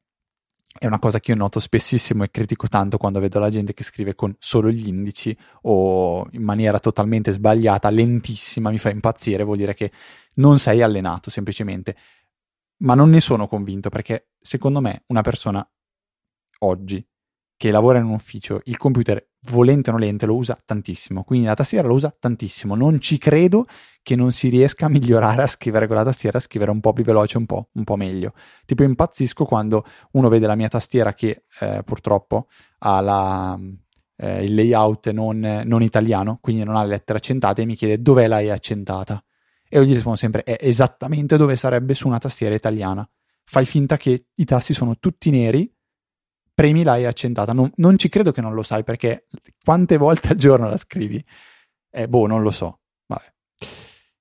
è 0.78 0.86
una 0.86 0.98
cosa 0.98 1.20
che 1.20 1.32
io 1.32 1.36
noto 1.36 1.60
spessissimo 1.60 2.24
e 2.24 2.30
critico 2.30 2.68
tanto 2.68 2.98
quando 2.98 3.20
vedo 3.20 3.38
la 3.38 3.50
gente 3.50 3.74
che 3.74 3.82
scrive 3.82 4.14
con 4.14 4.34
solo 4.38 4.70
gli 4.70 4.88
indici 4.88 5.36
o 5.62 6.26
in 6.32 6.42
maniera 6.42 6.78
totalmente 6.78 7.32
sbagliata, 7.32 7.90
lentissima, 7.90 8.70
mi 8.70 8.78
fa 8.78 8.90
impazzire, 8.90 9.44
vuol 9.44 9.56
dire 9.56 9.74
che 9.74 9.92
non 10.34 10.58
sei 10.58 10.82
allenato 10.82 11.30
semplicemente. 11.30 11.96
Ma 12.78 12.94
non 12.94 13.10
ne 13.10 13.20
sono 13.20 13.46
convinto 13.46 13.88
perché 13.88 14.28
secondo 14.38 14.80
me 14.80 15.04
una 15.06 15.22
persona 15.22 15.66
oggi 16.60 17.06
che 17.56 17.70
lavora 17.70 17.98
in 17.98 18.04
un 18.04 18.12
ufficio, 18.12 18.60
il 18.64 18.76
computer 18.76 19.30
volente 19.48 19.90
o 19.90 19.92
nolente 19.94 20.26
lo 20.26 20.34
usa 20.34 20.58
tantissimo, 20.62 21.24
quindi 21.24 21.46
la 21.46 21.54
tastiera 21.54 21.88
lo 21.88 21.94
usa 21.94 22.14
tantissimo. 22.16 22.74
Non 22.74 23.00
ci 23.00 23.16
credo 23.18 23.64
che 24.02 24.14
non 24.14 24.32
si 24.32 24.48
riesca 24.48 24.86
a 24.86 24.88
migliorare 24.88 25.42
a 25.42 25.46
scrivere 25.46 25.86
con 25.86 25.96
la 25.96 26.04
tastiera, 26.04 26.38
a 26.38 26.40
scrivere 26.40 26.70
un 26.70 26.80
po' 26.80 26.92
più 26.92 27.04
veloce, 27.04 27.38
un 27.38 27.46
po', 27.46 27.70
un 27.72 27.84
po 27.84 27.96
meglio. 27.96 28.34
Tipo 28.66 28.82
impazzisco 28.82 29.44
quando 29.44 29.84
uno 30.12 30.28
vede 30.28 30.46
la 30.46 30.54
mia 30.54 30.68
tastiera 30.68 31.14
che 31.14 31.44
eh, 31.60 31.82
purtroppo 31.82 32.48
ha 32.78 33.00
la, 33.00 33.58
eh, 34.16 34.44
il 34.44 34.54
layout 34.54 35.10
non, 35.10 35.62
non, 35.64 35.82
italiano, 35.82 36.38
quindi 36.40 36.62
non 36.62 36.76
ha 36.76 36.82
le 36.82 36.90
lettere 36.90 37.18
accentate 37.18 37.62
e 37.62 37.66
mi 37.66 37.74
chiede 37.74 38.02
dov'è 38.02 38.26
la 38.26 38.40
E 38.40 38.50
accentata. 38.50 39.22
E 39.68 39.78
io 39.78 39.84
gli 39.84 39.94
rispondo 39.94 40.18
sempre 40.18 40.42
è 40.42 40.56
esattamente 40.60 41.36
dove 41.36 41.56
sarebbe 41.56 41.94
su 41.94 42.06
una 42.06 42.18
tastiera 42.18 42.54
italiana. 42.54 43.08
Fai 43.44 43.64
finta 43.64 43.96
che 43.96 44.26
i 44.34 44.44
tasti 44.44 44.74
sono 44.74 44.98
tutti 44.98 45.30
neri 45.30 45.72
premi 46.56 46.82
la 46.82 46.96
E 46.96 47.04
accentata. 47.04 47.52
Non, 47.52 47.70
non, 47.76 47.98
ci 47.98 48.08
credo 48.08 48.32
che 48.32 48.40
non 48.40 48.54
lo 48.54 48.62
sai 48.62 48.82
perché 48.82 49.26
quante 49.62 49.98
volte 49.98 50.28
al 50.28 50.36
giorno 50.36 50.68
la 50.68 50.78
scrivi? 50.78 51.22
Eh, 51.90 52.08
boh, 52.08 52.26
non 52.26 52.42
lo 52.42 52.50
so. 52.50 52.80
Vabbè. 53.06 53.32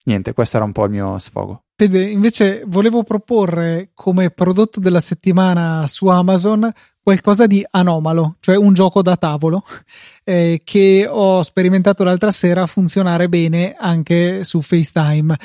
Niente, 0.03 0.33
questo 0.33 0.57
era 0.57 0.65
un 0.65 0.73
po' 0.73 0.83
il 0.83 0.91
mio 0.91 1.17
sfogo. 1.17 1.63
Fede, 1.75 2.03
invece 2.03 2.63
volevo 2.67 3.03
proporre 3.03 3.91
come 3.93 4.29
prodotto 4.29 4.79
della 4.79 4.99
settimana 4.99 5.87
su 5.87 6.07
Amazon 6.07 6.71
qualcosa 7.01 7.47
di 7.47 7.65
anomalo, 7.69 8.35
cioè 8.39 8.55
un 8.57 8.73
gioco 8.73 9.01
da 9.01 9.15
tavolo 9.15 9.63
eh, 10.23 10.59
che 10.63 11.07
ho 11.09 11.41
sperimentato 11.41 12.03
l'altra 12.03 12.31
sera 12.31 12.65
funzionare 12.65 13.29
bene 13.29 13.75
anche 13.77 14.43
su 14.43 14.61
FaceTime. 14.61 15.37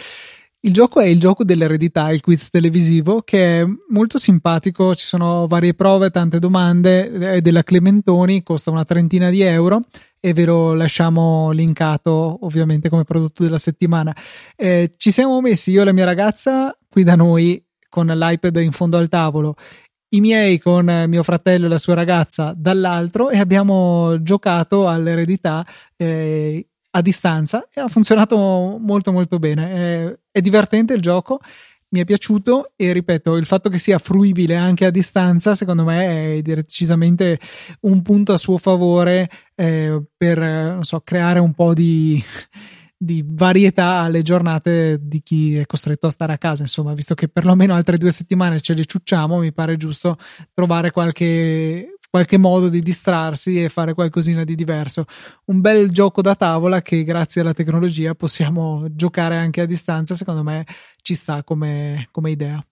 Il 0.63 0.75
gioco 0.75 1.01
è 1.01 1.07
il 1.07 1.19
gioco 1.19 1.43
dell'eredità, 1.43 2.13
il 2.13 2.21
quiz 2.21 2.51
televisivo, 2.51 3.23
che 3.23 3.63
è 3.63 3.67
molto 3.89 4.19
simpatico. 4.19 4.95
Ci 4.95 5.07
sono 5.07 5.47
varie 5.47 5.73
prove, 5.73 6.11
tante 6.11 6.39
domande. 6.39 7.11
È 7.11 7.41
della 7.41 7.63
Clementoni, 7.63 8.43
costa 8.43 8.71
una 8.71 8.85
trentina 8.85 9.31
di 9.31 9.41
euro 9.41 9.81
e 10.21 10.35
ve 10.35 10.45
lo 10.45 10.75
lasciamo 10.75 11.51
linkato 11.51 12.39
ovviamente 12.43 12.91
come 12.91 13.05
prodotto 13.05 13.43
della 13.43 13.57
settimana. 13.57 14.15
Eh, 14.55 14.91
ci 14.99 15.11
siamo 15.11 15.41
messi 15.41 15.71
io 15.71 15.81
e 15.81 15.85
la 15.85 15.95
mia 15.95 16.05
ragazza 16.05 16.77
qui 16.91 17.05
da 17.05 17.17
noi 17.17 17.65
con 17.89 18.07
l'iPad 18.07 18.57
in 18.57 18.73
fondo 18.73 18.99
al 18.99 19.09
tavolo 19.09 19.57
i 20.13 20.21
miei 20.21 20.59
con 20.59 21.05
mio 21.07 21.23
fratello 21.23 21.67
e 21.67 21.69
la 21.69 21.79
sua 21.79 21.95
ragazza 21.95 22.53
dall'altro 22.57 23.31
e 23.31 23.39
abbiamo 23.39 24.21
giocato 24.23 24.89
all'eredità 24.89 25.65
eh, 25.97 26.70
a 26.91 27.01
distanza 27.03 27.69
e 27.73 27.81
ha 27.81 27.89
funzionato 27.89 28.37
molto 28.81 29.13
molto 29.13 29.39
bene. 29.39 29.73
È, 29.73 30.19
è, 30.33 30.41
divertente 30.41 30.95
il 30.95 31.01
gioco, 31.01 31.41
mi 31.91 32.01
è 32.01 32.05
piaciuto 32.05 32.73
e 32.77 32.93
ripeto, 32.93 33.37
il 33.37 33.47
fatto 33.47 33.69
che 33.69 33.79
sia 33.79 33.99
fruibile 33.99 34.57
anche 34.57 34.87
a 34.87 34.91
distanza, 34.91 35.55
secondo 35.55 35.85
me 35.85 36.37
è 36.37 36.43
decisamente 36.43 37.39
un 37.81 38.03
punto 38.03 38.33
a 38.33 38.39
suo 38.39 38.59
favore 38.59 39.29
eh, 39.55 40.03
per 40.17 40.79
so, 40.83 41.01
creare 41.01 41.39
un 41.39 41.53
po' 41.55 41.75
di 41.75 42.23
di 43.03 43.25
varietà 43.27 44.01
alle 44.01 44.21
giornate 44.21 44.99
di 45.01 45.23
chi 45.23 45.55
è 45.57 45.65
costretto 45.65 46.07
a 46.07 46.11
stare 46.11 46.35
a 46.35 46.39
casa. 46.39 46.65
Insomma, 46.65 46.93
visto 46.93 47.15
che 47.15 47.29
perlomeno 47.29 47.73
altre 47.73 47.97
due 47.97 48.11
settimane 48.11 48.61
ce 48.61 48.75
le 48.75 48.85
ciucciamo, 48.85 49.39
mi 49.39 49.55
pare 49.55 49.79
giusto 49.79 50.19
trovare 50.53 50.91
qualche 50.91 51.97
qualche 52.11 52.39
modo 52.39 52.69
di 52.69 52.81
distrarsi 52.81 53.63
e 53.63 53.69
fare 53.69 53.95
qualcosina 53.95 54.43
di 54.45 54.57
diverso. 54.57 55.05
Un 55.47 55.61
bel 55.61 55.91
gioco 55.91 56.21
da 56.21 56.35
tavola 56.35 56.83
che 56.83 57.05
grazie 57.05 57.41
alla 57.41 57.55
tecnologia 57.55 58.15
possiamo 58.15 58.85
giocare 58.91 59.37
anche 59.37 59.61
a 59.61 59.67
distanza, 59.67 60.17
secondo 60.17 60.43
me 60.43 60.67
ci 61.03 61.15
sta 61.15 61.45
come, 61.45 62.09
come 62.11 62.31
idea. 62.31 62.63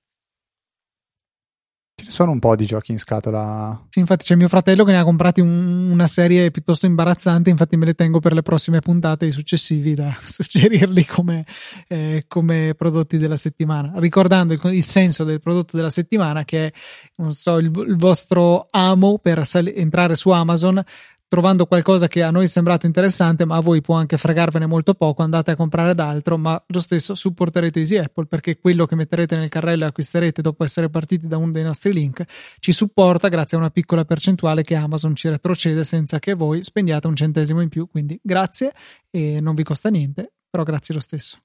Ce 1.99 2.05
ne 2.05 2.11
sono 2.13 2.31
un 2.31 2.39
po' 2.39 2.55
di 2.55 2.65
giochi 2.65 2.93
in 2.93 3.01
scatola. 3.01 3.87
Sì, 3.89 3.99
infatti 3.99 4.25
c'è 4.25 4.37
mio 4.37 4.47
fratello 4.47 4.85
che 4.85 4.93
ne 4.93 4.99
ha 4.99 5.03
comprati 5.03 5.41
un, 5.41 5.91
una 5.91 6.07
serie 6.07 6.53
piuttosto 6.53 6.87
imbarazzante, 6.87 7.51
infatti 7.51 7.77
me 7.77 7.87
le 7.87 7.95
tengo 7.95 8.21
per 8.21 8.35
le 8.35 8.43
prossime 8.43 8.79
puntate 8.79 9.25
e 9.25 9.29
i 9.29 9.33
successivi 9.33 9.95
da 9.95 10.15
suggerirli 10.25 11.05
come, 11.05 11.45
eh, 11.89 12.25
come, 12.29 12.75
prodotti 12.77 13.19
della 13.19 13.37
settimana. 13.37 13.95
Ricordando 13.97 14.53
il, 14.53 14.61
il, 14.67 14.85
senso 14.85 15.25
del 15.25 15.41
prodotto 15.41 15.77
della 15.77 15.91
settimana 15.91 16.45
che 16.45 16.67
è, 16.67 16.73
non 17.17 17.33
so, 17.33 17.57
il, 17.59 17.73
il 17.89 17.97
vostro 17.97 18.69
amo 18.71 19.19
per 19.19 19.45
sal- 19.45 19.73
entrare 19.75 20.15
su 20.15 20.31
Amazon, 20.31 20.81
trovando 21.29 21.67
qualcosa 21.67 22.09
che 22.09 22.23
a 22.23 22.31
noi 22.31 22.45
è 22.45 22.49
sembrato 22.49 22.87
interessante, 22.87 23.45
ma 23.45 23.57
a 23.57 23.61
voi 23.61 23.83
può 23.83 23.95
anche 23.95 24.17
fregarvene 24.17 24.67
molto 24.67 24.95
poco, 24.95 25.23
andate 25.23 25.51
a 25.51 25.57
comprare 25.57 25.95
d'altro, 25.95 26.39
ma 26.39 26.61
lo 26.69 26.81
stesso 26.81 27.15
supporterete 27.15 27.79
Easy 27.79 27.97
Apple 27.97 28.27
perché 28.27 28.59
quello 28.59 28.87
che 28.87 28.97
metterete 28.97 29.37
nel 29.37 29.51
carrello 29.51 29.85
e 29.85 29.89
acquisterete 29.89 30.41
dopo 30.41 30.65
essere 30.65 30.89
partiti 30.89 31.27
da 31.27 31.37
uno 31.37 31.53
dei 31.53 31.63
nostri 31.63 31.93
link 31.93 32.25
ci 32.59 32.73
supporta 32.73 33.29
grazie 33.29 33.57
a 33.57 33.61
una 33.61 33.71
piccola 33.71 34.05
percentuale 34.05 34.63
che 34.63 34.75
Amazon 34.75 35.15
ci 35.15 35.29
retrocede 35.29 35.85
senza 35.85 36.19
che 36.19 36.33
voi 36.33 36.63
spendiate 36.63 37.07
un 37.07 37.15
centesimo 37.15 37.61
in 37.61 37.69
più. 37.69 37.89
Quindi 37.89 38.19
grazie 38.23 38.73
e 39.11 39.39
non 39.41 39.55
vi 39.55 39.63
costa 39.63 39.91
niente, 39.91 40.33
però 40.49 40.63
grazie 40.63 40.95
lo 40.95 41.01
stesso. 41.01 41.39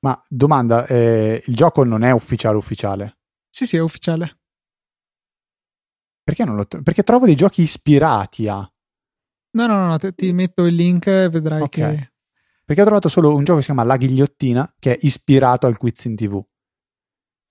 Ma 0.00 0.22
domanda, 0.28 0.86
eh, 0.86 1.42
il 1.46 1.54
gioco 1.54 1.82
non 1.82 2.02
è 2.02 2.10
ufficiale 2.10 2.58
ufficiale? 2.58 3.16
Sì, 3.48 3.64
sì, 3.64 3.76
è 3.76 3.80
ufficiale. 3.80 4.40
Perché 6.22 6.44
non 6.44 6.56
lo... 6.56 6.66
Perché 6.66 7.02
trovo 7.02 7.24
dei 7.24 7.36
giochi 7.36 7.62
ispirati 7.62 8.48
a 8.48 8.68
No, 9.54 9.66
no, 9.66 9.86
no, 9.86 9.98
ti, 9.98 10.14
ti 10.14 10.32
metto 10.32 10.64
il 10.64 10.74
link 10.74 11.06
e 11.06 11.28
vedrai 11.28 11.62
okay. 11.62 11.96
che... 11.96 12.12
Perché 12.64 12.80
ho 12.80 12.84
trovato 12.84 13.08
solo 13.08 13.34
un 13.34 13.44
gioco 13.44 13.56
che 13.58 13.64
si 13.64 13.72
chiama 13.72 13.84
La 13.84 13.96
Ghigliottina, 13.96 14.74
che 14.78 14.96
è 14.96 14.98
ispirato 15.02 15.66
al 15.66 15.76
quiz 15.76 16.04
in 16.04 16.16
tv. 16.16 16.42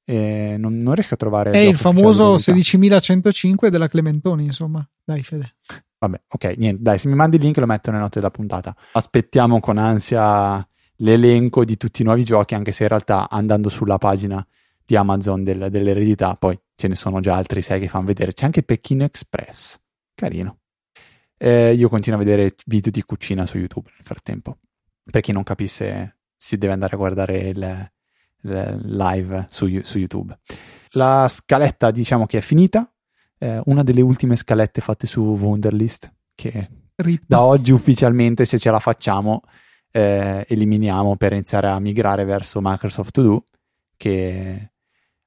E 0.05 0.55
non, 0.57 0.81
non 0.81 0.95
riesco 0.95 1.13
a 1.13 1.17
trovare... 1.17 1.51
È 1.51 1.57
il 1.57 1.77
famoso 1.77 2.37
16105 2.37 3.69
della 3.69 3.87
Clementoni, 3.87 4.45
insomma. 4.45 4.87
Dai, 5.03 5.23
Fede. 5.23 5.55
Vabbè, 5.99 6.21
ok, 6.27 6.55
niente. 6.57 6.81
Dai, 6.81 6.97
se 6.97 7.07
mi 7.07 7.15
mandi 7.15 7.37
il 7.37 7.43
link 7.43 7.57
lo 7.57 7.65
metto 7.65 7.89
nelle 7.91 8.01
note 8.01 8.19
della 8.19 8.31
puntata. 8.31 8.75
Aspettiamo 8.93 9.59
con 9.59 9.77
ansia 9.77 10.67
l'elenco 10.97 11.63
di 11.63 11.77
tutti 11.77 12.01
i 12.01 12.05
nuovi 12.05 12.23
giochi, 12.23 12.55
anche 12.55 12.71
se 12.71 12.83
in 12.83 12.89
realtà 12.89 13.29
andando 13.29 13.69
sulla 13.69 13.97
pagina 13.97 14.45
di 14.85 14.95
Amazon 14.95 15.43
del, 15.43 15.67
dell'eredità, 15.69 16.35
poi 16.35 16.59
ce 16.75 16.87
ne 16.87 16.95
sono 16.95 17.19
già 17.19 17.35
altri 17.35 17.61
sei 17.61 17.79
che 17.79 17.87
fanno 17.87 18.05
vedere, 18.05 18.33
c'è 18.33 18.45
anche 18.45 18.63
Pechino 18.63 19.03
Express, 19.03 19.79
carino. 20.13 20.57
Eh, 21.45 21.73
io 21.73 21.89
continuo 21.89 22.17
a 22.17 22.23
vedere 22.23 22.55
video 22.67 22.89
di 22.89 23.03
cucina 23.03 23.45
su 23.45 23.57
YouTube 23.57 23.89
nel 23.93 24.05
frattempo, 24.05 24.59
per 25.11 25.19
chi 25.19 25.33
non 25.33 25.43
capisse 25.43 26.19
si 26.37 26.57
deve 26.57 26.71
andare 26.71 26.93
a 26.93 26.97
guardare 26.97 27.37
il, 27.37 27.91
il 28.43 28.81
live 28.85 29.47
su, 29.49 29.67
su, 29.83 29.97
YouTube. 29.97 30.39
La 30.91 31.27
scaletta 31.27 31.91
diciamo 31.91 32.27
che 32.27 32.37
è 32.37 32.41
finita, 32.41 32.89
eh, 33.39 33.61
una 33.65 33.83
delle 33.83 33.99
ultime 33.99 34.37
scalette 34.37 34.79
fatte 34.79 35.05
su 35.05 35.21
Wunderlist, 35.21 36.13
che 36.33 36.69
Rip. 36.95 37.23
da 37.27 37.41
oggi 37.41 37.73
ufficialmente 37.73 38.45
se 38.45 38.57
ce 38.57 38.71
la 38.71 38.79
facciamo 38.79 39.41
eh, 39.91 40.45
eliminiamo 40.47 41.17
per 41.17 41.33
iniziare 41.33 41.67
a 41.67 41.77
migrare 41.77 42.23
verso 42.23 42.59
Microsoft 42.61 43.11
To 43.11 43.21
Do, 43.21 43.43
che 43.97 44.71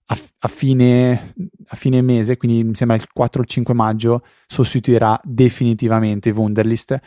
a, 0.06 0.18
a, 0.40 0.48
fine, 0.48 1.34
a, 1.68 1.76
fine, 1.76 2.00
mese, 2.00 2.36
quindi 2.36 2.62
mi 2.62 2.74
sembra 2.74 2.96
il 2.96 3.06
4 3.12 3.42
o 3.42 3.44
5 3.44 3.74
maggio, 3.74 4.22
sostituirà 4.46 5.20
definitivamente 5.24 6.30
Wunderlist. 6.30 6.98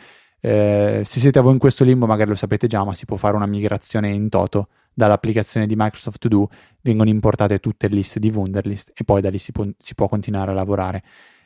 Eh, 0.42 1.02
se 1.04 1.20
siete 1.20 1.40
voi 1.40 1.52
in 1.52 1.58
questo 1.58 1.84
limbo, 1.84 2.06
magari 2.06 2.30
lo 2.30 2.36
sapete 2.36 2.66
già, 2.66 2.84
ma 2.84 2.94
si 2.94 3.06
può 3.06 3.16
fare 3.16 3.36
una 3.36 3.46
migrazione 3.46 4.10
in 4.10 4.28
toto 4.28 4.68
dall'applicazione 4.92 5.66
di 5.66 5.74
Microsoft 5.76 6.18
To 6.18 6.28
Do, 6.28 6.48
vengono 6.82 7.08
importate 7.08 7.58
tutte 7.58 7.88
le 7.88 7.94
liste 7.94 8.18
di 8.18 8.28
Wunderlist 8.28 8.90
e 8.94 9.04
poi 9.04 9.20
da 9.20 9.30
lì 9.30 9.38
si 9.38 9.52
può, 9.52 9.66
si 9.78 9.94
può 9.94 10.08
continuare 10.08 10.50
a 10.50 10.54
lavorare. 10.54 11.02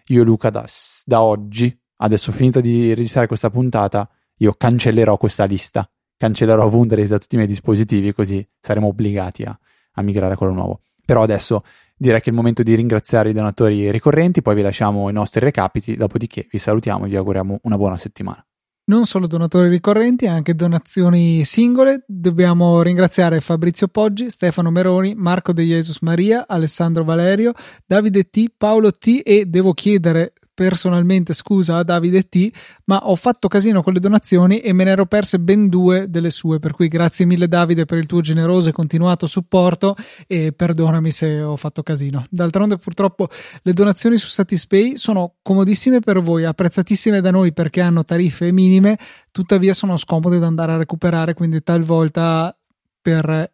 Io 0.06 0.22
e 0.22 0.24
Luca 0.24 0.50
da, 0.50 0.66
da 1.04 1.22
oggi, 1.22 1.76
adesso 1.98 2.30
ho 2.30 2.32
finito 2.32 2.60
di 2.60 2.94
registrare 2.94 3.28
questa 3.28 3.50
puntata, 3.50 4.08
io 4.38 4.54
cancellerò 4.54 5.16
questa 5.16 5.44
lista, 5.44 5.88
cancellerò 6.16 6.66
Wunderlist 6.66 7.10
da 7.10 7.18
tutti 7.18 7.36
i 7.36 7.38
miei 7.38 7.48
dispositivi, 7.48 8.12
così 8.12 8.46
saremo 8.60 8.88
obbligati 8.88 9.44
a, 9.44 9.56
a 9.92 10.02
migrare 10.02 10.34
a 10.34 10.36
quello 10.36 10.52
nuovo. 10.52 10.80
Però 11.04 11.22
adesso 11.22 11.62
direi 11.96 12.20
che 12.20 12.26
è 12.26 12.30
il 12.30 12.36
momento 12.36 12.62
di 12.62 12.74
ringraziare 12.74 13.30
i 13.30 13.32
donatori 13.32 13.90
ricorrenti, 13.90 14.42
poi 14.42 14.54
vi 14.54 14.62
lasciamo 14.62 15.08
i 15.08 15.12
nostri 15.12 15.40
recapiti, 15.40 15.96
dopodiché 15.96 16.46
vi 16.50 16.58
salutiamo 16.58 17.06
e 17.06 17.08
vi 17.08 17.16
auguriamo 17.16 17.60
una 17.62 17.76
buona 17.76 17.98
settimana. 17.98 18.44
Non 18.86 19.06
solo 19.06 19.26
donatori 19.26 19.70
ricorrenti, 19.70 20.26
anche 20.26 20.54
donazioni 20.54 21.42
singole. 21.46 22.04
Dobbiamo 22.06 22.82
ringraziare 22.82 23.40
Fabrizio 23.40 23.88
Poggi, 23.88 24.28
Stefano 24.28 24.70
Meroni, 24.70 25.14
Marco 25.14 25.54
De 25.54 25.64
Jesus 25.64 26.00
Maria, 26.00 26.46
Alessandro 26.46 27.02
Valerio, 27.02 27.54
Davide 27.86 28.28
T, 28.28 28.52
Paolo 28.54 28.92
T 28.92 29.22
e 29.24 29.46
devo 29.46 29.72
chiedere 29.72 30.34
personalmente 30.54 31.34
scusa 31.34 31.76
a 31.76 31.82
Davide 31.82 32.28
T, 32.28 32.50
ma 32.84 33.08
ho 33.08 33.16
fatto 33.16 33.48
casino 33.48 33.82
con 33.82 33.92
le 33.92 34.00
donazioni 34.00 34.60
e 34.60 34.72
me 34.72 34.84
ne 34.84 34.90
ero 34.92 35.06
perse 35.06 35.40
ben 35.40 35.68
due 35.68 36.08
delle 36.08 36.30
sue, 36.30 36.60
per 36.60 36.72
cui 36.72 36.88
grazie 36.88 37.26
mille 37.26 37.48
Davide 37.48 37.84
per 37.84 37.98
il 37.98 38.06
tuo 38.06 38.20
generoso 38.20 38.68
e 38.68 38.72
continuato 38.72 39.26
supporto 39.26 39.96
e 40.26 40.52
perdonami 40.52 41.10
se 41.10 41.40
ho 41.42 41.56
fatto 41.56 41.82
casino. 41.82 42.24
D'altronde 42.30 42.78
purtroppo 42.78 43.28
le 43.62 43.72
donazioni 43.72 44.16
su 44.16 44.28
Satispay 44.28 44.96
sono 44.96 45.34
comodissime 45.42 46.00
per 46.00 46.20
voi, 46.20 46.44
apprezzatissime 46.44 47.20
da 47.20 47.30
noi 47.30 47.52
perché 47.52 47.80
hanno 47.80 48.04
tariffe 48.04 48.52
minime, 48.52 48.98
tuttavia 49.32 49.74
sono 49.74 49.96
scomode 49.96 50.38
da 50.38 50.46
andare 50.46 50.72
a 50.72 50.76
recuperare, 50.76 51.34
quindi 51.34 51.62
talvolta 51.62 52.56
per 53.02 53.53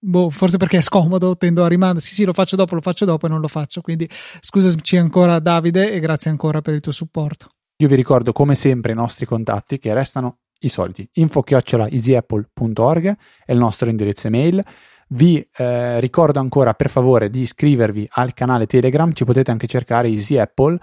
boh, 0.00 0.30
forse 0.30 0.56
perché 0.56 0.78
è 0.78 0.82
scomodo, 0.82 1.36
tendo 1.36 1.64
a 1.64 1.68
rimandare. 1.68 2.00
Sì, 2.00 2.14
sì, 2.14 2.24
lo 2.24 2.32
faccio 2.32 2.56
dopo, 2.56 2.74
lo 2.74 2.80
faccio 2.80 3.04
dopo 3.04 3.26
e 3.26 3.28
non 3.28 3.40
lo 3.40 3.48
faccio. 3.48 3.80
Quindi 3.80 4.08
scusaci 4.40 4.96
ancora, 4.96 5.38
Davide, 5.38 5.92
e 5.92 6.00
grazie 6.00 6.30
ancora 6.30 6.60
per 6.60 6.74
il 6.74 6.80
tuo 6.80 6.92
supporto. 6.92 7.48
Io 7.76 7.88
vi 7.88 7.94
ricordo 7.94 8.32
come 8.32 8.56
sempre 8.56 8.92
i 8.92 8.94
nostri 8.94 9.26
contatti 9.26 9.78
che 9.78 9.94
restano 9.94 10.38
i 10.60 10.68
soliti. 10.68 11.08
info-easyapple.org 11.12 13.16
è 13.44 13.52
il 13.52 13.58
nostro 13.58 13.88
indirizzo 13.88 14.26
email. 14.26 14.62
Vi 15.08 15.48
eh, 15.56 15.98
ricordo 15.98 16.40
ancora 16.40 16.74
per 16.74 16.88
favore 16.88 17.30
di 17.30 17.40
iscrivervi 17.40 18.08
al 18.12 18.34
canale 18.34 18.66
Telegram, 18.66 19.12
ci 19.12 19.24
potete 19.24 19.50
anche 19.50 19.66
cercare 19.66 20.08
Easy 20.08 20.36
Apple 20.36 20.78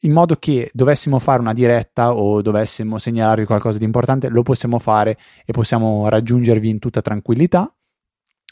in 0.00 0.12
modo 0.12 0.36
che 0.36 0.70
dovessimo 0.72 1.18
fare 1.18 1.40
una 1.40 1.52
diretta 1.52 2.14
o 2.14 2.40
dovessimo 2.40 2.98
segnalarvi 2.98 3.44
qualcosa 3.44 3.78
di 3.78 3.84
importante, 3.84 4.28
lo 4.28 4.42
possiamo 4.42 4.78
fare 4.78 5.18
e 5.44 5.52
possiamo 5.52 6.08
raggiungervi 6.08 6.68
in 6.68 6.78
tutta 6.78 7.02
tranquillità. 7.02 7.72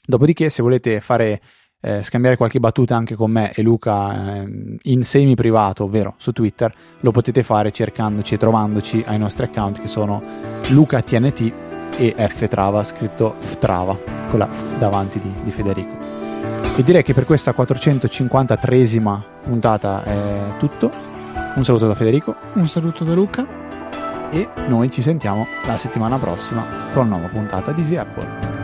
Dopodiché, 0.08 0.48
se 0.48 0.62
volete 0.62 1.02
fare 1.02 1.38
eh, 1.82 2.02
scambiare 2.02 2.38
qualche 2.38 2.58
battuta 2.58 2.96
anche 2.96 3.14
con 3.14 3.30
me 3.30 3.52
e 3.52 3.60
Luca 3.60 4.40
eh, 4.40 4.78
in 4.84 5.04
semi 5.04 5.34
privato, 5.34 5.84
ovvero 5.84 6.14
su 6.16 6.32
Twitter, 6.32 6.74
lo 7.00 7.10
potete 7.10 7.42
fare 7.42 7.70
cercandoci 7.72 8.32
e 8.32 8.38
trovandoci 8.38 9.04
ai 9.06 9.18
nostri 9.18 9.44
account 9.44 9.82
che 9.82 9.86
sono 9.86 10.22
LucaTNT 10.68 11.52
e 11.98 12.14
Ftrava, 12.26 12.84
scritto 12.84 13.34
Ftrava, 13.38 13.98
con 14.30 14.38
la 14.38 14.46
F 14.46 14.78
davanti 14.78 15.20
di, 15.20 15.30
di 15.42 15.50
Federico. 15.50 15.94
E 16.78 16.82
direi 16.82 17.02
che 17.02 17.12
per 17.12 17.26
questa 17.26 17.50
453esima 17.54 19.20
puntata 19.42 20.04
è 20.04 20.56
tutto. 20.58 20.90
Un 21.54 21.64
saluto 21.64 21.86
da 21.86 21.94
Federico. 21.94 22.34
Un 22.54 22.66
saluto 22.66 23.04
da 23.04 23.12
Luca. 23.12 23.46
E 24.30 24.48
noi 24.68 24.90
ci 24.90 25.02
sentiamo 25.02 25.46
la 25.66 25.76
settimana 25.76 26.16
prossima 26.16 26.64
con 26.94 27.08
una 27.08 27.16
nuova 27.16 27.30
puntata 27.30 27.72
di 27.72 27.82
Easy 27.82 27.96
Apple. 27.96 28.57